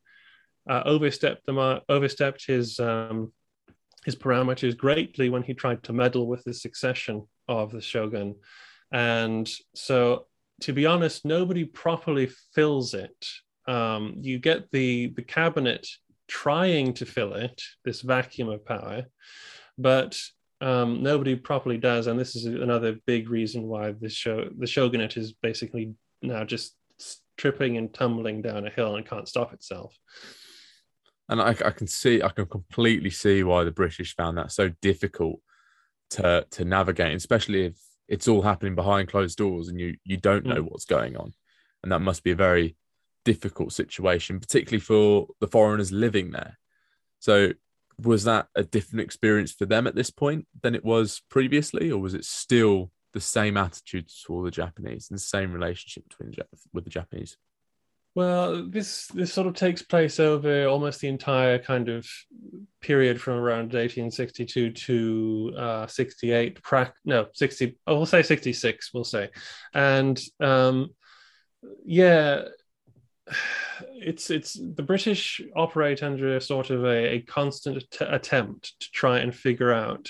uh, 0.69 0.83
overstepped 0.85 1.47
the 1.47 1.83
overstepped 1.89 2.47
his 2.47 2.81
um, 2.81 3.33
his 4.05 4.17
parameters 4.17 4.77
greatly 4.77 5.29
when 5.31 5.43
he 5.43 5.53
tried 5.53 5.83
to 5.83 5.93
meddle 5.93 6.27
with 6.27 6.45
the 6.45 6.55
succession 6.55 7.27
of 7.49 7.73
the 7.73 7.81
shogun. 7.81 8.37
And 8.93 9.51
so, 9.75 10.27
to 10.63 10.73
be 10.73 10.87
honest, 10.87 11.25
nobody 11.25 11.65
properly 11.65 12.31
fills 12.55 12.95
it. 12.95 13.27
Um, 13.69 14.17
you 14.21 14.39
get 14.39 14.71
the, 14.71 15.09
the 15.09 15.23
cabinet 15.23 15.87
trying 16.29 16.95
to 16.95 17.07
fill 17.07 17.35
it, 17.35 17.61
this 17.85 18.01
vacuum 18.01 18.49
of 18.49 18.65
power, 18.65 19.05
but 19.77 20.19
um, 20.61 21.03
nobody 21.03 21.37
properly 21.37 21.79
does. 21.79 22.07
And 22.07 22.19
this 22.19 22.35
is 22.37 22.47
another 22.47 22.97
big 23.07 23.29
reason 23.29 23.65
why 23.65 23.93
this 23.93 24.13
show, 24.13 24.49
the 24.57 24.67
shogunate 24.67 25.17
is 25.17 25.33
basically 25.33 25.95
now 26.23 26.45
just 26.45 26.75
tripping 27.37 27.77
and 27.77 27.93
tumbling 27.93 28.41
down 28.43 28.67
a 28.67 28.71
hill 28.71 28.97
and 28.97 29.07
can't 29.07 29.29
stop 29.29 29.53
itself. 29.53 29.95
And 31.29 31.41
I, 31.41 31.51
I 31.51 31.71
can 31.71 31.87
see, 31.87 32.23
I 32.23 32.29
can 32.29 32.47
completely 32.47 33.11
see 33.11 33.43
why 33.43 33.65
the 33.65 33.73
British 33.73 34.15
found 34.15 34.39
that 34.39 34.53
so 34.53 34.71
difficult 34.81 35.41
to 36.11 36.47
to 36.53 36.65
navigate, 36.65 37.17
especially 37.17 37.65
if 37.65 37.77
it's 38.09 38.29
all 38.29 38.43
happening 38.43 38.75
behind 38.75 39.09
closed 39.09 39.39
doors 39.39 39.69
and 39.69 39.81
you 39.81 39.97
you 40.05 40.17
don't 40.17 40.47
know 40.47 40.63
mm. 40.63 40.71
what's 40.71 40.85
going 40.85 41.17
on, 41.17 41.33
and 41.83 41.93
that 41.93 42.01
must 42.01 42.23
be 42.23 42.31
a 42.31 42.37
very 42.37 42.77
difficult 43.25 43.73
situation, 43.73 44.41
particularly 44.41 44.81
for 44.81 45.27
the 45.41 45.49
foreigners 45.49 45.93
living 45.93 46.31
there. 46.31 46.59
So, 47.19 47.53
was 48.01 48.25
that 48.25 48.47
a 48.55 48.63
different 48.63 49.01
experience 49.01 49.53
for 49.53 49.67
them 49.67 49.87
at 49.87 49.95
this 49.95 50.11
point 50.11 50.47
than 50.63 50.75
it 50.75 50.85
was 50.85 51.23
previously, 51.29 51.91
or 51.91 51.99
was 51.99 52.15
it 52.15 52.25
still 52.25 52.91
the 53.13 53.21
same 53.21 53.57
attitude 53.57 54.11
toward 54.25 54.47
the 54.47 54.51
Japanese 54.51 55.09
and 55.11 55.19
the 55.19 55.23
same 55.23 55.53
relationship 55.53 56.09
between 56.09 56.35
with 56.73 56.85
the 56.85 56.91
Japanese? 56.91 57.37
Well, 58.17 58.67
this 58.67 59.09
this 59.09 59.31
sort 59.31 59.47
of 59.47 59.53
takes 59.53 59.83
place 59.83 60.19
over 60.19 60.67
almost 60.69 61.03
the 61.03 61.09
entire 61.09 61.59
kind 61.59 61.91
of 61.91 62.09
period 62.81 63.21
from 63.21 63.35
around 63.35 63.75
1862 63.75 64.71
to 64.71 65.53
uh, 65.55 65.87
68. 65.87 66.63
Pra- 66.63 66.95
no, 67.05 67.27
60. 67.35 67.77
Oh, 67.87 67.97
we'll 67.97 68.07
say 68.07 68.23
66. 68.23 68.95
We'll 68.95 69.05
say, 69.05 69.29
and 69.75 70.19
um, 70.41 70.95
yeah, 71.85 72.45
it's 73.97 74.31
it's 74.31 74.55
the 74.55 74.83
British 74.83 75.43
operate 75.55 76.03
under 76.03 76.37
a 76.37 76.41
sort 76.41 76.71
of 76.71 76.87
a, 76.87 77.17
a 77.17 77.21
constant 77.21 77.85
attempt 78.01 78.81
to 78.81 78.91
try 78.93 79.19
and 79.19 79.35
figure 79.35 79.75
out 79.75 80.09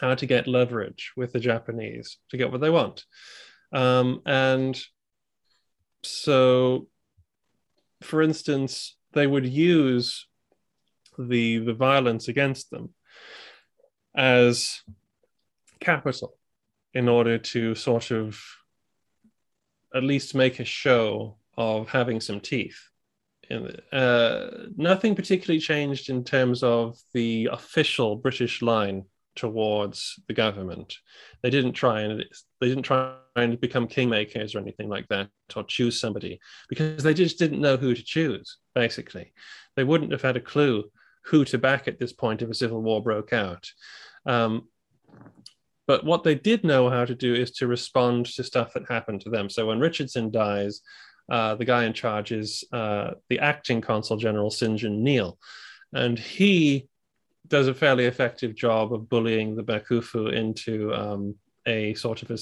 how 0.00 0.14
to 0.14 0.26
get 0.26 0.46
leverage 0.46 1.10
with 1.16 1.32
the 1.32 1.40
Japanese 1.40 2.18
to 2.30 2.36
get 2.36 2.52
what 2.52 2.60
they 2.60 2.70
want, 2.70 3.04
um, 3.72 4.22
and 4.26 4.80
so, 6.04 6.88
for 8.02 8.22
instance, 8.22 8.96
they 9.12 9.26
would 9.26 9.46
use 9.46 10.26
the 11.18 11.58
the 11.58 11.74
violence 11.74 12.28
against 12.28 12.70
them 12.70 12.94
as 14.14 14.80
capital 15.80 16.36
in 16.94 17.08
order 17.08 17.38
to 17.38 17.74
sort 17.74 18.10
of 18.10 18.40
at 19.94 20.02
least 20.02 20.34
make 20.34 20.58
a 20.58 20.64
show 20.64 21.36
of 21.56 21.88
having 21.88 22.20
some 22.20 22.40
teeth. 22.40 22.78
Uh, 23.92 24.48
nothing 24.76 25.14
particularly 25.14 25.60
changed 25.60 26.08
in 26.08 26.24
terms 26.24 26.62
of 26.62 26.98
the 27.12 27.48
official 27.52 28.16
British 28.16 28.62
line 28.62 29.04
towards 29.34 30.20
the 30.28 30.34
government. 30.34 30.96
They 31.42 31.50
didn't 31.50 31.72
try 31.72 32.02
and 32.02 32.24
they 32.60 32.68
didn't 32.68 32.84
try 32.84 33.14
and 33.36 33.60
become 33.60 33.88
kingmakers 33.88 34.54
or 34.54 34.58
anything 34.58 34.88
like 34.88 35.08
that 35.08 35.28
or 35.56 35.64
choose 35.64 36.00
somebody 36.00 36.40
because 36.68 37.02
they 37.02 37.14
just 37.14 37.38
didn't 37.38 37.60
know 37.60 37.76
who 37.76 37.94
to 37.94 38.02
choose. 38.02 38.58
Basically, 38.74 39.32
they 39.76 39.84
wouldn't 39.84 40.12
have 40.12 40.22
had 40.22 40.36
a 40.36 40.40
clue 40.40 40.84
who 41.26 41.44
to 41.46 41.58
back 41.58 41.88
at 41.88 41.98
this 41.98 42.12
point 42.12 42.42
if 42.42 42.50
a 42.50 42.54
civil 42.54 42.82
war 42.82 43.02
broke 43.02 43.32
out. 43.32 43.70
Um, 44.26 44.68
but 45.86 46.04
what 46.04 46.24
they 46.24 46.34
did 46.34 46.64
know 46.64 46.88
how 46.88 47.04
to 47.04 47.14
do 47.14 47.34
is 47.34 47.50
to 47.52 47.66
respond 47.66 48.26
to 48.26 48.44
stuff 48.44 48.72
that 48.74 48.88
happened 48.88 49.20
to 49.22 49.30
them. 49.30 49.50
So 49.50 49.66
when 49.66 49.80
Richardson 49.80 50.30
dies, 50.30 50.80
uh, 51.30 51.54
the 51.54 51.64
guy 51.64 51.84
in 51.84 51.92
charge 51.92 52.32
is 52.32 52.64
uh, 52.72 53.12
the 53.28 53.40
acting 53.40 53.80
consul 53.80 54.16
general 54.16 54.50
St. 54.50 54.78
John 54.78 55.02
Neale, 55.02 55.38
and 55.92 56.18
he 56.18 56.88
does 57.52 57.68
a 57.68 57.74
fairly 57.74 58.06
effective 58.06 58.54
job 58.54 58.94
of 58.94 59.10
bullying 59.10 59.54
the 59.54 59.62
Bakufu 59.62 60.32
into 60.32 60.90
um, 60.94 61.34
a 61.66 61.92
sort 61.92 62.22
of 62.22 62.30
a, 62.30 62.38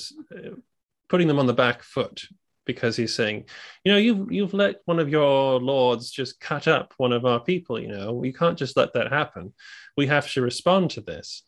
putting 1.09 1.27
them 1.27 1.41
on 1.41 1.49
the 1.49 1.53
back 1.53 1.83
foot 1.83 2.23
because 2.65 2.95
he's 2.95 3.13
saying, 3.13 3.45
you 3.85 3.91
know, 3.91 3.99
you've 3.99 4.31
you've 4.31 4.55
let 4.55 4.77
one 4.85 5.01
of 5.01 5.09
your 5.09 5.59
lords 5.59 6.13
just 6.13 6.39
cut 6.39 6.69
up 6.69 6.95
one 6.97 7.13
of 7.13 7.25
our 7.25 7.41
people. 7.41 7.81
You 7.81 7.89
know, 7.89 8.13
we 8.13 8.33
can't 8.33 8.57
just 8.57 8.77
let 8.77 8.93
that 8.93 9.13
happen. 9.13 9.53
We 9.97 10.07
have 10.07 10.31
to 10.31 10.43
respond 10.43 10.91
to 10.93 11.01
this. 11.01 11.43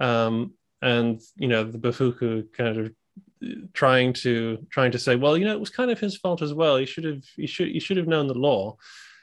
Um, 0.00 0.54
and 0.80 1.20
you 1.34 1.48
know, 1.48 1.64
the 1.64 1.78
Bakufu 1.78 2.52
kind 2.52 2.78
of 2.78 3.72
trying 3.72 4.12
to 4.22 4.64
trying 4.70 4.92
to 4.92 5.00
say, 5.00 5.16
well, 5.16 5.36
you 5.36 5.46
know, 5.46 5.54
it 5.54 5.60
was 5.60 5.70
kind 5.70 5.90
of 5.90 5.98
his 5.98 6.16
fault 6.16 6.42
as 6.42 6.54
well. 6.54 6.76
He 6.76 6.86
should 6.86 7.04
have 7.04 7.24
he 7.34 7.48
should 7.48 7.70
he 7.70 7.80
should 7.80 7.96
have 7.96 8.06
known 8.06 8.28
the 8.28 8.34
law. 8.34 8.76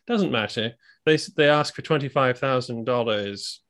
Doesn't 0.07 0.31
matter. 0.31 0.73
They 1.05 1.15
they 1.37 1.47
ask 1.47 1.73
for 1.73 1.83
twenty 1.83 2.09
five 2.09 2.37
thousand 2.37 2.83
dollars 2.83 3.61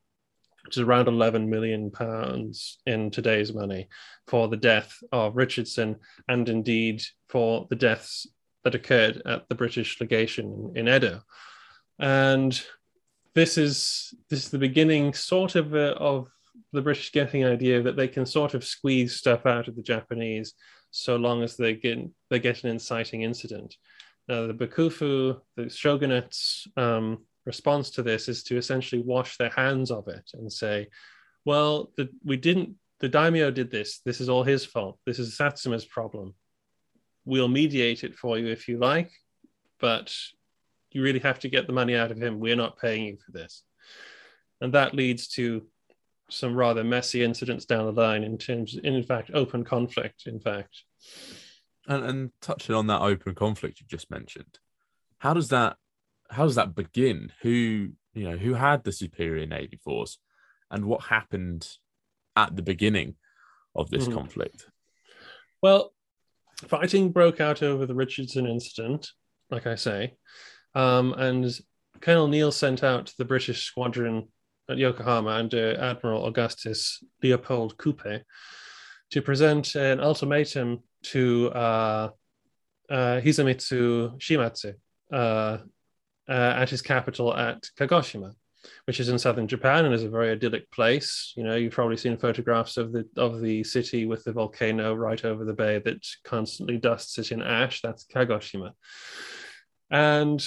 which 0.67 0.75
is 0.75 0.83
around 0.83 1.07
11 1.07 1.49
million 1.49 1.89
pounds 1.89 2.79
in 2.85 3.09
today's 3.09 3.53
money 3.53 3.87
for 4.27 4.49
the 4.49 4.57
death 4.57 4.97
of 5.13 5.37
Richardson 5.37 5.95
and 6.27 6.49
indeed 6.49 7.01
for 7.29 7.65
the 7.69 7.75
deaths 7.77 8.27
that 8.65 8.75
occurred 8.75 9.21
at 9.25 9.47
the 9.47 9.55
British 9.55 10.01
legation 10.01 10.73
in 10.75 10.89
Edo. 10.89 11.21
And 11.99 12.61
this 13.33 13.57
is 13.57 14.13
this 14.29 14.43
is 14.43 14.51
the 14.51 14.57
beginning 14.57 15.13
sort 15.13 15.55
of 15.55 15.73
uh, 15.73 15.95
of 15.97 16.27
the 16.73 16.81
British 16.81 17.13
getting 17.13 17.45
an 17.45 17.53
idea 17.53 17.81
that 17.81 17.95
they 17.95 18.09
can 18.09 18.25
sort 18.25 18.53
of 18.53 18.65
squeeze 18.65 19.15
stuff 19.15 19.45
out 19.45 19.69
of 19.69 19.77
the 19.77 19.81
Japanese 19.81 20.53
so 20.91 21.15
long 21.15 21.43
as 21.43 21.55
they 21.55 21.75
get 21.75 21.97
they 22.29 22.39
get 22.39 22.65
an 22.65 22.71
inciting 22.71 23.21
incident. 23.21 23.77
Now 24.27 24.47
the 24.47 24.53
Bakufu, 24.53 25.39
the 25.55 25.63
shogunates, 25.69 26.67
um, 26.75 27.19
response 27.47 27.89
to 27.91 28.03
this 28.03 28.27
is 28.27 28.43
to 28.43 28.57
essentially 28.57 29.01
wash 29.01 29.37
their 29.37 29.49
hands 29.49 29.89
of 29.89 30.07
it 30.07 30.29
and 30.33 30.51
say, 30.51 30.89
well, 31.45 31.91
the, 31.97 32.09
we 32.23 32.37
didn't, 32.37 32.75
the 32.99 33.09
daimyo 33.09 33.49
did 33.49 33.71
this. 33.71 34.01
This 34.05 34.21
is 34.21 34.29
all 34.29 34.43
his 34.43 34.65
fault. 34.65 34.99
This 35.05 35.17
is 35.17 35.37
Satsuma's 35.37 35.85
problem. 35.85 36.35
We'll 37.25 37.47
mediate 37.47 38.03
it 38.03 38.15
for 38.15 38.37
you 38.37 38.47
if 38.47 38.67
you 38.67 38.77
like, 38.77 39.11
but 39.79 40.13
you 40.91 41.01
really 41.01 41.19
have 41.19 41.39
to 41.39 41.49
get 41.49 41.67
the 41.67 41.73
money 41.73 41.95
out 41.95 42.11
of 42.11 42.21
him. 42.21 42.39
We're 42.39 42.55
not 42.55 42.79
paying 42.79 43.05
you 43.05 43.17
for 43.25 43.31
this. 43.31 43.63
And 44.61 44.73
that 44.73 44.93
leads 44.93 45.27
to 45.29 45.65
some 46.29 46.55
rather 46.55 46.83
messy 46.83 47.23
incidents 47.23 47.65
down 47.65 47.85
the 47.85 47.91
line 47.91 48.23
in 48.23 48.37
terms, 48.37 48.77
in 48.83 49.01
fact, 49.03 49.31
open 49.33 49.63
conflict, 49.63 50.27
in 50.27 50.39
fact. 50.39 50.83
And, 51.87 52.03
and 52.03 52.31
touching 52.41 52.75
on 52.75 52.87
that 52.87 53.01
open 53.01 53.35
conflict 53.35 53.79
you 53.79 53.85
just 53.87 54.11
mentioned, 54.11 54.59
how 55.19 55.33
does 55.33 55.49
that 55.49 55.77
how 56.29 56.45
does 56.45 56.55
that 56.55 56.75
begin? 56.75 57.31
Who 57.41 57.89
you 58.13 58.29
know 58.29 58.37
who 58.37 58.53
had 58.53 58.83
the 58.83 58.91
superior 58.91 59.45
navy 59.45 59.79
force, 59.83 60.17
and 60.71 60.85
what 60.85 61.03
happened 61.03 61.67
at 62.35 62.55
the 62.55 62.61
beginning 62.61 63.15
of 63.75 63.89
this 63.89 64.07
mm. 64.07 64.13
conflict? 64.13 64.67
Well, 65.61 65.93
fighting 66.67 67.11
broke 67.11 67.41
out 67.41 67.63
over 67.63 67.85
the 67.85 67.95
Richardson 67.95 68.45
incident, 68.45 69.09
like 69.49 69.67
I 69.67 69.75
say, 69.75 70.15
um, 70.75 71.13
and 71.13 71.59
Colonel 72.01 72.27
Neale 72.27 72.51
sent 72.51 72.83
out 72.83 73.13
the 73.17 73.25
British 73.25 73.63
squadron 73.63 74.27
at 74.69 74.77
Yokohama 74.77 75.31
under 75.31 75.79
Admiral 75.79 76.25
Augustus 76.25 77.03
Leopold 77.23 77.77
Kuper 77.77 78.21
to 79.11 79.21
present 79.21 79.75
an 79.75 79.99
ultimatum 79.99 80.83
to 81.03 81.49
uh, 81.51 82.09
uh, 82.89 83.21
Hisamitsu 83.21 84.19
Shimazu, 84.19 84.73
uh, 85.11 85.59
uh, 86.29 86.53
at 86.57 86.69
his 86.69 86.81
capital 86.81 87.35
at 87.35 87.69
Kagoshima, 87.77 88.33
which 88.85 88.99
is 88.99 89.09
in 89.09 89.19
southern 89.19 89.47
Japan 89.47 89.85
and 89.85 89.93
is 89.93 90.03
a 90.03 90.09
very 90.09 90.31
idyllic 90.31 90.69
place. 90.71 91.33
You 91.35 91.43
know, 91.43 91.55
you've 91.55 91.73
probably 91.73 91.97
seen 91.97 92.17
photographs 92.17 92.77
of 92.77 92.91
the 92.91 93.07
of 93.15 93.41
the 93.41 93.63
city 93.63 94.05
with 94.05 94.23
the 94.23 94.33
volcano 94.33 94.93
right 94.93 95.23
over 95.23 95.45
the 95.45 95.53
bay 95.53 95.79
that 95.85 96.05
constantly 96.23 96.77
dusts 96.77 97.17
it 97.17 97.31
in 97.31 97.41
ash. 97.41 97.81
That's 97.81 98.05
Kagoshima. 98.05 98.71
And 99.89 100.45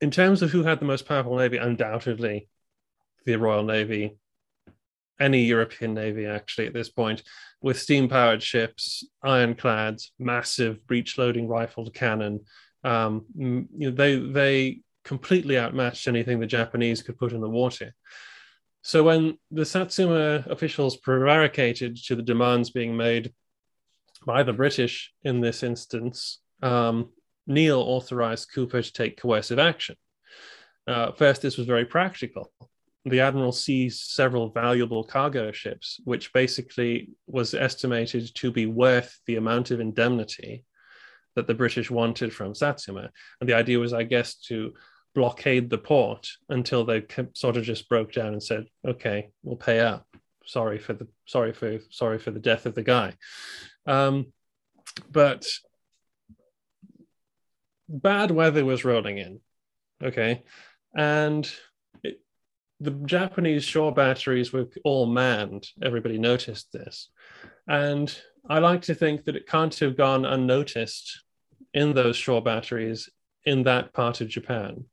in 0.00 0.10
terms 0.10 0.42
of 0.42 0.50
who 0.50 0.64
had 0.64 0.80
the 0.80 0.86
most 0.86 1.06
powerful 1.06 1.36
navy, 1.36 1.56
undoubtedly 1.56 2.48
the 3.24 3.36
Royal 3.36 3.64
Navy, 3.64 4.18
any 5.20 5.44
European 5.44 5.94
navy 5.94 6.26
actually 6.26 6.66
at 6.66 6.74
this 6.74 6.90
point, 6.90 7.22
with 7.62 7.80
steam 7.80 8.08
powered 8.08 8.42
ships, 8.42 9.06
ironclads, 9.22 10.12
massive 10.18 10.86
breech 10.86 11.16
loading 11.16 11.48
rifled 11.48 11.94
cannon, 11.94 12.40
um, 12.84 13.24
you 13.34 13.66
know, 13.72 13.90
they 13.90 14.16
they 14.16 14.80
completely 15.04 15.58
outmatched 15.58 16.08
anything 16.08 16.40
the 16.40 16.46
Japanese 16.46 17.02
could 17.02 17.18
put 17.18 17.32
in 17.32 17.40
the 17.40 17.48
water. 17.48 17.94
So 18.82 19.02
when 19.02 19.38
the 19.50 19.64
Satsuma 19.64 20.44
officials 20.48 20.96
prevaricated 20.98 21.96
to 22.04 22.16
the 22.16 22.22
demands 22.22 22.70
being 22.70 22.96
made 22.96 23.32
by 24.26 24.42
the 24.42 24.52
British 24.52 25.12
in 25.22 25.40
this 25.40 25.62
instance, 25.62 26.40
um, 26.62 27.10
Neale 27.46 27.80
authorized 27.80 28.48
Kuper 28.54 28.84
to 28.84 28.92
take 28.92 29.20
coercive 29.20 29.58
action. 29.58 29.96
Uh, 30.86 31.12
first, 31.12 31.42
this 31.42 31.56
was 31.56 31.66
very 31.66 31.84
practical. 31.84 32.52
the 33.06 33.20
admiral 33.20 33.52
seized 33.52 34.00
several 34.00 34.48
valuable 34.50 35.04
cargo 35.04 35.52
ships, 35.52 36.00
which 36.04 36.32
basically 36.32 37.10
was 37.26 37.52
estimated 37.54 38.34
to 38.34 38.50
be 38.50 38.66
worth 38.66 39.20
the 39.26 39.36
amount 39.36 39.70
of 39.70 39.80
indemnity 39.80 40.64
that 41.36 41.46
the 41.46 41.54
British 41.54 41.90
wanted 41.90 42.32
from 42.32 42.54
Satsuma. 42.54 43.10
And 43.40 43.48
the 43.48 43.54
idea 43.54 43.78
was, 43.78 43.92
I 43.92 44.04
guess, 44.04 44.34
to 44.46 44.72
blockade 45.14 45.70
the 45.70 45.78
port 45.78 46.28
until 46.48 46.84
they 46.84 47.04
sort 47.34 47.56
of 47.56 47.62
just 47.62 47.88
broke 47.88 48.12
down 48.12 48.32
and 48.32 48.42
said, 48.42 48.66
"Okay, 48.86 49.30
we'll 49.42 49.56
pay 49.56 49.80
up. 49.80 50.06
Sorry 50.46 50.78
for 50.78 50.92
the 50.92 51.08
sorry 51.26 51.52
for 51.52 51.78
sorry 51.90 52.18
for 52.18 52.30
the 52.30 52.40
death 52.40 52.66
of 52.66 52.74
the 52.74 52.82
guy." 52.82 53.14
Um, 53.86 54.32
but 55.10 55.46
bad 57.88 58.30
weather 58.30 58.64
was 58.64 58.84
rolling 58.84 59.18
in. 59.18 59.40
Okay, 60.02 60.42
and 60.94 61.50
the 62.80 62.90
Japanese 62.90 63.64
shore 63.64 63.92
batteries 63.92 64.52
were 64.52 64.68
all 64.84 65.06
manned. 65.06 65.68
Everybody 65.82 66.18
noticed 66.18 66.72
this, 66.72 67.08
and 67.68 68.14
I 68.48 68.58
like 68.58 68.82
to 68.82 68.94
think 68.94 69.24
that 69.24 69.36
it 69.36 69.46
can't 69.46 69.74
have 69.78 69.96
gone 69.96 70.26
unnoticed 70.26 71.22
in 71.72 71.94
those 71.94 72.16
shore 72.16 72.42
batteries 72.42 73.08
in 73.46 73.62
that 73.62 73.92
part 73.92 74.20
of 74.20 74.28
Japan 74.28 74.84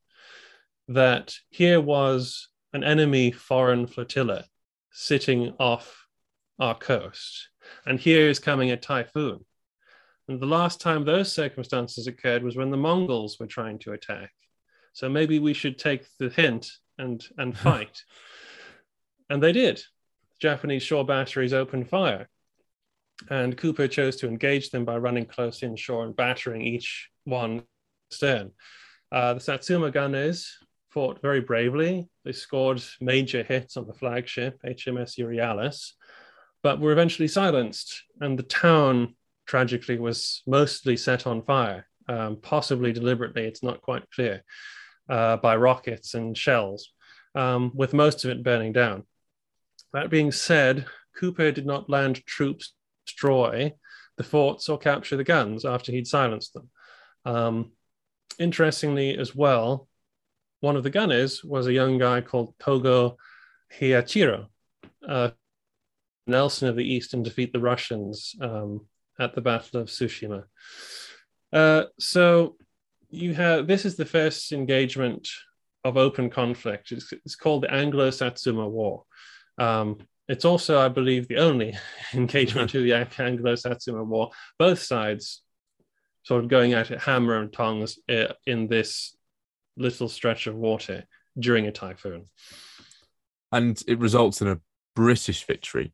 that 0.87 1.35
here 1.49 1.79
was 1.81 2.49
an 2.73 2.83
enemy 2.83 3.31
foreign 3.31 3.87
flotilla 3.87 4.45
sitting 4.91 5.53
off 5.59 6.05
our 6.59 6.75
coast, 6.75 7.49
and 7.85 7.99
here 7.99 8.29
is 8.29 8.39
coming 8.39 8.71
a 8.71 8.77
typhoon. 8.77 9.43
And 10.27 10.39
the 10.39 10.45
last 10.45 10.79
time 10.79 11.03
those 11.03 11.31
circumstances 11.31 12.07
occurred 12.07 12.43
was 12.43 12.55
when 12.55 12.71
the 12.71 12.77
Mongols 12.77 13.37
were 13.39 13.47
trying 13.47 13.79
to 13.79 13.93
attack. 13.93 14.31
So 14.93 15.09
maybe 15.09 15.39
we 15.39 15.53
should 15.53 15.77
take 15.77 16.05
the 16.19 16.29
hint 16.29 16.71
and 16.97 17.23
and 17.37 17.57
fight. 17.65 18.03
and 19.29 19.41
they 19.41 19.51
did. 19.51 19.81
Japanese 20.39 20.83
shore 20.83 21.05
batteries 21.05 21.53
opened 21.53 21.89
fire. 21.89 22.29
And 23.29 23.57
Kuper 23.57 23.89
chose 23.89 24.15
to 24.17 24.27
engage 24.27 24.69
them 24.69 24.85
by 24.85 24.97
running 24.97 25.25
close 25.25 25.63
inshore 25.63 26.05
and 26.05 26.15
battering 26.15 26.61
each 26.61 27.09
one 27.25 27.63
stern. 28.09 28.51
Uh, 29.11 29.35
the 29.35 29.39
Satsuma 29.39 29.91
gunners 29.91 30.57
fought 30.89 31.21
very 31.21 31.41
bravely. 31.41 32.09
They 32.25 32.31
scored 32.31 32.83
major 32.99 33.43
hits 33.43 33.77
on 33.77 33.87
the 33.87 33.93
flagship, 33.93 34.59
HMS 34.65 35.17
Euryalus, 35.17 35.91
but 36.63 36.79
were 36.79 36.91
eventually 36.91 37.27
silenced. 37.27 38.03
And 38.19 38.37
the 38.37 38.43
town, 38.43 39.15
tragically, 39.45 39.97
was 39.97 40.43
mostly 40.45 40.97
set 40.97 41.27
on 41.27 41.41
fire, 41.41 41.87
um, 42.07 42.37
possibly 42.41 42.91
deliberately, 42.91 43.45
it's 43.45 43.63
not 43.63 43.81
quite 43.81 44.09
clear, 44.11 44.43
uh, 45.09 45.37
by 45.37 45.55
rockets 45.55 46.13
and 46.13 46.37
shells, 46.37 46.91
um, 47.35 47.71
with 47.73 47.93
most 47.93 48.23
of 48.25 48.31
it 48.31 48.43
burning 48.43 48.73
down. 48.73 49.03
That 49.93 50.09
being 50.09 50.31
said, 50.31 50.85
Kuper 51.19 51.53
did 51.53 51.65
not 51.65 51.89
land 51.89 52.25
troops 52.25 52.73
destroy 53.11 53.73
the 54.17 54.23
forts 54.23 54.69
or 54.69 54.77
capture 54.77 55.17
the 55.17 55.23
guns 55.23 55.65
after 55.65 55.91
he'd 55.91 56.07
silenced 56.07 56.53
them. 56.53 56.69
Um, 57.25 57.71
interestingly, 58.39 59.17
as 59.17 59.35
well, 59.35 59.87
one 60.61 60.75
of 60.75 60.83
the 60.83 60.89
gunners 60.89 61.43
was 61.43 61.67
a 61.67 61.73
young 61.73 61.97
guy 61.97 62.21
called 62.21 62.53
Togo 62.59 63.17
Heihachiro, 63.79 64.47
uh, 65.07 65.31
Nelson 66.27 66.69
of 66.69 66.75
the 66.75 66.83
East, 66.83 67.13
and 67.13 67.23
defeat 67.23 67.51
the 67.53 67.59
Russians 67.59 68.35
um, 68.41 68.87
at 69.19 69.35
the 69.35 69.41
Battle 69.41 69.81
of 69.81 69.87
Tsushima. 69.87 70.43
Uh, 71.51 71.83
so 71.99 72.55
you 73.09 73.33
have 73.33 73.67
this 73.67 73.85
is 73.85 73.95
the 73.95 74.05
first 74.05 74.51
engagement 74.51 75.27
of 75.83 75.97
open 75.97 76.29
conflict. 76.29 76.91
It's, 76.91 77.11
it's 77.11 77.35
called 77.35 77.63
the 77.63 77.73
Anglo-Satsuma 77.73 78.67
War. 78.67 79.03
Um, 79.57 79.97
it's 80.31 80.45
also, 80.45 80.79
I 80.79 80.87
believe, 80.87 81.27
the 81.27 81.37
only 81.37 81.77
engagement 82.13 82.69
to 82.71 82.81
the 82.81 82.93
Anglo-Satsuma 83.19 84.03
War. 84.03 84.31
Both 84.57 84.81
sides 84.81 85.41
sort 86.23 86.43
of 86.43 86.49
going 86.49 86.73
at 86.73 86.89
it 86.89 87.01
hammer 87.01 87.37
and 87.37 87.51
tongs 87.51 87.99
uh, 88.09 88.33
in 88.45 88.67
this 88.67 89.15
little 89.75 90.07
stretch 90.07 90.47
of 90.47 90.55
water 90.55 91.03
during 91.37 91.67
a 91.67 91.71
typhoon. 91.71 92.29
And 93.51 93.81
it 93.87 93.99
results 93.99 94.41
in 94.41 94.47
a 94.47 94.61
British 94.95 95.45
victory. 95.45 95.91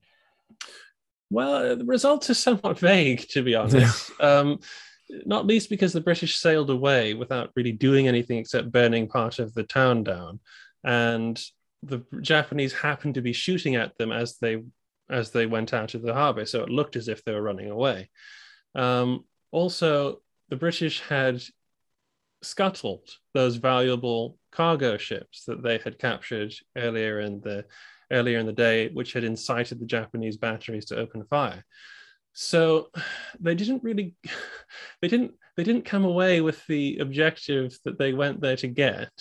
Well, 1.32 1.76
the 1.76 1.86
results 1.86 2.30
are 2.30 2.36
somewhat 2.36 2.78
vague, 2.92 3.28
to 3.30 3.42
be 3.42 3.56
honest. 3.56 4.12
um, 4.22 4.60
not 5.26 5.48
least 5.48 5.70
because 5.70 5.94
the 5.94 6.02
British 6.02 6.38
sailed 6.38 6.70
away 6.70 7.16
without 7.16 7.52
really 7.56 7.72
doing 7.72 8.08
anything 8.08 8.38
except 8.38 8.72
burning 8.72 9.08
part 9.08 9.40
of 9.40 9.54
the 9.56 9.64
town 9.64 10.04
down, 10.04 10.40
and 10.84 11.42
the 11.84 12.04
Japanese 12.22 12.74
happened 12.74 13.16
to 13.16 13.22
be 13.22 13.34
shooting 13.34 13.76
at 13.76 13.98
them 13.98 14.12
as 14.12 14.38
they 14.38 14.64
as 15.10 15.32
they 15.32 15.46
went 15.46 15.74
out 15.74 15.94
of 15.94 16.02
the 16.02 16.14
harbor, 16.14 16.46
so 16.46 16.64
it 16.64 16.70
looked 16.70 16.96
as 16.98 17.08
if 17.08 17.24
they 17.24 17.32
were 17.32 17.42
running 17.42 17.70
away. 17.70 18.10
Um, 18.76 19.24
also, 19.52 20.22
the 20.50 20.58
British 20.58 21.02
had 21.02 21.42
scuttled 22.42 23.10
those 23.34 23.56
valuable 23.56 24.38
cargo 24.52 24.98
ships 24.98 25.46
that 25.46 25.64
they 25.64 25.78
had 25.78 25.98
captured 25.98 26.54
earlier 26.76 27.20
in 27.20 27.42
the 27.42 27.66
earlier 28.12 28.40
in 28.40 28.46
the 28.46 28.54
day, 28.54 28.90
which 28.90 29.14
had 29.14 29.24
incited 29.24 29.80
the 29.80 29.86
Japanese 29.86 30.38
batteries 30.38 30.86
to 30.86 30.98
open 30.98 31.26
fire. 31.26 31.64
So 32.34 32.90
they 33.40 33.56
didn't 33.56 33.84
really 33.84 34.16
they 35.02 35.08
didn't 35.08 35.34
they 35.56 35.64
didn't 35.64 35.86
come 35.86 36.06
away 36.06 36.42
with 36.42 36.66
the 36.68 36.98
objective 37.00 37.78
that 37.84 37.98
they 37.98 38.14
went 38.14 38.42
there 38.42 38.58
to 38.58 38.68
get. 38.68 39.12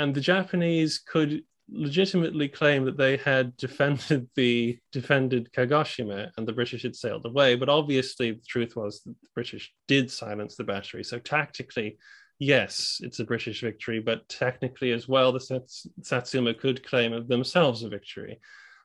And 0.00 0.14
the 0.14 0.20
Japanese 0.22 0.98
could 0.98 1.44
legitimately 1.68 2.48
claim 2.48 2.86
that 2.86 2.96
they 2.96 3.18
had 3.18 3.54
defended 3.58 4.26
the 4.34 4.78
defended 4.92 5.50
Kagoshima 5.52 6.30
and 6.36 6.48
the 6.48 6.54
British 6.54 6.84
had 6.84 6.96
sailed 6.96 7.26
away. 7.26 7.54
But 7.54 7.68
obviously, 7.68 8.32
the 8.32 8.46
truth 8.48 8.76
was 8.76 9.02
that 9.02 9.20
the 9.20 9.28
British 9.34 9.70
did 9.88 10.10
silence 10.10 10.56
the 10.56 10.64
battery. 10.64 11.04
So 11.04 11.18
tactically, 11.18 11.98
yes, 12.38 13.00
it's 13.02 13.20
a 13.20 13.24
British 13.24 13.60
victory, 13.60 14.00
but 14.00 14.26
technically 14.26 14.92
as 14.92 15.06
well, 15.06 15.32
the 15.32 15.62
Satsuma 16.00 16.54
could 16.54 16.82
claim 16.82 17.12
of 17.12 17.28
themselves 17.28 17.82
a 17.82 17.90
victory. 17.90 18.40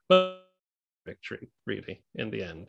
But 0.10 0.42
victory, 1.06 1.50
really, 1.66 2.04
in 2.16 2.30
the 2.30 2.44
end. 2.44 2.68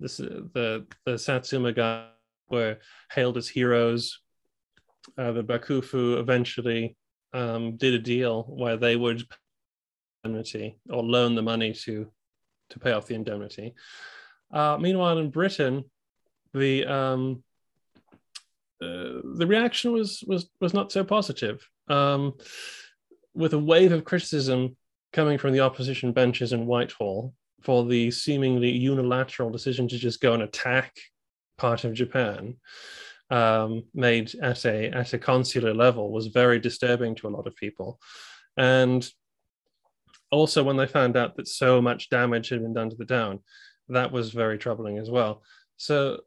This 0.00 0.16
the 0.16 0.86
the 1.04 1.18
Satsuma 1.18 1.72
guys 1.72 2.08
were 2.50 2.78
hailed 3.12 3.36
as 3.36 3.48
heroes. 3.48 4.20
Uh, 5.16 5.30
the 5.30 5.44
Bakufu 5.44 6.18
eventually 6.18 6.96
um, 7.36 7.76
did 7.76 7.94
a 7.94 7.98
deal 7.98 8.44
where 8.44 8.76
they 8.76 8.96
would 8.96 9.22
indemnity 10.24 10.78
or 10.90 11.02
loan 11.02 11.34
the 11.34 11.42
money 11.42 11.72
to 11.72 12.10
to 12.70 12.78
pay 12.80 12.92
off 12.92 13.06
the 13.06 13.14
indemnity. 13.14 13.74
Uh, 14.52 14.76
meanwhile, 14.80 15.18
in 15.18 15.30
Britain, 15.30 15.84
the 16.52 16.84
um, 16.86 17.42
uh, 18.82 19.20
the 19.34 19.46
reaction 19.46 19.92
was 19.92 20.22
was 20.26 20.48
was 20.60 20.74
not 20.74 20.90
so 20.90 21.04
positive, 21.04 21.68
um, 21.88 22.34
with 23.34 23.52
a 23.54 23.58
wave 23.58 23.92
of 23.92 24.04
criticism 24.04 24.76
coming 25.12 25.38
from 25.38 25.52
the 25.52 25.60
opposition 25.60 26.12
benches 26.12 26.52
in 26.52 26.66
Whitehall 26.66 27.32
for 27.62 27.84
the 27.84 28.10
seemingly 28.10 28.70
unilateral 28.70 29.50
decision 29.50 29.88
to 29.88 29.98
just 29.98 30.20
go 30.20 30.34
and 30.34 30.42
attack 30.42 30.92
part 31.56 31.84
of 31.84 31.94
Japan. 31.94 32.56
Um, 33.28 33.82
made 33.92 34.32
at 34.40 34.64
a 34.64 34.88
at 34.90 35.12
a 35.12 35.18
consular 35.18 35.74
level 35.74 36.12
was 36.12 36.28
very 36.28 36.60
disturbing 36.60 37.16
to 37.16 37.26
a 37.26 37.34
lot 37.36 37.48
of 37.48 37.56
people, 37.56 37.98
and 38.56 39.08
also 40.30 40.62
when 40.62 40.76
they 40.76 40.86
found 40.86 41.16
out 41.16 41.36
that 41.36 41.48
so 41.48 41.82
much 41.82 42.08
damage 42.08 42.50
had 42.50 42.62
been 42.62 42.74
done 42.74 42.90
to 42.90 42.96
the 42.96 43.04
town 43.04 43.40
that 43.88 44.12
was 44.12 44.30
very 44.30 44.58
troubling 44.58 44.98
as 44.98 45.10
well. 45.10 45.42
So 45.76 46.20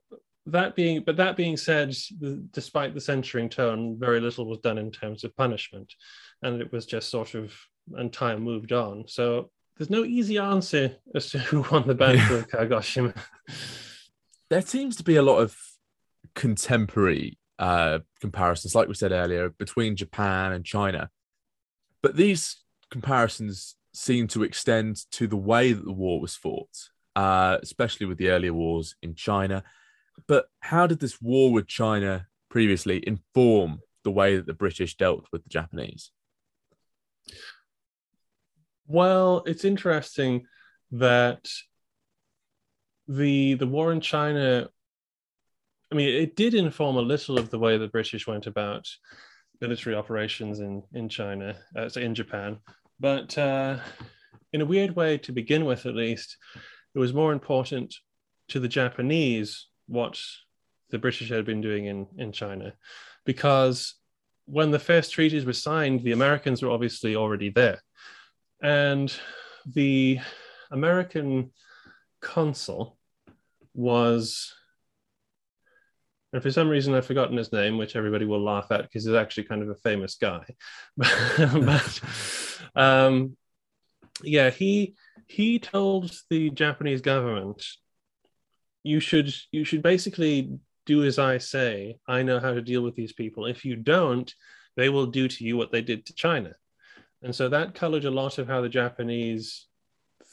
that 0.45 0.76
being 0.76 1.04
but 1.04 1.18
that 1.18 1.36
being 1.36 1.58
said 1.58 1.89
the, 2.20 2.43
despite 2.52 2.93
the 2.93 3.02
censuring 3.02 3.50
tone 3.50 3.97
very 4.00 4.20
little 4.20 4.45
was 4.45 4.60
done 4.60 4.78
in 4.78 4.91
terms 4.91 5.24
of 5.24 5.36
punishment. 5.36 5.93
And 6.41 6.62
it 6.62 6.72
was 6.72 6.86
just 6.86 7.10
sort 7.10 7.36
of 7.36 7.54
and 7.93 8.14
time 8.14 8.41
moved 8.41 8.72
on. 8.72 9.06
So 9.08 9.52
there's 9.78 9.89
no 9.89 10.04
easy 10.04 10.38
answer 10.38 10.95
as 11.16 11.30
to 11.32 11.39
who 11.39 11.66
won 11.72 11.88
the 11.88 11.95
battle 11.95 12.38
of 12.38 12.47
kagoshima. 12.47 13.16
There 14.50 14.62
seems 14.62 14.95
to 14.97 15.04
be 15.04 15.18
a 15.18 15.22
lot 15.22 15.39
of 15.39 15.56
contemporary 16.40 17.38
uh, 17.60 18.00
comparisons 18.22 18.74
like 18.74 18.88
we 18.88 18.94
said 18.94 19.12
earlier 19.12 19.50
between 19.50 19.96
japan 19.96 20.54
and 20.54 20.64
china 20.66 21.10
but 22.02 22.16
these 22.16 22.64
comparisons 22.90 23.76
seem 23.94 24.28
to 24.28 24.44
extend 24.44 24.98
to 25.12 25.28
the 25.28 25.38
way 25.38 25.74
that 25.74 25.84
the 25.84 25.92
war 25.92 26.22
was 26.22 26.36
fought, 26.36 26.70
uh, 27.16 27.58
especially 27.62 28.06
with 28.06 28.18
the 28.18 28.30
earlier 28.30 28.54
wars 28.54 28.96
in 29.02 29.16
China. 29.16 29.64
But 30.28 30.48
how 30.60 30.88
did 30.88 31.00
this 31.00 31.22
war 31.22 31.52
with 31.52 31.68
China 31.68 32.28
previously 32.50 33.04
inform 33.06 33.80
the 34.04 34.12
way 34.12 34.36
that 34.36 34.46
the 34.46 34.54
British 34.54 34.96
dealt 34.96 35.26
with 35.32 35.44
the 35.44 35.50
Japanese? 35.50 36.12
Well, 38.88 39.44
it's 39.46 39.66
interesting 39.66 40.46
that 40.92 41.48
the 43.08 43.56
the 43.56 43.68
war 43.68 43.92
in 43.92 44.02
China. 44.02 44.70
I 45.92 45.96
mean, 45.96 46.10
it 46.10 46.36
did 46.36 46.54
inform 46.54 46.98
a 46.98 47.02
little 47.02 47.40
of 47.40 47.50
the 47.50 47.60
way 47.60 47.78
the 47.78 47.88
British 47.88 48.28
went 48.28 48.48
about 48.48 48.88
military 49.62 49.96
operations 49.96 50.60
in 50.60 50.84
in 50.94 51.10
China, 51.10 51.56
uh, 51.76 51.90
so 51.90 52.00
in 52.00 52.16
Japan 52.16 52.60
But 53.00 53.38
uh, 53.38 53.78
in 54.52 54.62
a 54.62 54.66
weird 54.66 54.96
way, 54.96 55.18
to 55.20 55.32
begin 55.32 55.66
with 55.66 55.86
at 55.86 55.96
least, 55.96 56.38
it 56.94 57.00
was 57.00 57.14
more 57.14 57.32
important 57.32 57.96
to 58.50 58.60
the 58.60 58.68
Japanese 58.68 59.68
what 59.88 60.20
the 60.90 61.00
British 61.00 61.30
had 61.30 61.46
been 61.46 61.62
doing 61.62 61.86
in, 61.86 62.08
in 62.18 62.32
China. 62.32 62.74
Because 63.26 63.96
when 64.46 64.72
the 64.72 64.80
first 64.80 65.14
treaties 65.14 65.46
were 65.46 65.54
signed, 65.54 66.04
the 66.04 66.12
Americans 66.12 66.62
were 66.62 66.72
obviously 66.72 67.16
already 67.16 67.50
there. 67.50 67.82
And 68.62 69.14
the 69.66 70.20
American 70.72 71.52
consul 72.22 72.98
was, 73.74 74.54
and 76.32 76.44
for 76.44 76.52
some 76.52 76.70
reason 76.70 76.94
I've 76.94 77.06
forgotten 77.06 77.38
his 77.38 77.52
name, 77.52 77.78
which 77.78 77.96
everybody 77.96 78.26
will 78.26 78.44
laugh 78.44 78.72
at 78.72 78.84
because 78.84 79.06
he's 79.06 79.16
actually 79.16 79.46
kind 79.46 79.64
of 79.64 79.70
a 79.70 79.76
famous 79.76 80.16
guy. 80.16 80.46
but 80.98 82.02
um, 82.76 83.36
yeah, 84.24 84.50
he 84.50 84.96
he 85.28 85.60
told 85.60 86.12
the 86.30 86.50
Japanese 86.52 87.02
government, 87.02 87.66
you 88.84 89.00
should 89.00 89.34
you 89.52 89.64
should 89.64 89.82
basically 89.82 90.60
do 90.86 91.04
as 91.04 91.18
I 91.18 91.40
say. 91.40 91.98
I 92.08 92.24
know 92.24 92.40
how 92.40 92.54
to 92.54 92.62
deal 92.62 92.82
with 92.82 92.96
these 92.96 93.14
people. 93.14 93.46
If 93.46 93.66
you 93.66 93.76
don't, 93.76 94.32
they 94.76 94.90
will 94.90 95.08
do 95.08 95.28
to 95.28 95.44
you 95.44 95.58
what 95.58 95.72
they 95.72 95.82
did 95.82 96.06
to 96.06 96.14
China. 96.14 96.54
And 97.22 97.36
so 97.36 97.50
that 97.50 97.76
colored 97.76 98.06
a 98.06 98.12
lot 98.12 98.38
of 98.38 98.48
how 98.48 98.62
the 98.62 98.70
Japanese 98.70 99.68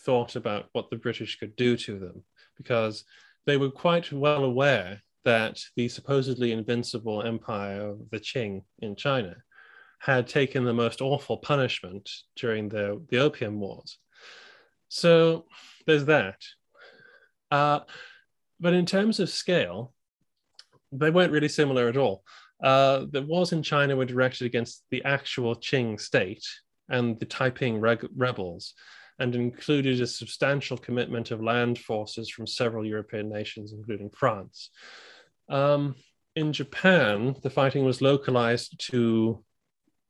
thought 0.04 0.36
about 0.36 0.68
what 0.72 0.90
the 0.90 0.96
British 0.96 1.38
could 1.38 1.56
do 1.56 1.76
to 1.78 1.98
them, 1.98 2.22
because 2.56 3.04
they 3.44 3.56
were 3.56 3.70
quite 3.70 4.12
well 4.12 4.44
aware 4.44 5.02
that 5.26 5.60
the 5.74 5.88
supposedly 5.88 6.52
invincible 6.52 7.22
empire 7.22 7.90
of 7.90 7.98
the 8.10 8.20
Qing 8.20 8.62
in 8.78 8.94
China 8.94 9.34
had 9.98 10.28
taken 10.28 10.64
the 10.64 10.72
most 10.72 11.00
awful 11.00 11.36
punishment 11.36 12.08
during 12.36 12.68
the, 12.68 13.04
the 13.10 13.18
Opium 13.18 13.58
Wars. 13.58 13.98
So 14.88 15.46
there's 15.84 16.04
that. 16.04 16.40
Uh, 17.50 17.80
but 18.60 18.72
in 18.72 18.86
terms 18.86 19.18
of 19.18 19.28
scale, 19.28 19.92
they 20.92 21.10
weren't 21.10 21.32
really 21.32 21.48
similar 21.48 21.88
at 21.88 21.96
all. 21.96 22.22
Uh, 22.62 23.06
the 23.10 23.22
wars 23.22 23.52
in 23.52 23.64
China 23.64 23.96
were 23.96 24.04
directed 24.04 24.44
against 24.44 24.84
the 24.90 25.04
actual 25.04 25.56
Qing 25.56 26.00
state 26.00 26.46
and 26.88 27.18
the 27.18 27.26
Taiping 27.26 27.80
reg- 27.80 28.08
rebels, 28.14 28.74
and 29.18 29.34
included 29.34 30.00
a 30.00 30.06
substantial 30.06 30.78
commitment 30.78 31.32
of 31.32 31.42
land 31.42 31.80
forces 31.80 32.30
from 32.30 32.46
several 32.46 32.86
European 32.86 33.28
nations, 33.28 33.72
including 33.72 34.10
France. 34.10 34.70
Um, 35.48 35.94
in 36.34 36.52
Japan, 36.52 37.36
the 37.42 37.50
fighting 37.50 37.84
was 37.84 38.02
localized 38.02 38.78
to 38.90 39.42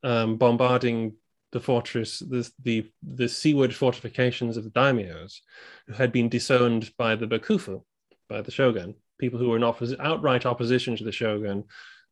um, 0.03 0.37
bombarding 0.37 1.13
the 1.51 1.59
fortress, 1.59 2.19
the, 2.19 2.49
the, 2.63 2.91
the 3.01 3.29
seaward 3.29 3.73
fortifications 3.73 4.57
of 4.57 4.65
the 4.65 4.69
daimyos, 4.71 5.39
who 5.87 5.93
had 5.93 6.11
been 6.11 6.29
disowned 6.29 6.91
by 6.97 7.15
the 7.15 7.27
bakufu, 7.27 7.81
by 8.29 8.41
the 8.41 8.51
shogun, 8.51 8.95
people 9.17 9.39
who 9.39 9.49
were 9.49 9.55
in 9.55 9.63
oppos- 9.63 9.99
outright 9.99 10.45
opposition 10.45 10.97
to 10.97 11.03
the 11.03 11.11
shogun, 11.11 11.63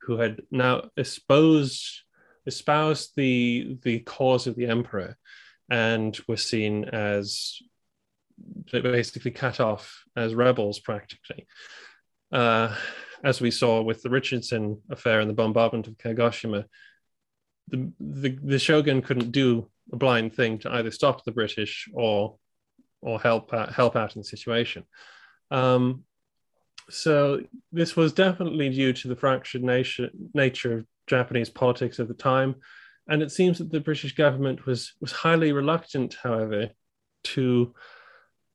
who 0.02 0.18
had 0.18 0.42
now 0.52 0.90
espoused, 0.98 2.02
espoused 2.46 3.12
the, 3.18 3.78
the 3.84 4.00
cause 4.00 4.48
of 4.48 4.56
the 4.56 4.68
emperor 4.68 5.18
and 5.70 6.18
were 6.28 6.38
seen 6.38 6.86
as 6.86 7.58
basically 8.72 9.32
cut 9.32 9.60
off 9.60 10.04
as 10.16 10.36
rebels 10.36 10.80
practically. 10.80 11.48
Uh, 12.32 12.76
as 13.26 13.42
we 13.42 13.50
saw 13.50 13.82
with 13.82 14.04
the 14.04 14.10
Richardson 14.10 14.80
affair 14.90 15.20
and 15.20 15.30
the 15.30 15.34
bombardment 15.34 15.88
of 15.88 15.98
Kagoshima, 15.98 16.66
the, 17.68 17.92
the, 18.00 18.38
the 18.42 18.60
shogun 18.60 19.02
couldn't 19.02 19.32
do 19.32 19.68
a 19.92 19.96
blind 19.96 20.36
thing 20.36 20.60
to 20.60 20.72
either 20.72 20.92
stop 20.92 21.26
the 21.26 21.32
British 21.32 21.90
or 21.94 22.38
or 23.02 23.20
help 23.20 23.54
out, 23.54 23.72
help 23.72 23.96
out 23.96 24.16
in 24.16 24.22
the 24.22 24.28
situation. 24.28 24.84
Um, 25.52 26.06
so 26.90 27.42
this 27.72 27.96
was 27.96 28.14
definitely 28.14 28.70
due 28.70 28.94
to 28.94 29.08
the 29.08 29.16
fractured 29.16 29.64
nation, 29.64 30.10
nature 30.34 30.80
of 30.80 30.86
Japanese 31.06 31.50
politics 31.50 32.00
at 32.00 32.08
the 32.08 32.16
time, 32.16 32.56
and 33.08 33.22
it 33.22 33.32
seems 33.32 33.60
that 33.60 33.72
the 33.72 33.80
British 33.80 34.16
government 34.16 34.66
was 34.66 34.94
was 35.02 35.12
highly 35.12 35.52
reluctant, 35.52 36.16
however, 36.22 36.70
to 37.24 37.74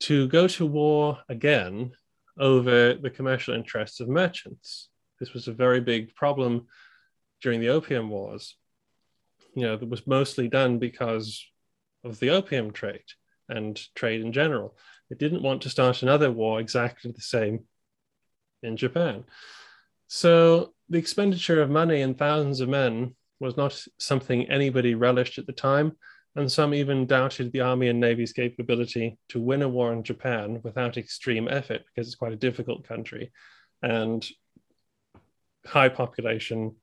to 0.00 0.28
go 0.28 0.46
to 0.46 0.66
war 0.66 1.18
again 1.28 1.92
over 2.38 2.94
the 2.94 3.10
commercial 3.10 3.54
interests 3.54 4.00
of 4.00 4.08
merchants. 4.08 4.88
This 5.18 5.32
was 5.32 5.48
a 5.48 5.52
very 5.52 5.80
big 5.80 6.14
problem 6.14 6.66
during 7.42 7.60
the 7.60 7.68
Opium 7.68 8.08
Wars. 8.08 8.56
You 9.54 9.62
know, 9.62 9.76
that 9.76 9.88
was 9.88 10.06
mostly 10.06 10.48
done 10.48 10.78
because 10.78 11.44
of 12.04 12.18
the 12.20 12.30
opium 12.30 12.72
trade 12.72 13.04
and 13.48 13.80
trade 13.94 14.20
in 14.20 14.32
general. 14.32 14.76
It 15.10 15.18
didn't 15.18 15.42
want 15.42 15.62
to 15.62 15.70
start 15.70 16.02
another 16.02 16.30
war 16.30 16.60
exactly 16.60 17.10
the 17.10 17.20
same 17.20 17.64
in 18.62 18.76
Japan. 18.76 19.24
So 20.06 20.72
the 20.88 20.98
expenditure 20.98 21.60
of 21.60 21.70
money 21.70 22.02
and 22.02 22.16
thousands 22.16 22.60
of 22.60 22.68
men 22.68 23.14
was 23.38 23.56
not 23.56 23.84
something 23.98 24.48
anybody 24.48 24.94
relished 24.94 25.38
at 25.38 25.46
the 25.46 25.52
time, 25.52 25.96
and 26.36 26.50
some 26.50 26.74
even 26.74 27.06
doubted 27.06 27.52
the 27.52 27.60
army 27.60 27.88
and 27.88 27.98
navy's 27.98 28.32
capability 28.32 29.18
to 29.28 29.40
win 29.40 29.62
a 29.62 29.68
war 29.68 29.92
in 29.92 30.02
Japan 30.02 30.60
without 30.62 30.96
extreme 30.96 31.48
effort 31.48 31.82
because 31.86 32.06
it's 32.06 32.16
quite 32.16 32.32
a 32.32 32.36
difficult 32.36 32.86
country 32.86 33.32
and 33.82 34.26
high 35.66 35.88
population. 35.88 36.76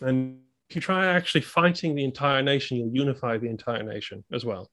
And 0.00 0.40
if 0.68 0.76
you 0.76 0.82
try 0.82 1.06
actually 1.06 1.42
fighting 1.42 1.94
the 1.94 2.04
entire 2.04 2.42
nation, 2.42 2.76
you'll 2.76 2.94
unify 2.94 3.38
the 3.38 3.48
entire 3.48 3.82
nation 3.82 4.24
as 4.32 4.44
well. 4.44 4.70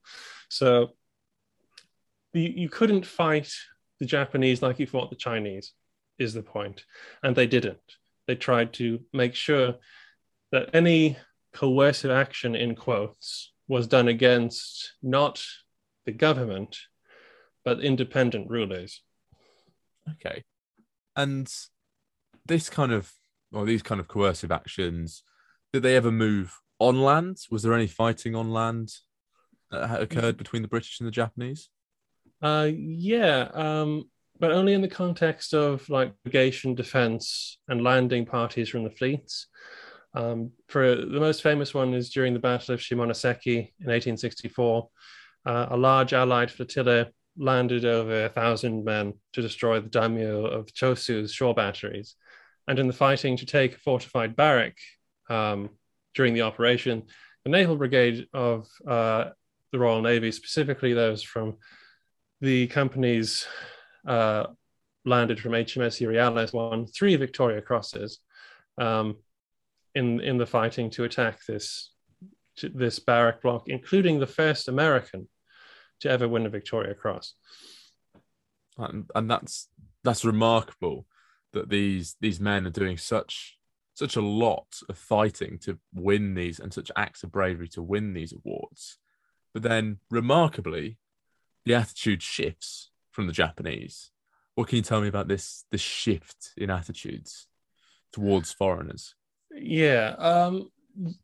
So 0.50 0.90
you, 2.34 2.54
you 2.56 2.70
couldn't 2.70 3.06
fight 3.06 3.54
the 4.00 4.06
Japanese 4.06 4.62
like 4.62 4.80
you 4.80 4.88
fought 4.88 5.10
the 5.10 5.16
Chinese, 5.16 5.74
is 6.18 6.34
the 6.34 6.44
point. 6.44 6.86
And 7.24 7.36
they 7.36 7.48
didn't. 7.48 7.80
They 8.28 8.36
tried 8.36 8.74
to 8.74 9.00
make 9.14 9.36
sure 9.36 9.76
that 10.52 10.70
any 10.74 11.18
coercive 11.54 12.12
action, 12.12 12.56
in 12.56 12.76
quotes, 12.76 13.51
was 13.72 13.88
done 13.88 14.10
against 14.10 14.96
not 15.02 15.42
the 16.06 16.12
government, 16.12 16.78
but 17.64 17.80
independent 17.80 18.50
rulers. 18.50 19.02
Okay. 20.10 20.44
And 21.16 21.50
this 22.46 22.70
kind 22.70 22.92
of, 22.92 23.14
or 23.54 23.64
these 23.64 23.82
kind 23.82 24.02
of 24.02 24.10
coercive 24.10 24.52
actions, 24.52 25.24
did 25.72 25.84
they 25.84 25.96
ever 25.96 26.12
move 26.12 26.60
on 26.80 27.02
land? 27.02 27.38
Was 27.50 27.64
there 27.64 27.74
any 27.74 27.88
fighting 27.88 28.36
on 28.36 28.52
land 28.52 28.92
that 29.72 30.02
occurred 30.02 30.36
between 30.36 30.64
the 30.64 30.68
British 30.68 31.00
and 31.00 31.08
the 31.08 31.12
Japanese? 31.12 31.70
Uh, 32.42 32.72
yeah, 32.76 33.48
um, 33.54 34.04
but 34.38 34.52
only 34.52 34.74
in 34.74 34.82
the 34.82 34.90
context 34.90 35.54
of 35.54 35.88
like 35.88 36.12
legation, 36.26 36.76
defense, 36.76 37.58
and 37.70 37.82
landing 37.82 38.26
parties 38.26 38.68
from 38.68 38.84
the 38.84 38.90
fleets. 38.90 39.48
Um, 40.14 40.52
for 40.68 40.96
the 40.96 41.20
most 41.20 41.42
famous 41.42 41.74
one 41.74 41.94
is 41.94 42.10
during 42.10 42.34
the 42.34 42.40
Battle 42.40 42.74
of 42.74 42.82
Shimonoseki 42.82 43.56
in 43.56 43.88
1864. 43.88 44.90
Uh, 45.46 45.68
a 45.72 45.78
large 45.78 46.14
Allied 46.14 46.52
flotilla 46.52 47.08
landed 47.38 47.86
over 47.86 48.26
a 48.26 48.30
thousand 48.30 48.84
men 48.84 49.14
to 49.34 49.42
destroy 49.42 49.80
the 49.80 49.90
daimyo 49.90 50.46
of 50.46 50.68
Chosu's 50.68 51.34
shore 51.34 51.54
batteries. 51.54 52.16
And 52.68 52.78
in 52.78 52.88
the 52.88 52.94
fighting 52.94 53.38
to 53.38 53.46
take 53.46 53.76
a 53.76 53.80
fortified 53.80 54.36
barrack 54.36 54.78
um, 55.30 55.70
during 56.14 56.34
the 56.34 56.42
operation, 56.42 57.04
the 57.44 57.50
Naval 57.50 57.78
Brigade 57.78 58.28
of 58.34 58.68
uh, 58.88 59.30
the 59.72 59.80
Royal 59.80 60.02
Navy, 60.02 60.32
specifically 60.32 60.94
those 60.94 61.24
from 61.24 61.58
the 62.42 62.68
companies 62.68 63.48
uh, 64.08 64.46
landed 65.06 65.40
from 65.40 65.54
HMS 65.54 66.06
Euryalus, 66.06 66.54
won 66.54 66.86
three 66.86 67.16
Victoria 67.16 67.62
Crosses. 67.62 68.20
Um, 68.78 69.18
in 69.96 70.20
in 70.22 70.38
the 70.38 70.46
fighting 70.46 70.90
to 70.92 71.04
attack 71.04 71.46
this 71.46 71.92
to 72.58 72.70
this 72.70 73.00
barrack 73.00 73.42
block, 73.42 73.64
including 73.68 74.20
the 74.20 74.28
first 74.28 74.68
American 74.68 75.28
to 76.02 76.10
ever 76.10 76.28
win 76.28 76.46
a 76.46 76.50
Victoria 76.50 76.94
Cross. 76.94 77.36
And, 78.78 79.10
and 79.16 79.30
that's 79.30 79.70
that's 80.04 80.26
remarkable 80.26 81.06
that 81.54 81.70
these 81.70 82.16
these 82.22 82.40
men 82.40 82.66
are 82.66 82.72
doing 82.72 82.98
such 82.98 83.58
such 83.94 84.16
a 84.16 84.22
lot 84.22 84.68
of 84.90 84.98
fighting 84.98 85.60
to 85.60 85.78
win 85.94 86.34
these 86.34 86.60
and 86.60 86.74
such 86.74 86.92
acts 86.96 87.24
of 87.24 87.32
bravery 87.32 87.68
to 87.68 87.82
win 87.82 88.14
these 88.14 88.34
awards. 88.34 88.98
But 89.54 89.64
then 89.64 90.00
remarkably, 90.10 90.98
the 91.66 91.76
attitude 91.76 92.24
shifts 92.24 92.90
from 93.12 93.28
the 93.28 93.34
Japanese. 93.34 94.12
What 94.56 94.70
can 94.70 94.78
you 94.78 94.82
tell 94.82 95.02
me 95.02 95.08
about 95.08 95.28
this 95.28 95.66
this 95.72 95.82
shift 95.82 96.52
in 96.58 96.70
attitudes 96.70 97.48
towards 98.12 98.52
foreigners? 98.52 99.16
Yeah, 99.56 100.16
um, 100.18 100.70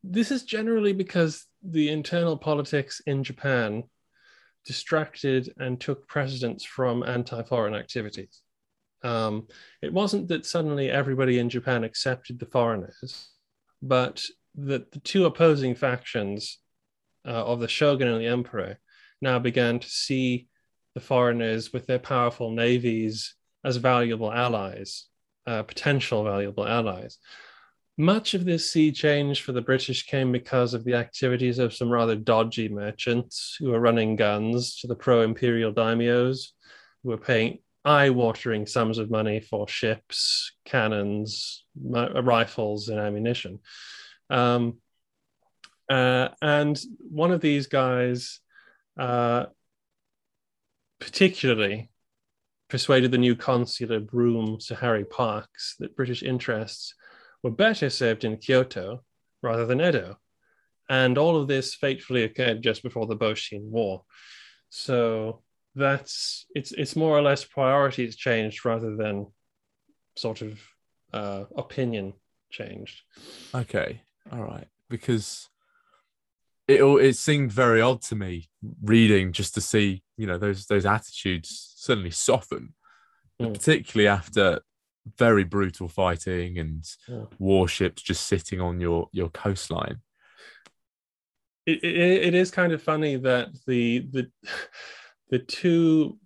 this 0.04 0.32
is 0.32 0.44
generally 0.44 0.94
because 0.94 1.46
the 1.64 1.90
internal 1.90 2.38
politics 2.38 3.02
in 3.06 3.24
Japan 3.24 3.84
distracted 4.66 5.54
and 5.58 5.80
took 5.80 6.08
precedence 6.08 6.64
from 6.64 7.04
anti-foreign 7.04 7.74
activities. 7.74 8.42
Um, 9.04 9.48
it 9.82 9.94
wasn't 9.94 10.28
that 10.30 10.46
suddenly 10.46 10.90
everybody 10.90 11.40
in 11.40 11.50
Japan 11.50 11.84
accepted 11.84 12.40
the 12.40 12.46
foreigners, 12.46 13.30
but 13.82 14.24
that 14.56 14.92
the 14.92 15.00
two 15.00 15.26
opposing 15.26 15.76
factions 15.76 16.60
uh, 17.26 17.46
of 17.46 17.60
the 17.60 17.68
shogun 17.68 18.08
and 18.08 18.22
the 18.22 18.28
emperor 18.28 18.80
now 19.22 19.40
began 19.40 19.80
to 19.80 19.90
see 19.90 20.48
the 20.96 21.00
foreigners 21.00 21.72
with 21.72 21.86
their 21.86 22.00
powerful 22.00 22.52
navies 22.52 23.36
as 23.64 23.78
valuable 23.78 24.32
allies, 24.32 25.06
uh, 25.46 25.64
potential 25.64 26.24
valuable 26.24 26.68
allies. 26.68 27.20
Much 28.00 28.36
of 28.36 28.46
this 28.46 28.72
sea 28.72 28.92
change 28.92 29.42
for 29.42 29.54
the 29.54 29.62
British 29.62 30.06
came 30.06 30.32
because 30.32 30.76
of 30.76 30.84
the 30.84 30.94
activities 30.94 31.58
of 31.58 31.74
some 31.74 31.90
rather 31.90 32.16
dodgy 32.16 32.70
merchants 32.70 33.58
who 33.60 33.72
were 33.72 33.80
running 33.80 34.16
guns 34.16 34.76
to 34.78 34.86
the 34.86 34.96
pro 34.96 35.22
imperial 35.22 35.74
daimyos, 35.74 36.50
who 37.02 37.10
were 37.10 37.18
paying 37.18 37.58
eye 37.84 38.12
watering 38.12 38.68
sums 38.68 39.00
of 39.00 39.10
money 39.10 39.40
for 39.40 39.68
ships, 39.68 40.52
cannons, 40.64 41.64
rifles, 41.76 42.90
and 42.90 43.00
ammunition. 43.00 43.60
Um, 44.30 44.78
uh, 45.90 46.30
and 46.40 46.80
one 47.00 47.32
of 47.32 47.42
these 47.42 47.66
guys, 47.66 48.42
uh, 49.00 49.46
particularly, 51.00 51.90
persuaded 52.70 53.12
the 53.12 53.18
new 53.18 53.36
consular 53.36 54.00
Broom, 54.00 54.60
Sir 54.60 54.76
Harry 54.76 55.06
Parkes, 55.06 55.76
that 55.80 55.96
British 55.96 56.22
interests 56.22 56.94
were 57.44 57.52
better 57.52 57.90
served 57.90 58.24
in 58.24 58.38
Kyoto 58.38 59.04
rather 59.42 59.66
than 59.66 59.82
Edo. 59.82 60.18
And 60.90 61.18
all 61.18 61.40
of 61.40 61.48
this 61.48 61.76
fatefully 61.76 62.24
occurred 62.24 62.62
just 62.62 62.82
before 62.82 63.08
the 63.08 63.18
Boshin 63.18 63.64
War. 63.64 64.04
So 64.70 65.42
that's 65.76 66.46
it's 66.56 66.72
it's 66.72 66.96
more 66.96 67.18
or 67.18 67.22
less 67.22 67.44
priorities 67.44 68.16
changed 68.16 68.66
rather 68.66 68.96
than 68.96 69.28
sort 70.16 70.42
of 70.42 70.60
uh, 71.14 71.46
opinion 71.56 72.14
changed. 72.50 73.02
Okay, 73.54 74.02
all 74.32 74.44
right, 74.44 74.68
because 74.90 75.50
it 76.68 76.82
all 76.82 76.98
it 76.98 77.16
seemed 77.16 77.52
very 77.52 77.82
odd 77.82 78.02
to 78.04 78.16
me 78.16 78.50
reading 78.84 79.32
just 79.32 79.54
to 79.54 79.62
see 79.62 80.04
you 80.18 80.28
know 80.28 80.38
those 80.38 80.66
those 80.66 80.86
attitudes 80.86 81.74
suddenly 81.76 82.12
soften, 82.12 82.74
mm. 83.42 83.54
particularly 83.54 84.08
after 84.08 84.62
very 85.18 85.44
brutal 85.44 85.88
fighting 85.88 86.58
and 86.58 86.86
yeah. 87.08 87.24
warships 87.40 88.02
just 88.02 88.28
sitting 88.28 88.62
on 88.62 88.80
your 88.80 89.10
your 89.12 89.30
coastline. 89.30 89.98
It, 91.66 91.84
it, 91.84 92.28
it 92.28 92.36
is 92.36 92.52
kind 92.52 92.72
of 92.72 92.82
funny 92.82 93.18
that 93.18 93.50
the 93.66 94.08
the 94.12 94.32
the 95.30 95.40
two 95.40 96.18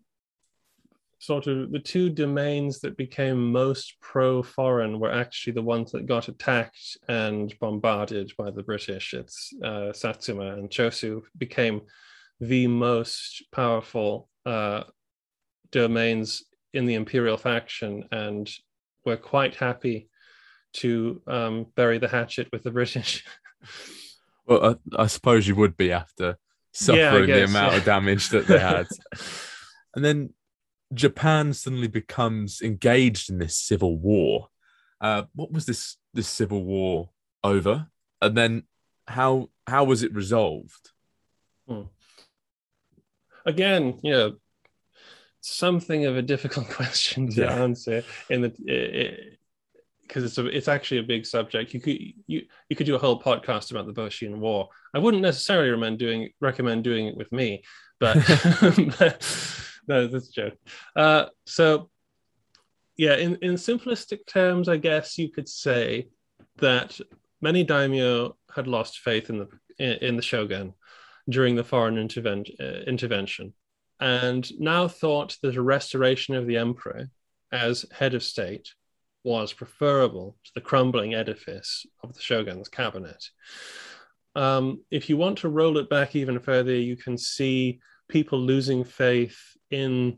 sort 1.21 1.45
of 1.45 1.71
the 1.71 1.79
two 1.79 2.09
domains 2.09 2.79
that 2.79 2.97
became 2.97 3.51
most 3.51 3.95
pro 4.01 4.41
foreign 4.41 4.99
were 4.99 5.11
actually 5.11 5.53
the 5.53 5.61
ones 5.61 5.91
that 5.91 6.07
got 6.07 6.27
attacked 6.27 6.97
and 7.07 7.53
bombarded 7.59 8.31
by 8.37 8.49
the 8.49 8.63
British. 8.63 9.13
It's 9.13 9.53
uh, 9.63 9.93
Satsuma 9.93 10.53
and 10.53 10.69
Chosu 10.69 11.21
became 11.37 11.81
the 12.39 12.65
most 12.65 13.43
powerful 13.51 14.29
uh, 14.47 14.83
domains 15.71 16.43
in 16.73 16.87
the 16.87 16.95
imperial 16.95 17.37
faction 17.37 18.03
and 18.11 18.49
were 19.05 19.17
quite 19.17 19.55
happy 19.55 20.09
to 20.73 21.21
um, 21.27 21.67
bury 21.75 21.97
the 21.97 22.07
hatchet 22.07 22.47
with 22.51 22.63
the 22.63 22.71
British. 22.71 23.23
well, 24.45 24.77
I, 24.95 25.03
I, 25.03 25.07
suppose 25.07 25.47
you 25.47 25.55
would 25.55 25.75
be 25.75 25.91
after 25.91 26.37
suffering 26.73 27.29
yeah, 27.29 27.35
guess, 27.35 27.51
the 27.51 27.57
amount 27.57 27.73
yeah. 27.73 27.77
of 27.79 27.85
damage 27.85 28.29
that 28.29 28.47
they 28.47 28.59
had. 28.59 28.87
and 29.95 30.05
then 30.05 30.33
Japan 30.93 31.53
suddenly 31.53 31.87
becomes 31.87 32.61
engaged 32.61 33.29
in 33.29 33.37
this 33.37 33.57
civil 33.57 33.97
war. 33.97 34.47
Uh, 34.99 35.23
what 35.33 35.51
was 35.51 35.65
this 35.65 35.97
this 36.13 36.27
civil 36.27 36.63
war 36.63 37.09
over? 37.43 37.87
And 38.21 38.37
then 38.37 38.63
how 39.07 39.49
how 39.67 39.83
was 39.83 40.03
it 40.03 40.13
resolved? 40.13 40.91
Hmm. 41.67 41.83
Again, 43.45 43.99
know, 44.11 44.35
something 45.41 46.05
of 46.05 46.15
a 46.15 46.21
difficult 46.21 46.69
question 46.69 47.29
to 47.31 47.41
yeah. 47.41 47.53
answer 47.55 48.03
in 48.29 48.41
the 48.41 49.37
because 50.07 50.25
it's 50.25 50.37
a, 50.37 50.45
it's 50.47 50.67
actually 50.67 50.99
a 50.99 51.03
big 51.03 51.25
subject. 51.25 51.73
You 51.73 51.79
could 51.79 51.99
you 52.27 52.41
you 52.69 52.75
could 52.75 52.85
do 52.85 52.95
a 52.95 52.99
whole 52.99 53.21
podcast 53.21 53.71
about 53.71 53.85
the 53.85 53.93
Boshin 53.93 54.37
War. 54.37 54.69
I 54.93 54.99
wouldn't 54.99 55.23
necessarily 55.23 55.69
recommend 55.69 55.99
doing 55.99 56.29
recommend 56.39 56.83
doing 56.83 57.07
it 57.07 57.17
with 57.17 57.31
me, 57.31 57.63
but, 57.99 58.15
no, 59.87 60.07
that's 60.07 60.29
a 60.29 60.31
joke. 60.31 60.57
Uh, 60.95 61.25
so 61.45 61.89
yeah, 62.97 63.15
in 63.15 63.37
in 63.37 63.53
simplistic 63.53 64.25
terms, 64.27 64.67
I 64.67 64.77
guess 64.77 65.17
you 65.17 65.29
could 65.29 65.47
say 65.47 66.09
that 66.57 66.99
many 67.41 67.63
daimyo 67.63 68.35
had 68.53 68.67
lost 68.67 68.99
faith 68.99 69.29
in 69.29 69.39
the 69.39 69.47
in, 69.79 69.91
in 70.09 70.15
the 70.17 70.21
shogun 70.21 70.73
during 71.29 71.55
the 71.55 71.63
foreign 71.63 71.95
interven- 71.95 72.59
uh, 72.59 72.83
intervention 72.83 73.53
and 74.01 74.51
now 74.59 74.87
thought 74.87 75.37
that 75.43 75.55
a 75.55 75.61
restoration 75.61 76.35
of 76.35 76.47
the 76.47 76.57
emperor 76.57 77.09
as 77.51 77.85
head 77.91 78.15
of 78.15 78.23
state 78.23 78.73
was 79.23 79.53
preferable 79.53 80.35
to 80.43 80.51
the 80.55 80.61
crumbling 80.61 81.13
edifice 81.13 81.85
of 82.03 82.13
the 82.13 82.21
shogun's 82.21 82.67
cabinet. 82.67 83.29
Um, 84.35 84.81
if 84.89 85.09
you 85.09 85.17
want 85.17 85.37
to 85.39 85.49
roll 85.49 85.77
it 85.77 85.89
back 85.89 86.15
even 86.15 86.39
further, 86.39 86.73
you 86.73 86.95
can 86.95 87.17
see 87.17 87.79
people 88.09 88.39
losing 88.39 88.83
faith 88.83 89.37
in 89.69 90.17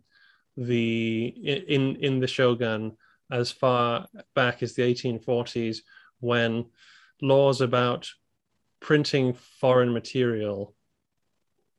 the 0.55 1.25
in 1.25 1.95
in 1.97 2.19
the 2.19 2.27
shogun 2.27 2.95
as 3.31 3.51
far 3.51 4.07
back 4.35 4.61
as 4.61 4.75
the 4.75 4.83
1840s 4.83 5.79
when 6.19 6.65
laws 7.21 7.59
about 7.61 8.07
printing 8.79 9.33
foreign 9.33 9.91
material 9.91 10.75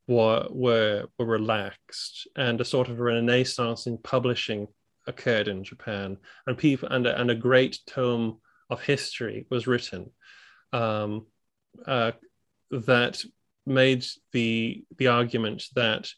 were 0.07 0.47
were 0.51 1.07
were 1.19 1.27
relaxed, 1.27 2.29
and 2.37 2.61
a 2.61 2.65
sort 2.65 2.89
of 2.89 3.01
renaissance 3.01 3.87
in 3.87 3.99
publishing 3.99 4.69
occurred 5.07 5.49
in 5.49 5.65
Japan, 5.65 6.19
and 6.47 6.59
people 6.59 6.89
and 6.89 7.07
a, 7.07 7.21
and 7.21 7.31
a 7.31 7.35
great 7.35 7.79
tome 7.87 8.41
of 8.71 8.83
history 8.83 9.47
was 9.51 9.67
written 9.67 10.11
um, 10.73 11.27
uh, 11.87 12.13
that 12.71 13.23
made 13.67 14.05
the 14.33 14.85
the 14.99 15.09
argument 15.09 15.65
that 15.75 16.11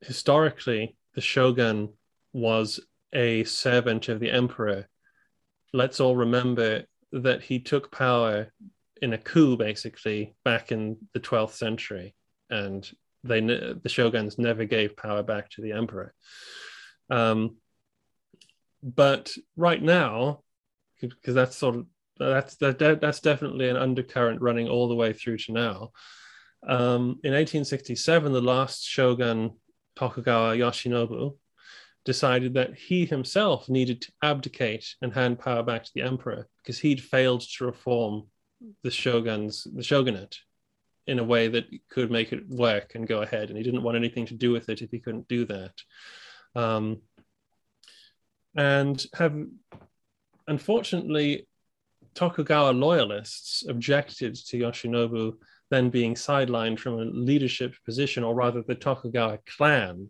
historically 0.00 0.96
the 1.14 1.20
shogun 1.20 1.92
was 2.32 2.80
a 3.12 3.44
servant 3.44 4.08
of 4.08 4.20
the 4.20 4.30
emperor. 4.30 4.88
Let's 5.72 6.00
all 6.00 6.16
remember 6.16 6.84
that 7.12 7.42
he 7.42 7.58
took 7.58 7.90
power 7.90 8.52
in 9.02 9.12
a 9.12 9.18
coup, 9.18 9.56
basically, 9.56 10.34
back 10.44 10.70
in 10.70 10.96
the 11.12 11.20
12th 11.20 11.52
century 11.52 12.14
and 12.50 12.88
they 13.24 13.40
the 13.40 13.88
shoguns 13.88 14.38
never 14.38 14.64
gave 14.64 14.96
power 14.96 15.22
back 15.22 15.50
to 15.50 15.62
the 15.62 15.72
emperor. 15.72 16.14
Um, 17.10 17.56
but 18.82 19.30
right 19.56 19.82
now, 19.82 20.42
because 21.00 21.34
that's 21.34 21.56
sort 21.56 21.76
of 21.76 21.86
that's 22.18 22.56
that, 22.56 23.00
that's 23.00 23.20
definitely 23.20 23.68
an 23.68 23.76
undercurrent 23.76 24.40
running 24.40 24.68
all 24.68 24.88
the 24.88 24.94
way 24.94 25.12
through 25.12 25.38
to 25.38 25.52
now. 25.52 25.90
Um, 26.66 27.18
in 27.24 27.32
1867, 27.32 28.32
the 28.32 28.40
last 28.40 28.84
shogun 28.84 29.52
Tokugawa 29.96 30.56
Yoshinobu 30.56 31.36
decided 32.04 32.54
that 32.54 32.74
he 32.74 33.04
himself 33.04 33.68
needed 33.68 34.02
to 34.02 34.12
abdicate 34.22 34.94
and 35.02 35.12
hand 35.12 35.38
power 35.38 35.62
back 35.62 35.84
to 35.84 35.90
the 35.94 36.02
emperor 36.02 36.48
because 36.62 36.78
he'd 36.78 37.02
failed 37.02 37.42
to 37.42 37.64
reform 37.64 38.26
the 38.82 38.90
shoguns 38.90 39.66
the 39.74 39.82
shogunate 39.82 40.38
in 41.06 41.18
a 41.18 41.24
way 41.24 41.48
that 41.48 41.66
could 41.88 42.10
make 42.10 42.32
it 42.32 42.48
work 42.48 42.94
and 42.94 43.08
go 43.08 43.22
ahead. 43.22 43.48
And 43.48 43.56
he 43.56 43.64
didn't 43.64 43.82
want 43.82 43.96
anything 43.96 44.26
to 44.26 44.34
do 44.34 44.52
with 44.52 44.68
it 44.68 44.82
if 44.82 44.90
he 44.90 45.00
couldn't 45.00 45.28
do 45.28 45.44
that. 45.46 45.72
Um, 46.54 47.00
and 48.56 49.04
have, 49.14 49.34
unfortunately, 50.46 51.46
Tokugawa 52.14 52.72
loyalists 52.72 53.64
objected 53.68 54.34
to 54.34 54.58
Yoshinobu 54.58 55.34
then 55.70 55.88
being 55.88 56.14
sidelined 56.14 56.80
from 56.80 56.94
a 56.94 57.04
leadership 57.04 57.76
position, 57.84 58.24
or 58.24 58.34
rather, 58.34 58.62
the 58.62 58.74
Tokugawa 58.74 59.38
clan 59.56 60.08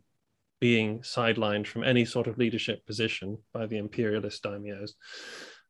being 0.58 1.00
sidelined 1.00 1.66
from 1.66 1.84
any 1.84 2.04
sort 2.04 2.26
of 2.26 2.38
leadership 2.38 2.84
position 2.86 3.38
by 3.52 3.66
the 3.66 3.76
imperialist 3.76 4.42
daimyos. 4.42 4.92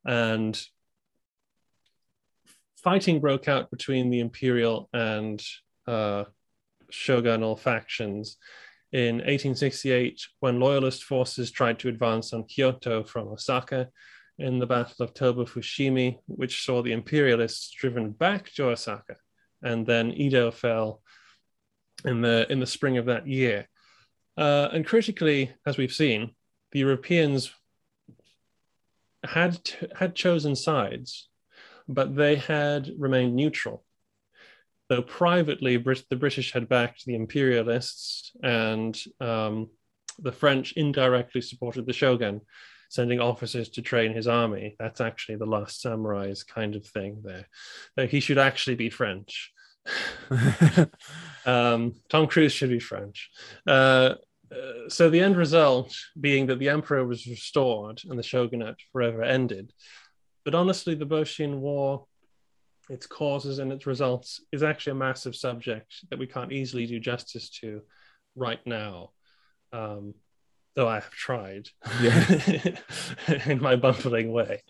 And 0.04 0.60
fighting 2.82 3.20
broke 3.20 3.48
out 3.48 3.70
between 3.70 4.10
the 4.10 4.20
imperial 4.20 4.88
and 4.92 5.42
uh, 5.86 6.24
shogunal 6.90 7.58
factions 7.58 8.36
in 8.92 9.16
1868 9.16 10.20
when 10.40 10.58
loyalist 10.58 11.04
forces 11.04 11.50
tried 11.50 11.78
to 11.78 11.88
advance 11.88 12.32
on 12.32 12.44
Kyoto 12.44 13.04
from 13.04 13.28
Osaka 13.28 13.88
in 14.38 14.58
the 14.58 14.66
Battle 14.66 15.04
of 15.04 15.14
Toba 15.14 15.44
Fushimi, 15.44 16.18
which 16.26 16.64
saw 16.64 16.82
the 16.82 16.92
imperialists 16.92 17.70
driven 17.70 18.10
back 18.10 18.50
to 18.54 18.68
Osaka, 18.68 19.16
and 19.62 19.86
then 19.86 20.12
Edo 20.12 20.50
fell 20.50 21.02
in 22.04 22.22
the 22.22 22.50
in 22.50 22.58
the 22.58 22.66
spring 22.66 22.96
of 22.96 23.06
that 23.06 23.26
year. 23.26 23.68
Uh, 24.36 24.68
and 24.72 24.86
critically, 24.86 25.52
as 25.66 25.76
we've 25.76 25.92
seen, 25.92 26.34
the 26.72 26.78
Europeans 26.78 27.52
had 29.22 29.60
had 29.94 30.14
chosen 30.14 30.56
sides 30.56 31.29
but 31.94 32.14
they 32.14 32.36
had 32.36 32.90
remained 32.98 33.34
neutral. 33.34 33.84
though 34.88 35.02
privately 35.02 35.76
Brit- 35.76 36.08
the 36.10 36.16
British 36.16 36.52
had 36.52 36.68
backed 36.68 37.04
the 37.04 37.14
imperialists 37.14 38.32
and 38.42 39.00
um, 39.20 39.68
the 40.18 40.32
French 40.32 40.72
indirectly 40.72 41.40
supported 41.40 41.86
the 41.86 41.92
shogun, 41.92 42.40
sending 42.88 43.20
officers 43.20 43.68
to 43.70 43.82
train 43.82 44.12
his 44.12 44.26
army. 44.26 44.76
That's 44.78 45.00
actually 45.00 45.36
the 45.36 45.46
Last 45.46 45.80
Samurai's 45.80 46.42
kind 46.42 46.74
of 46.74 46.84
thing 46.86 47.22
there. 47.24 47.46
Though 47.96 48.06
he 48.06 48.20
should 48.20 48.38
actually 48.38 48.76
be 48.76 48.90
French. 48.90 49.52
um, 51.46 51.94
Tom 52.08 52.26
Cruise 52.26 52.52
should 52.52 52.70
be 52.70 52.80
French. 52.80 53.30
Uh, 53.66 54.14
uh, 54.52 54.88
so 54.88 55.08
the 55.08 55.20
end 55.20 55.36
result 55.36 55.96
being 56.20 56.46
that 56.46 56.58
the 56.58 56.68
emperor 56.68 57.06
was 57.06 57.26
restored 57.26 58.00
and 58.08 58.18
the 58.18 58.22
shogunate 58.22 58.76
forever 58.92 59.22
ended. 59.22 59.72
But 60.50 60.58
honestly, 60.58 60.96
the 60.96 61.06
Boshin 61.06 61.60
War, 61.60 62.06
its 62.88 63.06
causes 63.06 63.60
and 63.60 63.70
its 63.70 63.86
results, 63.86 64.40
is 64.50 64.64
actually 64.64 64.92
a 64.92 64.96
massive 64.96 65.36
subject 65.36 65.94
that 66.10 66.18
we 66.18 66.26
can't 66.26 66.50
easily 66.50 66.86
do 66.86 66.98
justice 66.98 67.50
to 67.60 67.82
right 68.34 68.58
now. 68.66 69.10
Um, 69.72 70.14
though 70.74 70.88
I 70.88 70.94
have 70.94 71.10
tried, 71.10 71.68
yeah, 72.02 72.74
in 73.46 73.62
my 73.62 73.76
bumbling 73.76 74.32
way. 74.32 74.62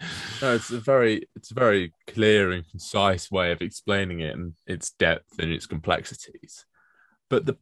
No, 0.42 0.54
it's 0.54 0.70
a 0.70 0.80
very, 0.80 1.26
it's 1.34 1.50
a 1.50 1.54
very 1.54 1.94
clear 2.06 2.50
and 2.50 2.68
concise 2.68 3.30
way 3.30 3.50
of 3.50 3.62
explaining 3.62 4.20
it 4.20 4.34
and 4.34 4.52
its 4.66 4.90
depth 4.90 5.38
and 5.38 5.50
its 5.50 5.64
complexities. 5.64 6.66
But 7.30 7.46
the 7.46 7.56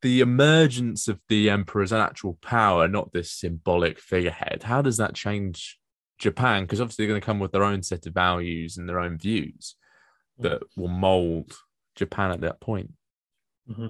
the 0.00 0.20
emergence 0.20 1.08
of 1.08 1.18
the 1.28 1.50
emperor 1.50 1.82
as 1.82 1.90
an 1.90 1.98
actual 1.98 2.38
power, 2.40 2.86
not 2.86 3.12
this 3.12 3.32
symbolic 3.32 3.98
figurehead, 3.98 4.62
how 4.62 4.80
does 4.80 4.98
that 4.98 5.14
change 5.16 5.80
Japan? 6.20 6.62
Because 6.62 6.80
obviously 6.80 7.04
they're 7.04 7.12
going 7.12 7.20
to 7.20 7.26
come 7.26 7.40
with 7.40 7.50
their 7.50 7.64
own 7.64 7.82
set 7.82 8.06
of 8.06 8.14
values 8.14 8.76
and 8.76 8.88
their 8.88 9.00
own 9.00 9.18
views 9.18 9.74
that 10.38 10.62
will 10.76 10.88
mold 10.88 11.56
Japan 11.96 12.30
at 12.30 12.42
that 12.42 12.60
point. 12.60 12.92
Mm-hmm. 13.68 13.86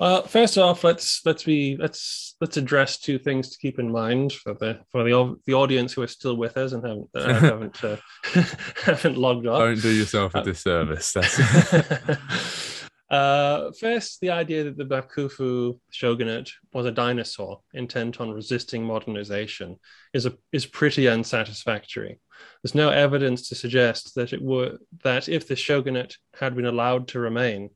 Uh, 0.00 0.22
first 0.22 0.56
off, 0.56 0.84
let's 0.84 1.22
let's 1.26 1.42
be 1.42 1.76
let's 1.76 2.36
let's 2.40 2.56
address 2.56 3.00
two 3.00 3.18
things 3.18 3.50
to 3.50 3.58
keep 3.58 3.80
in 3.80 3.90
mind 3.90 4.32
for 4.32 4.54
the 4.54 4.78
for 4.92 5.02
the 5.02 5.36
the 5.46 5.54
audience 5.54 5.92
who 5.92 6.02
are 6.02 6.06
still 6.06 6.36
with 6.36 6.56
us 6.56 6.72
and 6.72 6.86
haven't 6.86 7.08
uh, 7.16 7.40
haven't 7.40 7.84
uh, 7.84 7.96
haven't 8.84 9.18
logged 9.18 9.48
off. 9.48 9.58
Don't 9.58 9.82
do 9.82 9.90
yourself 9.90 10.36
a 10.36 10.38
uh, 10.38 10.42
disservice. 10.42 11.16
Uh, 13.10 13.72
first, 13.80 14.20
the 14.20 14.30
idea 14.30 14.64
that 14.64 14.76
the 14.76 14.84
Bakufu 14.84 15.78
shogunate 15.90 16.50
was 16.74 16.84
a 16.84 16.90
dinosaur 16.90 17.60
intent 17.72 18.20
on 18.20 18.30
resisting 18.30 18.84
modernization 18.84 19.76
is 20.12 20.26
a, 20.26 20.34
is 20.52 20.66
pretty 20.66 21.08
unsatisfactory. 21.08 22.20
There's 22.62 22.74
no 22.74 22.90
evidence 22.90 23.48
to 23.48 23.54
suggest 23.54 24.14
that 24.16 24.32
it 24.32 24.42
were 24.42 24.78
that 25.04 25.28
if 25.28 25.48
the 25.48 25.56
shogunate 25.56 26.16
had 26.38 26.54
been 26.54 26.66
allowed 26.66 27.08
to 27.08 27.20
remain, 27.20 27.70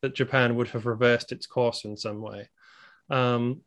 that 0.00 0.14
Japan 0.14 0.56
would 0.56 0.68
have 0.68 0.86
reversed 0.86 1.30
its 1.30 1.46
course 1.46 1.84
in 1.84 1.96
some 1.96 2.22
way. 2.22 2.48
Um, 3.10 3.60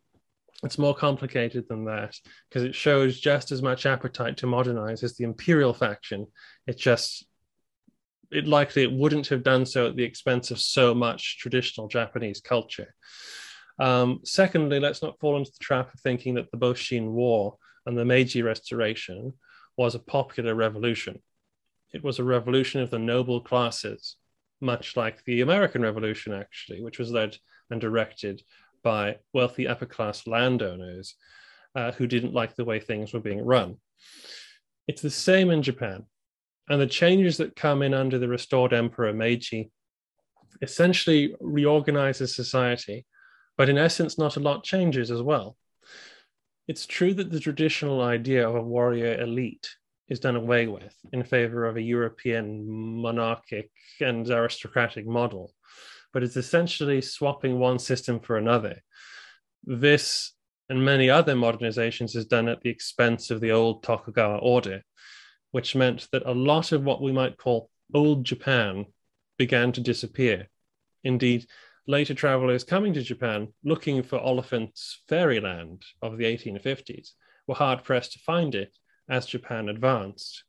it's 0.64 0.80
more 0.80 0.96
complicated 0.96 1.68
than 1.68 1.86
that 1.86 2.16
because 2.50 2.64
it 2.64 2.74
shows 2.74 3.20
just 3.20 3.52
as 3.52 3.62
much 3.62 3.86
appetite 3.86 4.38
to 4.38 4.48
modernize 4.48 5.04
as 5.04 5.16
the 5.16 5.26
imperial 5.26 5.74
faction. 5.74 6.28
It 6.66 6.78
just 6.78 7.26
it 8.32 8.48
likely 8.48 8.84
it 8.84 8.92
wouldn't 8.92 9.28
have 9.28 9.44
done 9.44 9.66
so 9.66 9.88
at 9.88 9.96
the 9.96 10.04
expense 10.04 10.52
of 10.52 10.60
so 10.60 10.94
much 10.94 11.38
traditional 11.40 11.88
Japanese 11.88 12.42
culture. 12.42 12.94
Um, 13.80 14.22
secondly, 14.24 14.80
let's 14.80 15.02
not 15.02 15.20
fall 15.20 15.38
into 15.38 15.52
the 15.52 15.64
trap 15.64 15.94
of 15.94 16.00
thinking 16.00 16.36
that 16.36 16.52
the 16.52 16.58
Boshin 16.58 17.12
War 17.12 17.58
and 17.86 17.98
the 17.98 18.06
Meiji 18.06 18.42
Restoration 18.42 19.34
was 19.78 19.96
a 19.96 20.00
popular 20.00 20.56
revolution. 20.56 21.22
It 21.94 22.04
was 22.04 22.20
a 22.20 22.24
revolution 22.24 22.82
of 22.82 22.90
the 22.90 23.00
noble 23.00 23.42
classes, 23.42 24.16
much 24.62 24.96
like 24.96 25.24
the 25.26 25.42
American 25.42 25.82
Revolution, 25.82 26.34
actually, 26.34 26.82
which 26.82 27.00
was 27.00 27.12
led 27.12 27.38
and 27.70 27.82
directed 27.82 28.42
by 28.84 29.18
wealthy 29.34 29.68
upper 29.68 29.86
class 29.86 30.28
landowners 30.28 31.16
uh, 31.76 31.92
who 31.94 32.08
didn't 32.08 32.34
like 32.34 32.56
the 32.56 32.66
way 32.66 32.80
things 32.80 33.14
were 33.14 33.20
being 33.20 33.44
run. 33.44 33.78
It's 34.88 35.02
the 35.02 35.10
same 35.10 35.50
in 35.50 35.62
Japan. 35.64 36.06
And 36.70 36.80
the 36.80 36.88
changes 36.88 37.38
that 37.38 37.56
come 37.56 37.82
in 37.82 37.94
under 37.94 38.18
the 38.18 38.28
restored 38.28 38.74
Emperor 38.74 39.14
Meiji 39.14 39.72
essentially 40.62 41.36
reorganizes 41.42 42.36
society, 42.36 43.06
but 43.58 43.70
in 43.70 43.78
essence, 43.78 44.18
not 44.18 44.38
a 44.38 44.40
lot 44.40 44.64
changes 44.64 45.12
as 45.12 45.22
well. 45.22 45.58
It's 46.68 46.86
true 46.86 47.14
that 47.16 47.30
the 47.30 47.40
traditional 47.40 48.02
idea 48.02 48.48
of 48.48 48.56
a 48.56 48.62
warrior 48.62 49.20
elite 49.20 49.68
is 50.08 50.20
done 50.20 50.36
away 50.36 50.68
with 50.68 50.96
in 51.12 51.24
favor 51.24 51.66
of 51.66 51.76
a 51.76 51.82
European 51.82 52.66
monarchic 52.66 53.70
and 54.00 54.30
aristocratic 54.30 55.06
model, 55.06 55.54
but 56.14 56.24
it's 56.24 56.38
essentially 56.38 57.02
swapping 57.02 57.60
one 57.60 57.80
system 57.80 58.20
for 58.20 58.38
another. 58.38 58.82
This 59.66 60.34
and 60.70 60.84
many 60.84 61.10
other 61.10 61.36
modernizations 61.36 62.16
is 62.16 62.26
done 62.26 62.48
at 62.48 62.62
the 62.62 62.70
expense 62.70 63.30
of 63.30 63.42
the 63.42 63.52
old 63.52 63.84
Tokugawa 63.84 64.38
order, 64.38 64.82
which 65.54 65.76
meant 65.76 66.08
that 66.12 66.26
a 66.26 66.34
lot 66.34 66.72
of 66.72 66.84
what 66.84 67.00
we 67.00 67.12
might 67.12 67.38
call 67.38 67.70
old 67.94 68.26
Japan 68.26 68.88
began 69.38 69.72
to 69.72 69.82
disappear. 69.82 70.50
Indeed, 71.04 71.46
later 71.86 72.16
travelers 72.16 72.64
coming 72.64 72.92
to 72.96 73.04
Japan 73.04 73.50
looking 73.64 74.02
for 74.02 74.18
Oliphant's 74.18 75.04
fairyland 75.08 75.84
of 76.02 76.18
the 76.18 76.26
1850s 76.26 77.12
were 77.46 77.54
hard 77.54 77.84
pressed 77.84 78.14
to 78.14 78.20
find 78.20 78.56
it 78.56 78.76
as 79.08 79.28
Japan 79.28 79.70
advanced. 79.70 80.44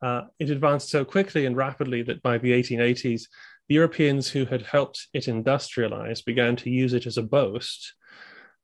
Uh, 0.00 0.26
it 0.38 0.50
advanced 0.50 0.88
so 0.88 1.04
quickly 1.04 1.44
and 1.44 1.56
rapidly 1.56 2.02
that 2.02 2.22
by 2.22 2.38
the 2.38 2.52
1880s, 2.52 3.22
the 3.68 3.74
Europeans 3.74 4.28
who 4.28 4.44
had 4.44 4.62
helped 4.62 5.08
it 5.12 5.24
industrialize 5.24 6.24
began 6.24 6.54
to 6.54 6.70
use 6.70 6.92
it 6.92 7.04
as 7.04 7.18
a 7.18 7.22
boast 7.22 7.94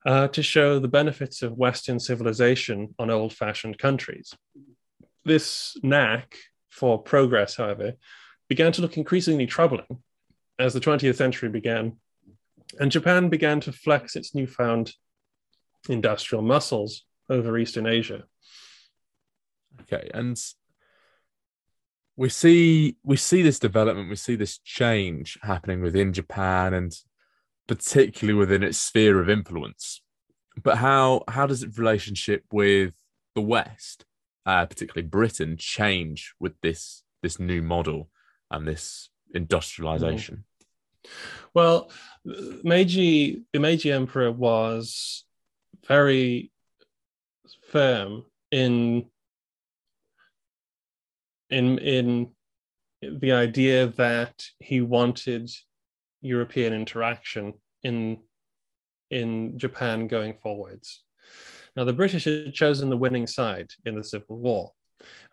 uh, 0.06 0.28
to 0.28 0.44
show 0.44 0.78
the 0.78 0.86
benefits 0.86 1.42
of 1.42 1.58
Western 1.58 1.98
civilization 1.98 2.94
on 3.00 3.10
old 3.10 3.32
fashioned 3.32 3.78
countries. 3.78 4.32
This 5.24 5.76
knack 5.82 6.36
for 6.70 7.00
progress, 7.00 7.56
however, 7.56 7.94
began 8.48 8.72
to 8.72 8.82
look 8.82 8.96
increasingly 8.96 9.46
troubling 9.46 10.02
as 10.58 10.74
the 10.74 10.80
20th 10.80 11.16
century 11.16 11.48
began, 11.48 11.96
and 12.78 12.90
Japan 12.90 13.28
began 13.28 13.60
to 13.60 13.72
flex 13.72 14.16
its 14.16 14.34
newfound 14.34 14.94
industrial 15.88 16.42
muscles 16.42 17.04
over 17.28 17.58
Eastern 17.58 17.86
Asia. 17.86 18.24
Okay, 19.82 20.10
and 20.12 20.38
we 22.16 22.28
see 22.28 22.96
we 23.02 23.16
see 23.16 23.42
this 23.42 23.58
development, 23.58 24.10
we 24.10 24.16
see 24.16 24.36
this 24.36 24.58
change 24.58 25.38
happening 25.42 25.80
within 25.80 26.12
Japan 26.12 26.74
and 26.74 26.92
particularly 27.66 28.38
within 28.38 28.62
its 28.62 28.78
sphere 28.78 29.20
of 29.20 29.30
influence. 29.30 30.02
But 30.62 30.78
how 30.78 31.24
how 31.28 31.46
does 31.46 31.62
its 31.62 31.78
relationship 31.78 32.44
with 32.52 32.94
the 33.34 33.40
West? 33.40 34.04
Uh, 34.46 34.66
particularly 34.66 35.06
Britain, 35.06 35.56
change 35.58 36.34
with 36.40 36.54
this 36.62 37.02
this 37.22 37.38
new 37.38 37.62
model 37.62 38.10
and 38.50 38.66
this 38.66 39.10
industrialization? 39.34 40.44
Well, 41.54 41.90
Meiji, 42.24 43.44
the 43.52 43.60
Meiji 43.60 43.92
Emperor 43.92 44.30
was 44.30 45.24
very 45.86 46.50
firm 47.70 48.24
in 48.50 49.06
in 51.50 51.78
in 51.78 52.30
the 53.02 53.32
idea 53.32 53.88
that 53.88 54.44
he 54.60 54.80
wanted 54.80 55.50
European 56.20 56.72
interaction 56.72 57.54
in 57.82 58.18
in 59.10 59.58
Japan 59.58 60.06
going 60.06 60.34
forwards. 60.42 61.02
Now, 61.76 61.84
the 61.84 61.92
British 61.92 62.24
had 62.24 62.52
chosen 62.52 62.90
the 62.90 62.96
winning 62.96 63.26
side 63.26 63.70
in 63.84 63.94
the 63.94 64.04
Civil 64.04 64.38
War. 64.38 64.72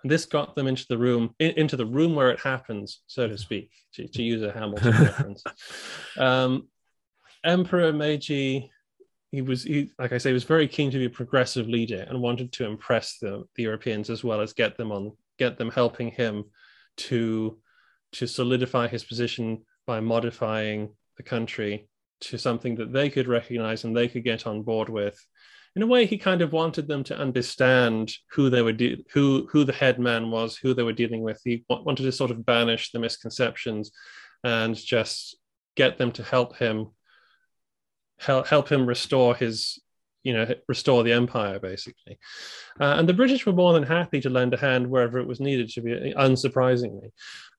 And 0.01 0.11
this 0.11 0.25
got 0.25 0.55
them 0.55 0.67
into 0.67 0.85
the 0.89 0.97
room, 0.97 1.35
in, 1.39 1.51
into 1.51 1.75
the 1.75 1.85
room 1.85 2.15
where 2.15 2.31
it 2.31 2.39
happens, 2.39 3.01
so 3.07 3.27
to 3.27 3.37
speak, 3.37 3.71
to, 3.93 4.07
to 4.07 4.23
use 4.23 4.41
a 4.41 4.51
Hamilton 4.51 4.91
reference. 4.99 5.43
Um, 6.17 6.67
Emperor 7.43 7.93
Meiji, 7.93 8.71
he 9.31 9.41
was, 9.41 9.63
he, 9.63 9.91
like 9.99 10.11
I 10.11 10.17
say, 10.17 10.33
was 10.33 10.43
very 10.43 10.67
keen 10.67 10.91
to 10.91 10.97
be 10.97 11.05
a 11.05 11.09
progressive 11.09 11.67
leader 11.67 12.05
and 12.09 12.21
wanted 12.21 12.51
to 12.53 12.65
impress 12.65 13.17
the, 13.19 13.43
the 13.55 13.63
Europeans 13.63 14.09
as 14.09 14.23
well 14.23 14.41
as 14.41 14.53
get 14.53 14.77
them 14.77 14.91
on, 14.91 15.11
get 15.37 15.57
them 15.57 15.69
helping 15.69 16.11
him 16.11 16.45
to, 16.97 17.59
to 18.13 18.27
solidify 18.27 18.87
his 18.87 19.03
position 19.03 19.63
by 19.85 19.99
modifying 19.99 20.95
the 21.17 21.23
country 21.23 21.87
to 22.21 22.37
something 22.37 22.75
that 22.75 22.91
they 22.91 23.09
could 23.09 23.27
recognize 23.27 23.83
and 23.83 23.95
they 23.95 24.07
could 24.07 24.23
get 24.23 24.47
on 24.47 24.63
board 24.63 24.89
with 24.89 25.19
in 25.79 25.83
a 25.83 25.87
way, 25.87 26.05
he 26.05 26.17
kind 26.17 26.41
of 26.41 26.51
wanted 26.51 26.89
them 26.89 27.05
to 27.05 27.17
understand 27.17 28.13
who 28.31 28.49
they 28.49 28.61
were, 28.61 28.73
de- 28.73 29.05
who 29.13 29.47
who 29.49 29.63
the 29.63 29.71
head 29.71 29.97
man 29.97 30.29
was, 30.29 30.57
who 30.57 30.73
they 30.73 30.83
were 30.83 30.91
dealing 30.91 31.21
with. 31.21 31.39
He 31.45 31.63
wanted 31.69 32.03
to 32.03 32.11
sort 32.11 32.31
of 32.31 32.45
banish 32.45 32.91
the 32.91 32.99
misconceptions 32.99 33.89
and 34.43 34.75
just 34.75 35.37
get 35.77 35.97
them 35.97 36.11
to 36.11 36.23
help 36.23 36.57
him 36.57 36.87
help 38.17 38.47
help 38.47 38.69
him 38.69 38.85
restore 38.85 39.33
his 39.35 39.79
you 40.23 40.33
know 40.33 40.53
restore 40.67 41.03
the 41.03 41.13
empire 41.13 41.59
basically 41.59 42.19
uh, 42.81 42.95
and 42.97 43.07
the 43.07 43.13
british 43.13 43.45
were 43.45 43.53
more 43.53 43.71
than 43.71 43.83
happy 43.83 44.19
to 44.19 44.29
lend 44.29 44.53
a 44.53 44.57
hand 44.57 44.85
wherever 44.85 45.17
it 45.17 45.27
was 45.27 45.39
needed 45.39 45.69
to 45.69 45.81
be 45.81 46.13
unsurprisingly 46.17 47.11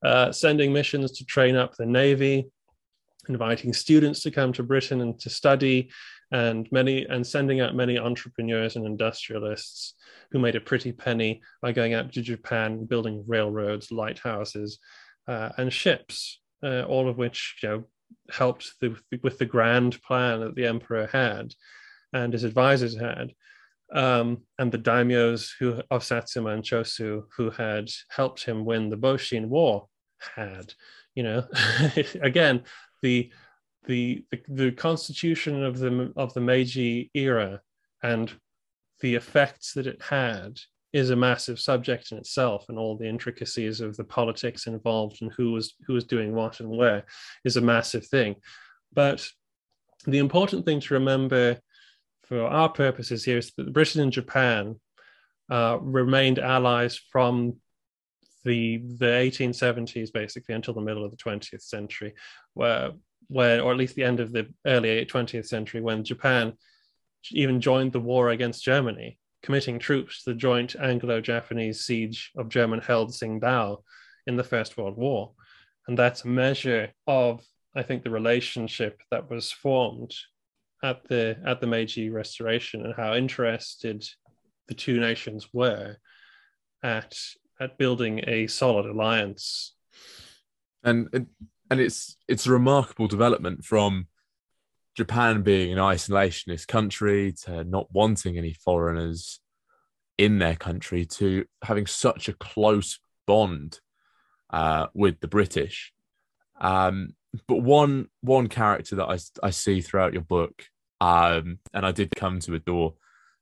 uh, 0.05 0.31
sending 0.31 0.71
missions 0.71 1.11
to 1.13 1.25
train 1.25 1.55
up 1.55 1.75
the 1.75 1.85
navy 1.85 2.47
inviting 3.27 3.73
students 3.73 4.21
to 4.21 4.29
come 4.29 4.53
to 4.53 4.61
britain 4.61 5.01
and 5.01 5.19
to 5.19 5.31
study 5.31 5.89
and 6.31 6.67
many 6.71 7.05
and 7.05 7.25
sending 7.25 7.59
out 7.59 7.75
many 7.75 7.97
entrepreneurs 7.97 8.75
and 8.75 8.85
industrialists 8.85 9.95
who 10.31 10.39
made 10.39 10.55
a 10.55 10.61
pretty 10.61 10.91
penny 10.91 11.41
by 11.61 11.71
going 11.71 11.93
out 11.93 12.11
to 12.11 12.21
japan 12.21 12.85
building 12.85 13.23
railroads 13.27 13.91
lighthouses 13.91 14.79
uh, 15.27 15.49
and 15.57 15.71
ships 15.71 16.39
uh, 16.63 16.83
all 16.83 17.09
of 17.09 17.17
which 17.17 17.55
you 17.61 17.69
know 17.69 17.83
helped 18.29 18.73
the, 18.81 18.95
with 19.23 19.37
the 19.37 19.45
grand 19.45 20.01
plan 20.03 20.39
that 20.39 20.55
the 20.55 20.65
emperor 20.65 21.07
had 21.11 21.53
and 22.13 22.33
his 22.33 22.43
advisors 22.43 22.97
had, 22.97 23.33
um, 23.93 24.41
and 24.57 24.71
the 24.71 24.77
daimyos 24.77 25.51
who, 25.59 25.81
of 25.89 26.03
Satsuma 26.03 26.51
and 26.51 26.63
Chosu 26.63 27.23
who 27.35 27.49
had 27.49 27.89
helped 28.09 28.43
him 28.43 28.65
win 28.65 28.89
the 28.89 28.97
Boshin 28.97 29.47
War 29.47 29.87
had. 30.35 30.73
You 31.15 31.23
know, 31.23 31.47
again, 32.21 32.63
the, 33.01 33.31
the 33.85 34.23
the 34.31 34.41
the 34.47 34.71
constitution 34.71 35.63
of 35.63 35.79
the 35.79 36.13
of 36.15 36.33
the 36.33 36.41
Meiji 36.41 37.09
era 37.13 37.61
and 38.03 38.31
the 39.01 39.15
effects 39.15 39.73
that 39.73 39.87
it 39.87 40.01
had 40.01 40.59
is 40.93 41.09
a 41.09 41.15
massive 41.15 41.59
subject 41.59 42.11
in 42.11 42.17
itself 42.17 42.65
and 42.67 42.77
all 42.77 42.97
the 42.97 43.07
intricacies 43.07 43.79
of 43.79 43.95
the 43.95 44.03
politics 44.03 44.67
involved 44.67 45.21
and 45.21 45.31
who 45.33 45.51
was 45.51 45.75
who 45.87 45.93
was 45.93 46.03
doing 46.03 46.33
what 46.33 46.59
and 46.59 46.69
where 46.69 47.05
is 47.45 47.57
a 47.57 47.61
massive 47.61 48.05
thing. 48.05 48.35
But 48.93 49.25
the 50.05 50.17
important 50.17 50.65
thing 50.65 50.79
to 50.81 50.93
remember 50.95 51.59
for 52.23 52.45
our 52.45 52.69
purposes 52.69 53.23
here 53.23 53.37
is 53.37 53.51
that 53.57 53.73
Britain 53.73 54.01
and 54.01 54.11
Japan 54.11 54.79
uh, 55.49 55.77
remained 55.81 56.39
allies 56.39 56.97
from 56.97 57.55
the 58.43 58.77
the 58.97 59.05
1870s 59.05 60.11
basically 60.11 60.55
until 60.55 60.73
the 60.73 60.81
middle 60.81 61.05
of 61.05 61.11
the 61.11 61.17
20th 61.17 61.61
century 61.61 62.13
where 62.53 62.91
where 63.27 63.61
or 63.61 63.71
at 63.71 63.77
least 63.77 63.95
the 63.95 64.03
end 64.03 64.19
of 64.19 64.31
the 64.31 64.47
early 64.65 65.05
20th 65.05 65.47
century 65.47 65.81
when 65.81 66.03
Japan 66.03 66.53
even 67.31 67.61
joined 67.61 67.91
the 67.91 67.99
war 67.99 68.29
against 68.29 68.63
Germany 68.63 69.17
committing 69.43 69.79
troops 69.79 70.23
to 70.23 70.31
the 70.31 70.35
joint 70.35 70.75
Anglo-Japanese 70.75 71.81
siege 71.81 72.31
of 72.37 72.49
German-held 72.49 73.09
Tsingtao 73.11 73.81
in 74.27 74.35
the 74.35 74.43
First 74.43 74.77
World 74.77 74.97
War. 74.97 75.31
And 75.87 75.97
that's 75.97 76.23
a 76.23 76.27
measure 76.27 76.91
of, 77.07 77.41
I 77.75 77.81
think, 77.81 78.03
the 78.03 78.11
relationship 78.11 79.01
that 79.09 79.29
was 79.29 79.51
formed 79.51 80.13
at 80.83 81.03
the 81.07 81.37
at 81.45 81.61
the 81.61 81.67
Meiji 81.67 82.09
Restoration 82.09 82.85
and 82.85 82.93
how 82.95 83.13
interested 83.13 84.07
the 84.67 84.73
two 84.73 84.99
nations 84.99 85.47
were 85.53 85.97
at 86.83 87.15
at 87.59 87.77
building 87.77 88.23
a 88.27 88.47
solid 88.47 88.85
alliance. 88.85 89.75
And 90.83 91.27
and 91.71 91.79
it's 91.79 92.17
it's 92.27 92.45
a 92.45 92.51
remarkable 92.51 93.07
development 93.07 93.63
from 93.63 94.07
Japan 94.95 95.41
being 95.41 95.71
an 95.71 95.79
isolationist 95.79 96.67
country 96.67 97.33
to 97.45 97.63
not 97.63 97.87
wanting 97.91 98.37
any 98.37 98.53
foreigners 98.53 99.39
in 100.17 100.37
their 100.37 100.57
country 100.57 101.05
to 101.05 101.45
having 101.63 101.87
such 101.87 102.27
a 102.27 102.33
close 102.33 102.99
bond 103.25 103.79
uh, 104.49 104.87
with 104.93 105.21
the 105.21 105.29
British. 105.29 105.93
Um, 106.59 107.15
but 107.47 107.61
one 107.61 108.09
one 108.19 108.47
character 108.47 108.97
that 108.97 109.05
I, 109.07 109.17
I 109.41 109.51
see 109.51 109.79
throughout 109.79 110.11
your 110.11 110.23
book, 110.23 110.65
um, 110.99 111.59
and 111.73 111.85
I 111.85 111.93
did 111.93 112.11
come 112.17 112.39
to 112.41 112.55
adore 112.55 112.95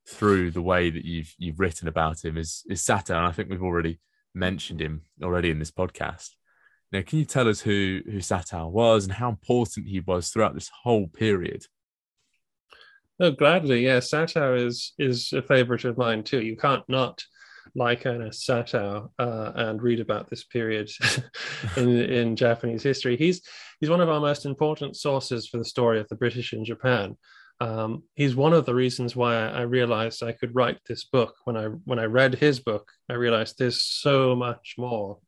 through 0.08 0.52
the 0.52 0.62
way 0.62 0.92
that 0.92 1.04
you've 1.04 1.34
you've 1.40 1.60
written 1.60 1.88
about 1.88 2.24
him 2.24 2.38
is 2.38 2.64
is 2.70 2.84
Satow, 2.84 3.18
and 3.18 3.26
I 3.26 3.32
think 3.32 3.50
we've 3.50 3.64
already 3.64 4.00
mentioned 4.36 4.80
him 4.80 5.02
already 5.24 5.50
in 5.50 5.58
this 5.58 5.72
podcast. 5.72 6.36
Now, 6.92 7.02
can 7.02 7.20
you 7.20 7.26
tell 7.26 7.48
us 7.48 7.62
who 7.62 8.02
who 8.06 8.18
Satow 8.18 8.70
was 8.70 9.06
and 9.06 9.14
how 9.14 9.30
important 9.30 9.88
he 9.88 10.00
was 10.00 10.30
throughout 10.30 10.56
this 10.56 10.72
whole 10.84 11.08
period? 11.08 11.66
Oh, 13.20 13.32
gladly, 13.32 13.86
yeah. 13.86 14.00
Satow 14.00 14.66
is 14.66 14.94
is 14.98 15.34
a 15.34 15.42
favorite 15.42 15.86
of 15.86 15.98
mine 15.98 16.24
too. 16.24 16.42
You 16.42 16.56
can't 16.56 16.88
not 16.88 17.24
like 17.76 18.06
Ernest 18.06 18.48
Satow 18.48 19.10
uh, 19.20 19.52
and 19.56 19.82
read 19.82 20.00
about 20.00 20.30
this 20.30 20.44
period 20.46 20.90
in 21.78 21.90
in 21.90 22.36
Japanese 22.36 22.84
history. 22.84 23.18
He's 23.18 23.42
he's 23.80 23.90
one 23.90 24.02
of 24.02 24.10
our 24.10 24.20
most 24.20 24.46
important 24.46 24.96
sources 24.96 25.48
for 25.48 25.58
the 25.58 25.66
story 25.66 26.00
of 26.00 26.08
the 26.08 26.16
British 26.16 26.54
in 26.54 26.66
Japan. 26.66 27.18
Um, 27.62 28.04
he's 28.16 28.36
one 28.36 28.54
of 28.54 28.66
the 28.66 28.74
reasons 28.74 29.16
why 29.18 29.36
I 29.36 29.62
realized 29.62 30.24
I 30.24 30.32
could 30.32 30.56
write 30.56 30.80
this 30.88 31.04
book. 31.04 31.36
When 31.44 31.58
I 31.58 31.66
when 31.66 32.00
I 32.00 32.06
read 32.06 32.36
his 32.36 32.60
book, 32.60 32.90
I 33.10 33.14
realized 33.14 33.58
there's 33.58 33.84
so 33.84 34.36
much 34.36 34.76
more 34.78 35.20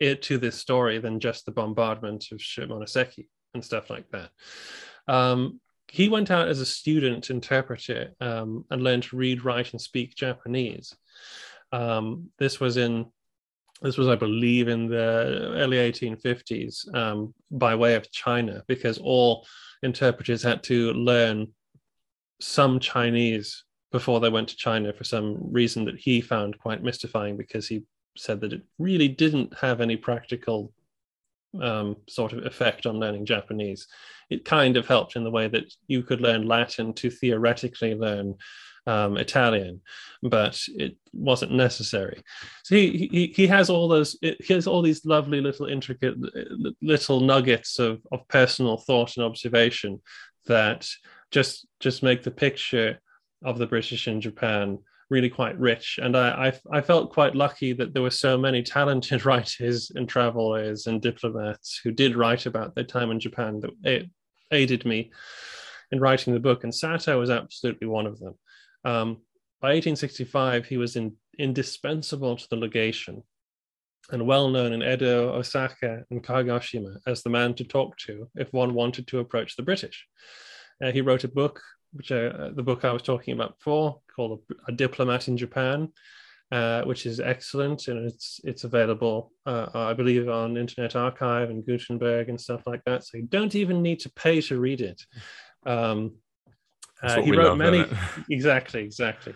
it 0.00 0.22
to 0.22 0.38
this 0.38 0.56
story 0.56 0.98
than 0.98 1.20
just 1.20 1.46
the 1.46 1.52
bombardment 1.52 2.26
of 2.32 2.38
Shimonoseki 2.38 3.26
and 3.54 3.64
stuff 3.64 3.90
like 3.90 4.10
that. 4.10 4.30
Um, 5.06 5.60
he 5.88 6.08
went 6.08 6.30
out 6.30 6.48
as 6.48 6.60
a 6.60 6.66
student 6.66 7.30
interpreter 7.30 8.14
um, 8.20 8.64
and 8.70 8.82
learned 8.82 9.04
to 9.04 9.16
read, 9.16 9.44
write, 9.44 9.72
and 9.72 9.80
speak 9.80 10.16
Japanese. 10.16 10.94
Um, 11.72 12.30
this 12.38 12.58
was 12.60 12.76
in 12.76 13.06
this 13.82 13.98
was, 13.98 14.08
I 14.08 14.16
believe, 14.16 14.68
in 14.68 14.86
the 14.86 14.96
early 15.56 15.76
1850s 15.76 16.94
um, 16.94 17.34
by 17.50 17.74
way 17.74 17.96
of 17.96 18.10
China, 18.10 18.62
because 18.66 18.98
all 18.98 19.46
interpreters 19.82 20.42
had 20.42 20.62
to 20.64 20.92
learn 20.94 21.48
some 22.40 22.80
Chinese 22.80 23.64
before 23.92 24.20
they 24.20 24.28
went 24.28 24.48
to 24.48 24.56
China 24.56 24.92
for 24.92 25.04
some 25.04 25.38
reason 25.52 25.84
that 25.84 25.98
he 25.98 26.20
found 26.20 26.58
quite 26.58 26.82
mystifying 26.82 27.36
because 27.36 27.68
he 27.68 27.82
said 28.16 28.40
that 28.40 28.52
it 28.52 28.62
really 28.78 29.08
didn't 29.08 29.56
have 29.58 29.80
any 29.80 29.96
practical 29.96 30.72
um, 31.60 31.96
sort 32.08 32.32
of 32.32 32.44
effect 32.44 32.86
on 32.86 32.98
learning 32.98 33.26
Japanese. 33.26 33.86
It 34.30 34.44
kind 34.44 34.76
of 34.76 34.86
helped 34.86 35.16
in 35.16 35.24
the 35.24 35.30
way 35.30 35.48
that 35.48 35.72
you 35.86 36.02
could 36.02 36.20
learn 36.20 36.48
Latin 36.48 36.92
to 36.94 37.10
theoretically 37.10 37.94
learn 37.94 38.34
um, 38.86 39.16
Italian, 39.16 39.80
but 40.22 40.60
it 40.68 40.96
wasn't 41.12 41.52
necessary. 41.52 42.22
So 42.64 42.74
he, 42.74 43.08
he 43.10 43.26
he 43.34 43.46
has 43.46 43.70
all 43.70 43.88
those 43.88 44.18
he 44.20 44.52
has 44.52 44.66
all 44.66 44.82
these 44.82 45.06
lovely 45.06 45.40
little 45.40 45.66
intricate 45.66 46.16
little 46.82 47.20
nuggets 47.20 47.78
of 47.78 48.02
of 48.12 48.28
personal 48.28 48.76
thought 48.76 49.16
and 49.16 49.24
observation 49.24 50.02
that 50.46 50.86
just 51.30 51.66
just 51.80 52.02
make 52.02 52.22
the 52.22 52.30
picture 52.30 53.00
of 53.42 53.58
the 53.58 53.66
British 53.66 54.06
in 54.06 54.20
Japan 54.20 54.78
really 55.10 55.30
quite 55.30 55.58
rich. 55.58 55.98
And 56.02 56.16
I, 56.16 56.48
I, 56.48 56.78
I 56.78 56.80
felt 56.80 57.12
quite 57.12 57.34
lucky 57.34 57.72
that 57.74 57.92
there 57.92 58.02
were 58.02 58.10
so 58.10 58.38
many 58.38 58.62
talented 58.62 59.24
writers 59.26 59.90
and 59.94 60.08
travelers 60.08 60.86
and 60.86 61.00
diplomats 61.00 61.80
who 61.82 61.90
did 61.90 62.16
write 62.16 62.46
about 62.46 62.74
their 62.74 62.84
time 62.84 63.10
in 63.10 63.20
Japan 63.20 63.60
that 63.60 63.70
it 63.82 64.10
aided 64.50 64.84
me 64.84 65.12
in 65.92 66.00
writing 66.00 66.34
the 66.34 66.40
book. 66.40 66.64
And 66.64 66.72
Satow 66.72 67.18
was 67.18 67.30
absolutely 67.30 67.86
one 67.86 68.06
of 68.06 68.18
them. 68.18 68.34
Um, 68.84 69.16
by 69.60 69.68
1865, 69.68 70.66
he 70.66 70.76
was 70.76 70.96
in, 70.96 71.16
indispensable 71.38 72.36
to 72.36 72.48
the 72.50 72.56
legation 72.56 73.22
and 74.10 74.26
well 74.26 74.50
known 74.50 74.72
in 74.72 74.82
Edo, 74.82 75.32
Osaka, 75.32 76.04
and 76.10 76.22
Kagoshima 76.22 76.98
as 77.06 77.22
the 77.22 77.30
man 77.30 77.54
to 77.54 77.64
talk 77.64 77.96
to 77.98 78.28
if 78.34 78.52
one 78.52 78.74
wanted 78.74 79.06
to 79.08 79.20
approach 79.20 79.56
the 79.56 79.62
British. 79.62 80.06
Uh, 80.82 80.92
he 80.92 81.00
wrote 81.00 81.24
a 81.24 81.28
book 81.28 81.62
which 81.94 82.12
uh, 82.12 82.50
the 82.54 82.62
book 82.62 82.84
I 82.84 82.92
was 82.92 83.02
talking 83.02 83.34
about 83.34 83.56
before, 83.58 84.00
called 84.14 84.40
A, 84.68 84.72
Diplomat 84.72 85.28
in 85.28 85.36
Japan, 85.36 85.88
uh, 86.52 86.82
which 86.82 87.06
is 87.06 87.20
excellent 87.20 87.88
and 87.88 88.06
it's 88.06 88.40
it's 88.44 88.64
available, 88.64 89.32
uh, 89.46 89.68
I 89.74 89.94
believe, 89.94 90.28
on 90.28 90.56
Internet 90.56 90.96
Archive 90.96 91.50
and 91.50 91.64
Gutenberg 91.66 92.28
and 92.28 92.40
stuff 92.40 92.62
like 92.66 92.82
that. 92.84 93.04
So 93.04 93.18
you 93.18 93.24
don't 93.24 93.54
even 93.54 93.82
need 93.82 94.00
to 94.00 94.12
pay 94.12 94.40
to 94.42 94.60
read 94.60 94.80
it. 94.80 95.00
Um, 95.66 96.16
uh, 97.04 97.22
he 97.22 97.32
wrote 97.32 97.48
love, 97.48 97.58
many 97.58 97.84
exactly 98.30 98.82
exactly. 98.82 99.34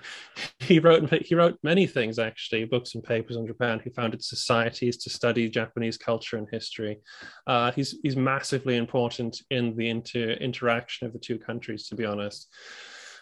He 0.61 0.79
wrote 0.79 1.11
he 1.25 1.35
wrote 1.35 1.59
many 1.63 1.87
things 1.87 2.19
actually 2.19 2.65
books 2.65 2.95
and 2.95 3.05
papers 3.05 3.37
on 3.37 3.47
japan. 3.47 3.81
He 3.83 3.91
founded 3.91 4.23
societies 4.23 4.97
to 4.99 5.11
study 5.11 5.49
japanese 5.49 5.97
culture 5.97 6.37
and 6.37 6.49
history. 6.51 6.99
Uh, 7.47 7.73
he's 7.73 7.99
he's 8.03 8.17
massively 8.17 8.77
important 8.77 9.43
in 9.51 9.77
the 9.77 9.89
inter 9.89 10.31
interaction 10.33 11.07
of 11.07 11.13
the 11.13 11.19
two 11.19 11.39
countries 11.39 11.89
to 11.89 11.95
be 11.95 12.05
honest. 12.05 12.49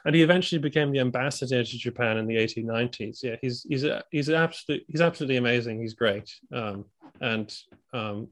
And 0.04 0.14
he 0.14 0.22
eventually 0.22 0.60
became 0.60 0.92
the 0.92 1.00
ambassador 1.00 1.64
to 1.64 1.78
japan 1.78 2.16
in 2.16 2.26
the 2.26 2.36
1890s 2.36 3.24
yeah 3.24 3.36
he's 3.42 3.66
he's 3.68 3.84
a, 3.84 4.04
he's 4.10 4.30
absolutely 4.30 4.86
he's 4.88 5.00
absolutely 5.00 5.36
amazing. 5.36 5.80
He's 5.80 5.94
great. 5.94 6.32
Um, 6.52 6.84
and 7.20 7.52
um, 7.92 8.28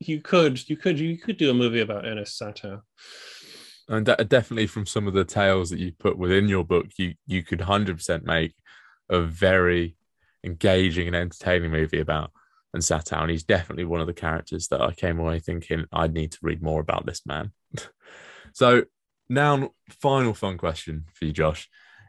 you 0.00 0.20
could 0.20 0.68
you 0.68 0.76
could 0.76 0.98
you 0.98 1.18
could 1.18 1.36
do 1.36 1.50
a 1.50 1.54
movie 1.54 1.80
about 1.80 2.06
Ernest 2.06 2.40
Satow 2.40 2.80
and 3.90 4.06
de- 4.06 4.24
definitely 4.24 4.66
from 4.66 4.86
some 4.86 5.06
of 5.06 5.14
the 5.14 5.24
tales 5.24 5.70
that 5.70 5.80
you 5.80 5.92
put 5.92 6.16
within 6.16 6.48
your 6.48 6.64
book, 6.64 6.86
you 6.96 7.14
you 7.26 7.42
could 7.42 7.60
hundred 7.60 7.96
percent 7.96 8.24
make 8.24 8.54
a 9.08 9.20
very 9.20 9.96
engaging 10.44 11.06
and 11.08 11.16
entertaining 11.16 11.70
movie 11.70 12.00
about 12.00 12.30
and 12.72 12.82
Satow. 12.82 13.22
And 13.22 13.30
he's 13.30 13.42
definitely 13.42 13.84
one 13.84 14.00
of 14.00 14.06
the 14.06 14.12
characters 14.12 14.68
that 14.68 14.80
I 14.80 14.92
came 14.92 15.18
away 15.18 15.40
thinking 15.40 15.86
I 15.92 16.06
need 16.06 16.32
to 16.32 16.38
read 16.42 16.62
more 16.62 16.80
about 16.80 17.04
this 17.04 17.26
man. 17.26 17.50
so 18.52 18.84
now, 19.28 19.70
final 19.88 20.34
fun 20.34 20.56
question 20.56 21.06
for 21.14 21.24
you, 21.24 21.32
Josh, 21.32 21.68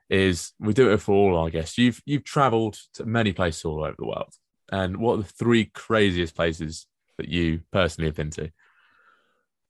is 0.10 0.54
we 0.60 0.74
do 0.74 0.92
it 0.92 0.98
for 0.98 1.14
all 1.14 1.38
our 1.38 1.50
guests. 1.50 1.78
You've 1.78 2.02
you've 2.06 2.24
travelled 2.24 2.78
to 2.94 3.06
many 3.06 3.34
places 3.34 3.66
all 3.66 3.84
over 3.84 3.96
the 3.98 4.08
world, 4.08 4.34
and 4.72 4.98
what 4.98 5.14
are 5.16 5.24
the 5.24 5.30
three 5.30 5.66
craziest 5.66 6.36
places 6.36 6.88
that 7.18 7.30
you 7.30 7.62
personally 7.72 8.08
have 8.08 8.16
been 8.16 8.32
to? 8.32 8.52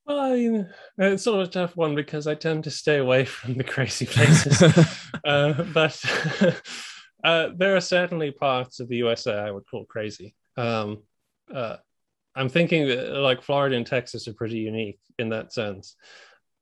Well, 0.06 0.20
I 0.20 0.36
mean, 0.36 0.70
it's 0.98 1.24
sort 1.24 1.42
of 1.42 1.48
a 1.48 1.52
tough 1.52 1.76
one 1.76 1.96
because 1.96 2.28
I 2.28 2.36
tend 2.36 2.64
to 2.64 2.72
stay 2.72 2.98
away 2.98 3.26
from 3.26 3.56
the 3.56 3.64
crazy 3.64 4.06
places. 4.08 4.62
uh, 5.24 5.64
but 5.74 6.02
uh, 7.24 7.50
there 7.56 7.76
are 7.76 7.82
certainly 7.82 8.32
parts 8.32 8.80
of 8.80 8.90
the 8.90 8.98
USA 8.98 9.36
I 9.36 9.52
would 9.52 9.68
call 9.70 9.86
crazy. 9.86 10.36
Um, 10.58 11.04
uh, 11.54 11.78
I'm 12.36 12.50
thinking 12.50 12.88
that, 12.88 13.14
like 13.18 13.42
Florida 13.42 13.76
and 13.76 13.86
Texas 13.86 14.28
are 14.28 14.34
pretty 14.34 14.60
unique 14.60 15.00
in 15.20 15.30
that 15.30 15.54
sense. 15.54 15.96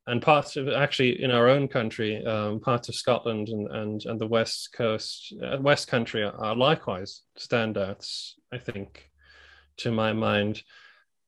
And 0.07 0.21
parts 0.21 0.55
of 0.57 0.67
actually 0.69 1.21
in 1.21 1.29
our 1.29 1.47
own 1.47 1.67
country, 1.67 2.25
um, 2.25 2.59
parts 2.59 2.89
of 2.89 2.95
Scotland 2.95 3.49
and, 3.49 3.69
and, 3.69 4.05
and 4.05 4.19
the 4.19 4.25
West 4.25 4.73
Coast, 4.73 5.33
uh, 5.43 5.57
West 5.61 5.87
Country 5.87 6.23
are, 6.23 6.35
are 6.35 6.55
likewise 6.55 7.21
standouts, 7.37 8.31
I 8.51 8.57
think, 8.57 9.11
to 9.77 9.91
my 9.91 10.13
mind. 10.13 10.63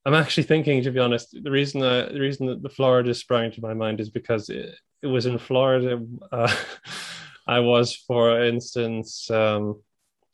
I'm 0.06 0.16
actually 0.16 0.44
thinking, 0.44 0.82
to 0.84 0.92
be 0.92 1.00
honest, 1.00 1.36
the 1.44 1.52
reason 1.52 1.82
the 1.82 2.20
reason 2.20 2.48
that 2.48 2.64
the 2.64 2.70
Florida 2.70 3.14
sprang 3.14 3.52
to 3.52 3.62
my 3.62 3.74
mind 3.74 4.00
is 4.00 4.10
because 4.10 4.50
it, 4.50 4.76
it 5.02 5.08
was 5.08 5.26
in 5.26 5.38
Florida. 5.38 6.04
Uh, 6.32 6.54
I 7.48 7.60
was, 7.60 7.96
for 7.96 8.44
instance, 8.44 9.30
um, 9.30 9.82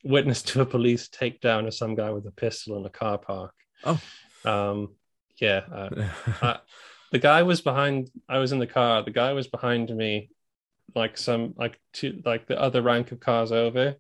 witness 0.04 0.42
to 0.44 0.62
a 0.62 0.66
police 0.66 1.10
takedown 1.10 1.68
of 1.68 1.74
some 1.74 1.96
guy 1.96 2.12
with 2.12 2.26
a 2.28 2.32
pistol 2.32 2.78
in 2.78 2.86
a 2.86 2.90
car 2.90 3.18
park. 3.18 3.54
Oh, 3.84 4.00
um, 4.46 4.96
yeah. 5.40 5.62
Uh, 6.42 6.58
the 7.12 7.20
guy 7.20 7.44
was 7.44 7.62
behind. 7.62 8.10
I 8.30 8.38
was 8.38 8.52
in 8.52 8.60
the 8.60 8.68
car. 8.68 9.04
The 9.04 9.12
guy 9.12 9.34
was 9.34 9.48
behind 9.48 9.94
me, 9.96 10.30
like 10.96 11.18
some 11.18 11.54
like 11.58 11.80
two 11.94 12.22
like 12.26 12.48
the 12.48 12.60
other 12.60 12.82
rank 12.82 13.12
of 13.12 13.20
cars 13.20 13.52
over, 13.52 13.96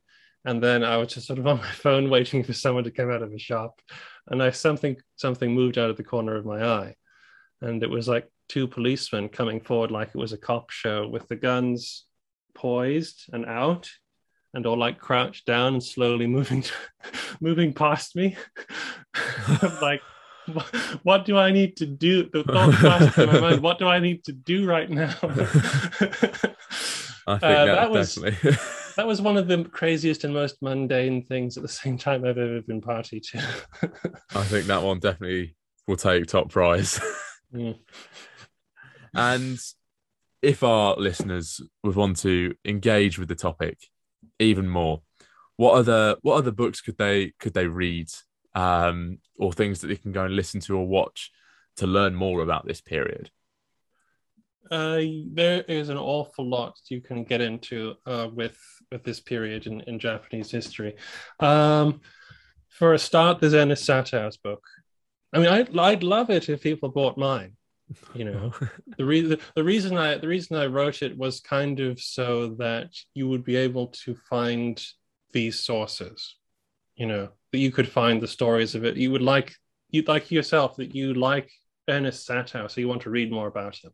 and 0.48 0.64
then 0.64 0.82
I 0.82 0.96
was 0.96 1.14
just 1.14 1.28
sort 1.28 1.40
of 1.40 1.46
on 1.46 1.58
my 1.58 1.72
phone 1.84 2.10
waiting 2.10 2.42
for 2.44 2.54
someone 2.54 2.86
to 2.86 2.92
come 2.92 3.12
out 3.12 3.22
of 3.22 3.34
a 3.34 3.38
shop 3.38 3.82
and 4.30 4.42
I 4.42 4.52
something 4.52 4.98
something 5.18 5.54
moved 5.54 5.78
out 5.78 5.90
of 5.90 5.98
the 5.98 6.04
corner 6.04 6.36
of 6.36 6.46
my 6.46 6.64
eye, 6.64 6.96
and 7.62 7.84
it 7.84 7.90
was 7.90 8.08
like 8.08 8.30
two 8.50 8.68
policemen 8.68 9.30
coming 9.30 9.60
forward 9.60 9.92
like 9.92 10.10
it 10.10 10.18
was 10.18 10.34
a 10.34 10.38
cop 10.38 10.70
show 10.70 11.08
with 11.08 11.28
the 11.28 11.36
guns 11.36 12.06
poised 12.54 13.26
and 13.32 13.46
out, 13.46 13.90
and 14.54 14.66
all 14.66 14.78
like 14.78 15.00
crouched 15.00 15.46
down 15.46 15.74
and 15.74 15.84
slowly 15.84 16.28
moving 16.28 16.64
moving 17.42 17.74
past 17.74 18.16
me. 18.16 18.36
like, 19.82 20.02
what 21.04 21.26
do 21.26 21.38
I 21.38 21.52
need 21.52 21.78
to 21.78 21.86
do? 21.86 22.30
The 22.30 22.44
thought 22.44 22.74
flashed 22.76 23.18
in 23.18 23.28
my 23.28 23.40
mind. 23.40 23.62
What 23.62 23.80
do 23.80 23.88
I 23.88 24.00
need 24.00 24.24
to 24.26 24.34
do 24.34 24.66
right 24.66 24.90
now? 24.90 25.16
I 27.30 27.38
think 27.40 27.44
uh, 27.44 27.66
that, 27.66 27.76
that 27.76 27.92
was 27.92 28.16
definitely 28.16 28.64
that 28.98 29.08
was 29.08 29.22
one 29.22 29.38
of 29.38 29.48
the 29.48 29.64
craziest 29.64 30.24
and 30.24 30.34
most 30.34 30.62
mundane 30.62 31.24
things 31.24 31.56
at 31.56 31.64
the 31.64 31.70
same 31.82 31.98
time 31.98 32.26
I've 32.26 32.38
ever 32.38 32.62
been 32.62 32.82
party 32.82 33.20
to. 33.20 33.38
I 34.36 34.44
think 34.44 34.66
that 34.66 34.84
one 34.84 35.00
definitely 35.00 35.56
will 35.88 35.96
take 35.96 36.26
top 36.26 36.50
prize. 36.50 37.00
mm. 37.54 37.78
And 39.14 39.60
if 40.42 40.64
our 40.64 40.96
listeners 40.98 41.62
would 41.84 41.96
want 41.96 42.18
to 42.18 42.56
engage 42.66 43.18
with 43.18 43.30
the 43.30 43.36
topic 43.36 43.78
even 44.40 44.68
more, 44.68 45.02
what 45.56 45.74
other 45.74 46.18
what 46.22 46.36
other 46.36 46.52
books 46.52 46.82
could 46.82 46.98
they 46.98 47.34
could 47.40 47.54
they 47.54 47.68
read 47.68 48.10
um, 48.54 49.20
or 49.38 49.54
things 49.54 49.82
that 49.82 49.88
they 49.88 49.96
can 49.96 50.12
go 50.12 50.26
and 50.26 50.36
listen 50.36 50.60
to 50.62 50.78
or 50.78 50.88
watch 50.88 51.32
to 51.78 51.88
learn 51.88 52.16
more 52.16 52.42
about 52.42 52.68
this 52.68 52.82
period? 52.82 53.32
Uh, 54.70 55.02
there 55.32 55.64
is 55.68 55.90
an 55.90 55.98
awful 55.98 56.48
lot 56.48 56.78
you 56.90 57.00
can 57.02 57.24
get 57.24 57.42
into 57.42 57.96
uh, 58.06 58.28
with 58.32 58.60
with 58.92 59.04
this 59.04 59.20
period 59.20 59.68
in, 59.68 59.82
in 59.82 60.00
Japanese 60.00 60.52
history. 60.52 60.96
Um, 61.40 62.02
for 62.70 62.94
a 62.94 63.00
start, 63.00 63.40
there's 63.40 63.54
Ernest 63.54 63.88
Satow's 63.88 64.38
book. 64.38 64.64
I 65.34 65.40
mean, 65.40 65.48
I'd, 65.48 65.78
I'd 65.78 66.04
love 66.04 66.30
it 66.30 66.50
if 66.50 66.62
people 66.62 66.90
bought 66.90 67.18
mine. 67.18 67.54
You 68.14 68.26
know, 68.26 68.52
the 68.98 69.06
reason 69.06 69.40
the 69.56 69.64
reason 69.64 69.98
I 69.98 70.18
the 70.18 70.28
reason 70.28 70.58
I 70.58 70.66
wrote 70.66 71.02
it 71.02 71.18
was 71.18 71.40
kind 71.40 71.80
of 71.80 72.00
so 72.00 72.56
that 72.60 72.90
you 73.14 73.28
would 73.30 73.44
be 73.44 73.56
able 73.56 73.88
to 74.04 74.16
find 74.30 74.82
these 75.32 75.60
sources. 75.60 76.36
You 76.96 77.06
know, 77.06 77.30
that 77.52 77.60
you 77.60 77.72
could 77.72 77.88
find 77.88 78.22
the 78.22 78.28
stories 78.28 78.76
of 78.76 78.84
it. 78.84 78.98
You 78.98 79.12
would 79.12 79.22
like 79.22 79.54
you'd 79.90 80.08
like 80.08 80.32
yourself 80.32 80.76
that 80.78 80.94
you 80.94 81.14
like 81.14 81.50
Ernest 81.88 82.28
Satow, 82.28 82.70
so 82.70 82.82
you 82.82 82.88
want 82.88 83.04
to 83.04 83.10
read 83.10 83.32
more 83.32 83.48
about 83.48 83.78
him. 83.78 83.92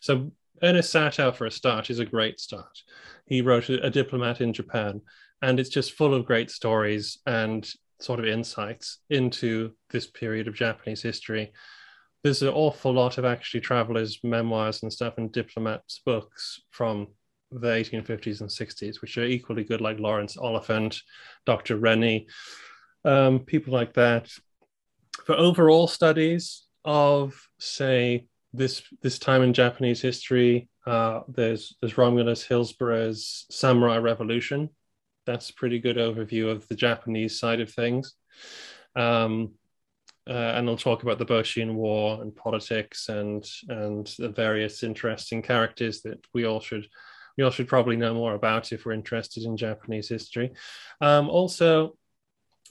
So 0.00 0.32
Ernest 0.62 0.94
Satow, 0.94 1.34
for 1.34 1.46
a 1.46 1.50
start, 1.50 1.90
is 1.90 1.98
a 1.98 2.04
great 2.04 2.38
start. 2.38 2.82
He 3.26 3.42
wrote 3.42 3.68
a, 3.68 3.90
Diplomat 3.90 4.40
in 4.40 4.52
Japan, 4.52 5.00
and 5.40 5.58
it's 5.58 5.68
just 5.68 5.92
full 5.92 6.14
of 6.14 6.24
great 6.24 6.50
stories 6.50 7.18
and 7.26 7.68
sort 8.00 8.20
of 8.20 8.26
insights 8.26 8.98
into 9.10 9.72
this 9.90 10.06
period 10.06 10.46
of 10.46 10.54
Japanese 10.54 11.02
history. 11.02 11.52
There's 12.22 12.42
an 12.42 12.48
awful 12.48 12.92
lot 12.92 13.18
of 13.18 13.24
actually 13.24 13.60
travelers' 13.60 14.20
memoirs 14.22 14.82
and 14.82 14.92
stuff 14.92 15.14
and 15.18 15.32
diplomats' 15.32 16.00
books 16.04 16.60
from 16.70 17.08
the 17.50 17.68
1850s 17.68 18.40
and 18.40 18.48
60s, 18.48 19.00
which 19.00 19.18
are 19.18 19.24
equally 19.24 19.64
good, 19.64 19.80
like 19.80 19.98
Laurence 19.98 20.36
Oliphant, 20.36 21.00
Dr. 21.44 21.76
Rennie, 21.76 22.28
um, 23.04 23.40
people 23.40 23.72
like 23.72 23.94
that. 23.94 24.30
For 25.24 25.34
overall 25.34 25.88
studies 25.88 26.64
of, 26.84 27.34
say, 27.58 28.26
this 28.52 28.82
this 29.02 29.18
time 29.18 29.42
in 29.42 29.52
Japanese 29.52 30.00
history, 30.00 30.68
uh, 30.86 31.20
there's 31.28 31.76
there's 31.80 31.98
Romulus 31.98 32.44
Hillsborough's 32.44 33.46
Samurai 33.50 33.98
Revolution. 33.98 34.70
That's 35.26 35.50
a 35.50 35.54
pretty 35.54 35.78
good 35.78 35.96
overview 35.96 36.50
of 36.50 36.66
the 36.68 36.74
Japanese 36.74 37.38
side 37.38 37.60
of 37.60 37.70
things. 37.72 38.14
Um, 38.96 39.52
uh, 40.28 40.32
and 40.32 40.68
I'll 40.68 40.76
talk 40.76 41.02
about 41.02 41.18
the 41.18 41.26
Boshin 41.26 41.74
War 41.74 42.20
and 42.22 42.34
politics 42.34 43.08
and 43.08 43.44
and 43.68 44.06
the 44.18 44.28
various 44.28 44.82
interesting 44.82 45.42
characters 45.42 46.02
that 46.02 46.24
we 46.32 46.44
all 46.44 46.60
should 46.60 46.86
we 47.36 47.44
all 47.44 47.50
should 47.50 47.68
probably 47.68 47.96
know 47.96 48.14
more 48.14 48.34
about 48.34 48.72
if 48.72 48.84
we're 48.84 48.92
interested 48.92 49.44
in 49.44 49.56
Japanese 49.56 50.08
history. 50.08 50.52
Um, 51.00 51.28
also, 51.30 51.96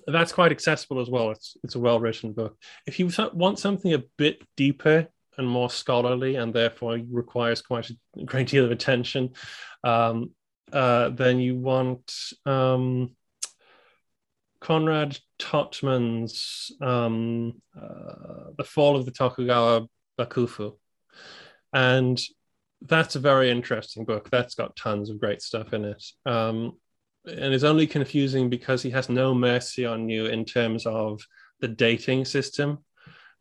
that's 0.07 0.31
quite 0.31 0.51
accessible 0.51 0.99
as 0.99 1.09
well. 1.09 1.31
It's 1.31 1.57
it's 1.63 1.75
a 1.75 1.79
well 1.79 1.99
written 1.99 2.33
book. 2.33 2.57
If 2.85 2.99
you 2.99 3.09
want 3.33 3.59
something 3.59 3.93
a 3.93 4.03
bit 4.17 4.43
deeper 4.55 5.09
and 5.37 5.47
more 5.47 5.69
scholarly 5.69 6.35
and 6.35 6.53
therefore 6.53 6.99
requires 7.09 7.61
quite 7.61 7.89
a 7.89 8.23
great 8.25 8.47
deal 8.47 8.65
of 8.65 8.71
attention, 8.71 9.29
um, 9.83 10.31
uh, 10.71 11.09
then 11.09 11.39
you 11.39 11.55
want 11.55 12.13
um, 12.45 13.15
Conrad 14.59 15.17
Totman's 15.39 16.71
um, 16.81 17.61
uh, 17.75 18.51
The 18.57 18.63
Fall 18.63 18.95
of 18.95 19.05
the 19.05 19.11
Tokugawa 19.11 19.87
Bakufu. 20.19 20.77
And 21.73 22.21
that's 22.81 23.15
a 23.15 23.19
very 23.19 23.49
interesting 23.49 24.05
book. 24.05 24.29
That's 24.29 24.55
got 24.55 24.75
tons 24.75 25.09
of 25.09 25.19
great 25.19 25.41
stuff 25.41 25.73
in 25.73 25.85
it. 25.85 26.03
Um, 26.25 26.73
and 27.25 27.53
it's 27.53 27.63
only 27.63 27.87
confusing 27.87 28.49
because 28.49 28.81
he 28.81 28.89
has 28.91 29.09
no 29.09 29.33
mercy 29.33 29.85
on 29.85 30.09
you 30.09 30.25
in 30.25 30.45
terms 30.45 30.85
of 30.85 31.21
the 31.59 31.67
dating 31.67 32.25
system 32.25 32.79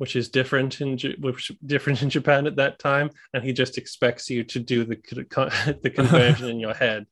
which 0.00 0.16
is 0.16 0.30
different 0.30 0.80
in 0.80 0.96
which 1.18 1.52
different 1.66 2.00
in 2.00 2.08
Japan 2.08 2.46
at 2.46 2.56
that 2.56 2.78
time, 2.78 3.10
and 3.34 3.44
he 3.44 3.52
just 3.52 3.76
expects 3.76 4.30
you 4.30 4.42
to 4.44 4.58
do 4.58 4.82
the 4.82 4.96
the 5.82 5.90
conversion 5.90 6.48
in 6.48 6.58
your 6.58 6.72
head. 6.72 7.04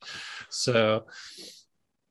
So, 0.49 1.05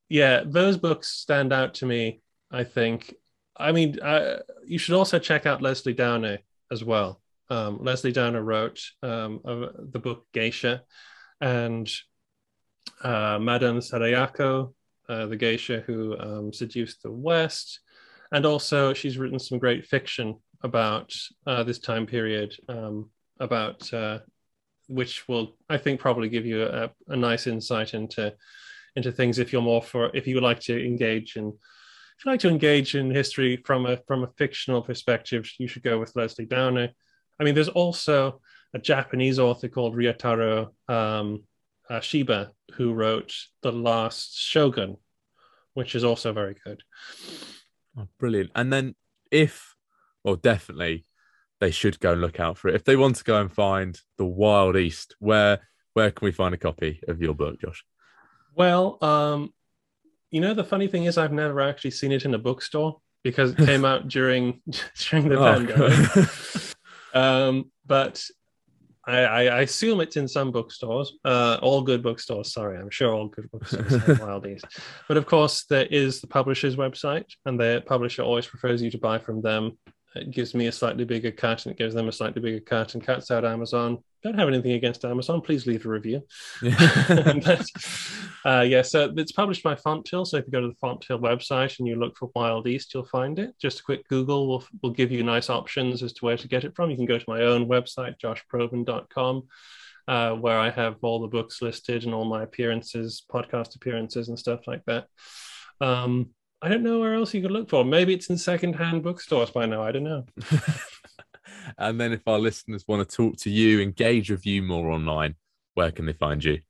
yeah, 0.09 0.45
those 0.47 0.77
books 0.77 1.09
stand 1.09 1.53
out 1.53 1.75
to 1.75 1.87
me. 1.87 2.21
I 2.53 2.63
think. 2.63 3.13
I 3.57 3.73
mean, 3.73 3.99
uh, 3.99 4.39
you 4.65 4.79
should 4.79 4.95
also 4.95 5.19
check 5.19 5.47
out 5.47 5.63
Lesley 5.63 5.95
Downer 5.95 6.39
as 6.71 6.85
well. 6.85 7.21
Um, 7.51 7.79
Lesley 7.83 8.13
Downer 8.13 8.41
wrote 8.41 8.81
um, 9.03 9.41
the 9.93 9.99
book 9.99 10.27
Geisha, 10.33 10.83
and 11.41 11.91
uh, 13.03 13.41
Madame 13.41 13.81
Sadayakko, 13.81 14.73
uh, 15.09 15.27
the 15.27 15.37
geisha 15.37 15.81
who 15.81 16.17
um, 16.21 16.53
seduced 16.53 17.03
the 17.03 17.11
West, 17.11 17.81
and 18.31 18.47
also 18.47 18.95
she's 18.95 19.19
written 19.19 19.41
some 19.41 19.59
great 19.59 19.85
fiction 19.85 20.37
about 20.63 21.15
uh, 21.47 21.63
this 21.63 21.79
time 21.79 22.07
period, 22.07 22.55
um, 22.69 23.11
about 23.39 23.93
uh, 23.93 24.19
which 24.89 25.29
will, 25.29 25.57
I 25.69 25.79
think, 25.79 26.01
probably 26.01 26.29
give 26.29 26.47
you 26.47 26.65
a, 26.65 26.91
a, 27.09 27.17
nice 27.17 27.47
insight 27.47 27.95
into 27.95 28.35
into 28.97 29.13
things 29.13 29.39
if 29.39 29.53
you're 29.53 29.63
more 29.63 29.83
for 29.83 30.11
if 30.15 30.27
you 30.27 30.35
would 30.35 30.43
like 30.43 30.61
to 30.61 30.85
engage 30.85 31.37
in 31.37 31.49
if 31.49 32.25
you 32.25 32.33
like 32.33 32.41
to 32.41 32.49
engage 32.49 32.97
in 32.97 33.11
history 33.11 33.63
from 33.65 33.87
a 33.87 33.99
from 34.09 34.25
a 34.25 34.31
fictional 34.37 34.83
perspective, 34.83 35.49
you 35.59 35.69
should 35.69 35.85
go 35.85 35.99
with 35.99 36.17
Lesley 36.17 36.47
Downer. 36.47 36.89
I 37.39 37.45
mean, 37.45 37.55
there's 37.55 37.69
also 37.69 38.41
a 38.75 38.79
Japanese 38.79 39.39
author 39.39 39.69
called 39.69 39.95
Ryotaro 39.95 40.71
um, 40.89 41.45
uh, 41.89 42.01
Shiba 42.01 42.51
who 42.75 42.93
wrote 42.93 43.33
The 43.63 43.73
Last 43.73 44.37
Shogun, 44.37 44.97
which 45.75 45.95
is 45.95 46.05
also 46.05 46.33
very 46.33 46.57
good. 46.65 46.83
Oh, 47.97 48.09
brilliant. 48.19 48.51
And 48.55 48.73
then 48.73 48.95
if 49.31 49.75
well, 50.29 50.37
definitely 50.37 51.07
they 51.59 51.71
should 51.71 51.99
go 52.01 52.13
and 52.13 52.21
look 52.21 52.39
out 52.39 52.59
for 52.59 52.69
it. 52.69 52.75
If 52.75 52.85
they 52.85 52.97
want 52.97 53.17
to 53.17 53.25
go 53.25 53.41
and 53.41 53.51
find 53.51 53.99
the 54.19 54.27
Wild 54.27 54.77
East, 54.77 55.17
where 55.19 55.61
where 55.95 56.11
can 56.11 56.27
we 56.27 56.33
find 56.33 56.55
a 56.55 56.59
copy 56.59 57.01
of 57.09 57.23
your 57.23 57.35
book, 57.35 57.61
Josh? 57.61 57.83
Well, 58.55 58.99
um, 59.03 59.53
you 60.31 60.41
know, 60.41 60.53
the 60.53 60.65
funny 60.65 60.87
thing 60.87 61.05
is, 61.05 61.17
I've 61.17 61.33
never 61.33 61.63
actually 61.63 61.93
seen 61.93 62.13
it 62.13 62.27
in 62.27 62.35
a 62.35 62.39
bookstore 62.39 63.01
because 63.25 63.53
it 63.53 63.65
came 63.65 63.87
out 63.87 64.07
during 64.17 64.61
during 65.09 65.31
the 65.31 65.39
oh, 65.39 65.55
pandemic. 65.55 66.75
um, 67.15 67.71
but 67.87 68.23
I, 69.07 69.49
I, 69.49 69.61
assume 69.63 70.03
it's 70.03 70.19
in 70.19 70.29
some 70.29 70.53
bookstores, 70.53 71.15
uh, 71.25 71.59
all 71.63 71.81
good 71.81 72.03
bookstores. 72.03 72.53
Sorry, 72.53 72.79
I'm 72.79 72.91
sure 72.91 73.15
all 73.15 73.29
good 73.29 73.51
bookstores 73.51 73.91
have 74.03 74.21
Wild 74.21 74.47
East. 74.47 74.67
But 75.09 75.17
of 75.17 75.25
course, 75.25 75.65
there 75.65 75.87
is 75.87 76.21
the 76.21 76.27
publisher's 76.27 76.77
website, 76.77 77.25
and 77.47 77.59
the 77.59 77.83
publisher 77.87 78.21
always 78.21 78.47
prefers 78.47 78.83
you 78.83 78.91
to 78.91 78.99
buy 78.99 79.19
from 79.19 79.41
them 79.41 79.79
it 80.19 80.31
gives 80.31 80.55
me 80.55 80.67
a 80.67 80.73
slightly 80.73 81.05
bigger 81.05 81.31
cut 81.31 81.65
and 81.65 81.73
it 81.73 81.79
gives 81.79 81.95
them 81.95 82.09
a 82.09 82.13
slightly 82.13 82.41
bigger 82.41 82.61
cut 82.61 82.95
and 82.95 83.05
cuts 83.05 83.31
out 83.31 83.45
Amazon. 83.45 83.99
Don't 84.23 84.39
have 84.39 84.49
anything 84.49 84.73
against 84.73 85.05
Amazon. 85.05 85.41
Please 85.41 85.67
leave 85.67 85.87
a 85.87 85.89
review. 85.89 86.23
but, 86.61 87.65
uh, 88.45 88.63
yeah, 88.63 88.83
so 88.83 89.13
it's 89.17 89.33
published 89.33 89.63
by 89.63 89.77
Fonthill. 89.77 90.25
So 90.27 90.39
if 90.39 90.47
you 90.47 90.53
go 90.53 90.61
to 90.61 90.69
the 90.69 90.75
Fonthill 90.75 91.21
website 91.21 91.79
and 91.79 91.87
you 91.87 91.97
look 91.97 92.17
for 92.17 92.31
Wild 92.35 92.67
East, 92.67 92.93
you'll 92.93 93.05
find 93.05 93.39
it. 93.39 93.55
Just 93.61 93.81
a 93.81 93.83
quick 93.85 94.09
Google 94.09 94.49
will, 94.49 94.65
will 94.83 94.91
give 94.91 95.13
you 95.13 95.23
nice 95.23 95.49
options 95.49 96.03
as 96.03 96.13
to 96.15 96.25
where 96.25 96.37
to 96.37 96.49
get 96.49 96.65
it 96.65 96.75
from. 96.75 96.91
You 96.91 96.97
can 96.97 97.07
go 97.07 97.19
to 97.19 97.25
my 97.29 97.43
own 97.43 97.69
website, 97.69 98.17
joshprovan.com. 98.19 99.45
Uh, 100.09 100.33
where 100.33 100.59
I 100.59 100.71
have 100.71 100.97
all 101.03 101.21
the 101.21 101.29
books 101.29 101.61
listed 101.61 102.05
and 102.05 102.15
all 102.15 102.25
my 102.25 102.43
appearances, 102.43 103.23
podcast 103.31 103.77
appearances, 103.77 104.31
and 104.31 104.39
stuff 104.39 104.61
like 104.67 104.83
that. 104.87 105.07
Um, 105.83 106.31
I 106.61 106.69
don't 106.69 106.83
know 106.83 106.99
where 106.99 107.15
else 107.15 107.35
you 107.35 107.43
could 107.43 107.53
look 107.53 107.69
for. 107.69 107.85
Maybe 107.85 108.15
it's 108.15 108.31
in 108.31 108.39
secondhand 108.39 109.03
bookstores 109.03 109.51
by 109.51 109.67
now. 109.67 109.83
I 109.83 109.93
don't 109.93 110.05
know. 110.05 110.25
and 111.79 112.01
then 112.01 112.13
if 112.13 112.27
our 112.27 112.39
listeners 112.39 112.85
want 112.89 113.09
to 113.09 113.17
talk 113.17 113.37
to 113.39 113.51
you, 113.51 113.81
engage 113.81 114.31
with 114.31 114.45
you 114.45 114.63
more 114.63 114.91
online, 114.91 115.37
where 115.75 115.93
can 115.93 116.07
they 116.07 116.13
find 116.13 116.43
you? 116.43 116.61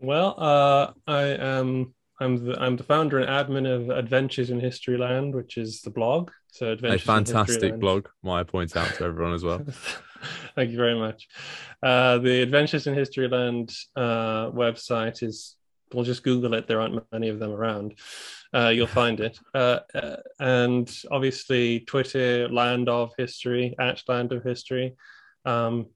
Well, 0.00 0.34
uh, 0.36 0.92
I 1.06 1.22
am 1.22 1.94
I'm 2.20 2.44
the 2.44 2.60
I'm 2.60 2.76
the 2.76 2.82
founder 2.82 3.20
and 3.20 3.28
admin 3.28 3.72
of 3.72 3.90
Adventures 3.90 4.50
in 4.50 4.58
History 4.58 4.96
Land, 4.96 5.34
which 5.34 5.56
is 5.56 5.82
the 5.82 5.90
blog. 5.90 6.30
So 6.48 6.72
Adventures 6.72 7.02
a 7.02 7.04
fantastic 7.04 7.78
blog, 7.78 8.08
might 8.22 8.40
I 8.40 8.42
point 8.42 8.76
out 8.76 8.92
to 8.94 9.04
everyone 9.04 9.34
as 9.34 9.44
well. 9.44 9.64
Thank 10.56 10.70
you 10.70 10.76
very 10.76 10.98
much. 10.98 11.28
Uh, 11.82 12.18
the 12.18 12.42
Adventures 12.42 12.86
in 12.88 12.94
Historyland 12.94 13.76
uh, 13.96 14.50
website 14.50 15.22
is. 15.22 15.56
We'll 15.94 16.04
just 16.04 16.22
Google 16.22 16.54
it. 16.54 16.66
There 16.66 16.80
aren't 16.80 17.04
many 17.12 17.28
of 17.28 17.38
them 17.38 17.50
around 17.50 17.96
uh, 18.54 18.68
you'll 18.68 18.86
find 18.86 19.20
it. 19.20 19.38
Uh, 19.54 19.80
uh, 19.94 20.16
and 20.40 20.94
obviously, 21.10 21.80
Twitter, 21.80 22.48
Land 22.48 22.88
of 22.88 23.12
History, 23.16 23.74
at 23.78 24.02
Land 24.08 24.32
of 24.32 24.42
History, 24.42 24.94
um, 25.44 25.86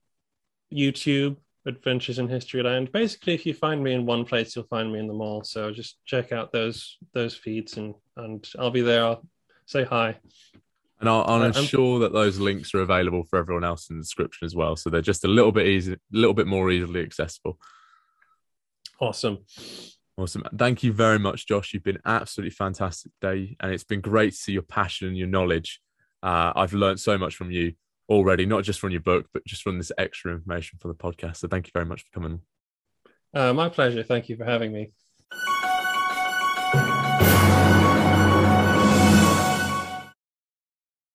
YouTube, 0.72 1.36
Adventures 1.66 2.18
in 2.18 2.28
History 2.28 2.62
Land. 2.62 2.92
Basically, 2.92 3.34
if 3.34 3.44
you 3.44 3.52
find 3.52 3.82
me 3.82 3.92
in 3.92 4.06
one 4.06 4.24
place, 4.24 4.54
you'll 4.54 4.66
find 4.66 4.92
me 4.92 5.00
in 5.00 5.08
them 5.08 5.20
all. 5.20 5.42
So 5.42 5.70
just 5.72 5.98
check 6.06 6.32
out 6.32 6.52
those 6.52 6.96
those 7.12 7.34
feeds, 7.34 7.76
and 7.76 7.94
and 8.16 8.48
I'll 8.58 8.70
be 8.70 8.82
there. 8.82 9.04
I'll 9.04 9.22
say 9.66 9.84
hi. 9.84 10.16
And 10.98 11.10
I'll, 11.10 11.24
I'll 11.26 11.42
uh, 11.42 11.48
ensure 11.48 11.98
that 11.98 12.14
those 12.14 12.38
links 12.38 12.72
are 12.74 12.80
available 12.80 13.24
for 13.24 13.38
everyone 13.38 13.64
else 13.64 13.90
in 13.90 13.96
the 13.96 14.02
description 14.02 14.46
as 14.46 14.54
well. 14.54 14.76
So 14.76 14.88
they're 14.88 15.02
just 15.02 15.24
a 15.24 15.28
little 15.28 15.52
bit 15.52 15.66
easy, 15.66 15.92
a 15.92 15.98
little 16.10 16.32
bit 16.32 16.46
more 16.46 16.70
easily 16.70 17.02
accessible. 17.02 17.58
Awesome. 18.98 19.38
Awesome. 20.18 20.44
Thank 20.56 20.82
you 20.82 20.92
very 20.92 21.18
much, 21.18 21.46
Josh. 21.46 21.74
You've 21.74 21.82
been 21.82 22.00
absolutely 22.06 22.50
fantastic 22.50 23.12
today. 23.20 23.56
And 23.60 23.72
it's 23.72 23.84
been 23.84 24.00
great 24.00 24.30
to 24.30 24.36
see 24.36 24.52
your 24.52 24.62
passion 24.62 25.08
and 25.08 25.16
your 25.16 25.28
knowledge. 25.28 25.80
Uh, 26.22 26.52
I've 26.56 26.72
learned 26.72 27.00
so 27.00 27.18
much 27.18 27.36
from 27.36 27.50
you 27.50 27.74
already, 28.08 28.46
not 28.46 28.64
just 28.64 28.80
from 28.80 28.92
your 28.92 29.00
book, 29.00 29.26
but 29.34 29.44
just 29.44 29.62
from 29.62 29.76
this 29.76 29.92
extra 29.98 30.32
information 30.32 30.78
for 30.80 30.88
the 30.88 30.94
podcast. 30.94 31.36
So 31.36 31.48
thank 31.48 31.66
you 31.66 31.72
very 31.74 31.84
much 31.84 32.04
for 32.04 32.20
coming. 32.20 32.40
Uh, 33.34 33.52
my 33.52 33.68
pleasure. 33.68 34.02
Thank 34.02 34.30
you 34.30 34.36
for 34.36 34.44
having 34.44 34.72
me. 34.72 34.92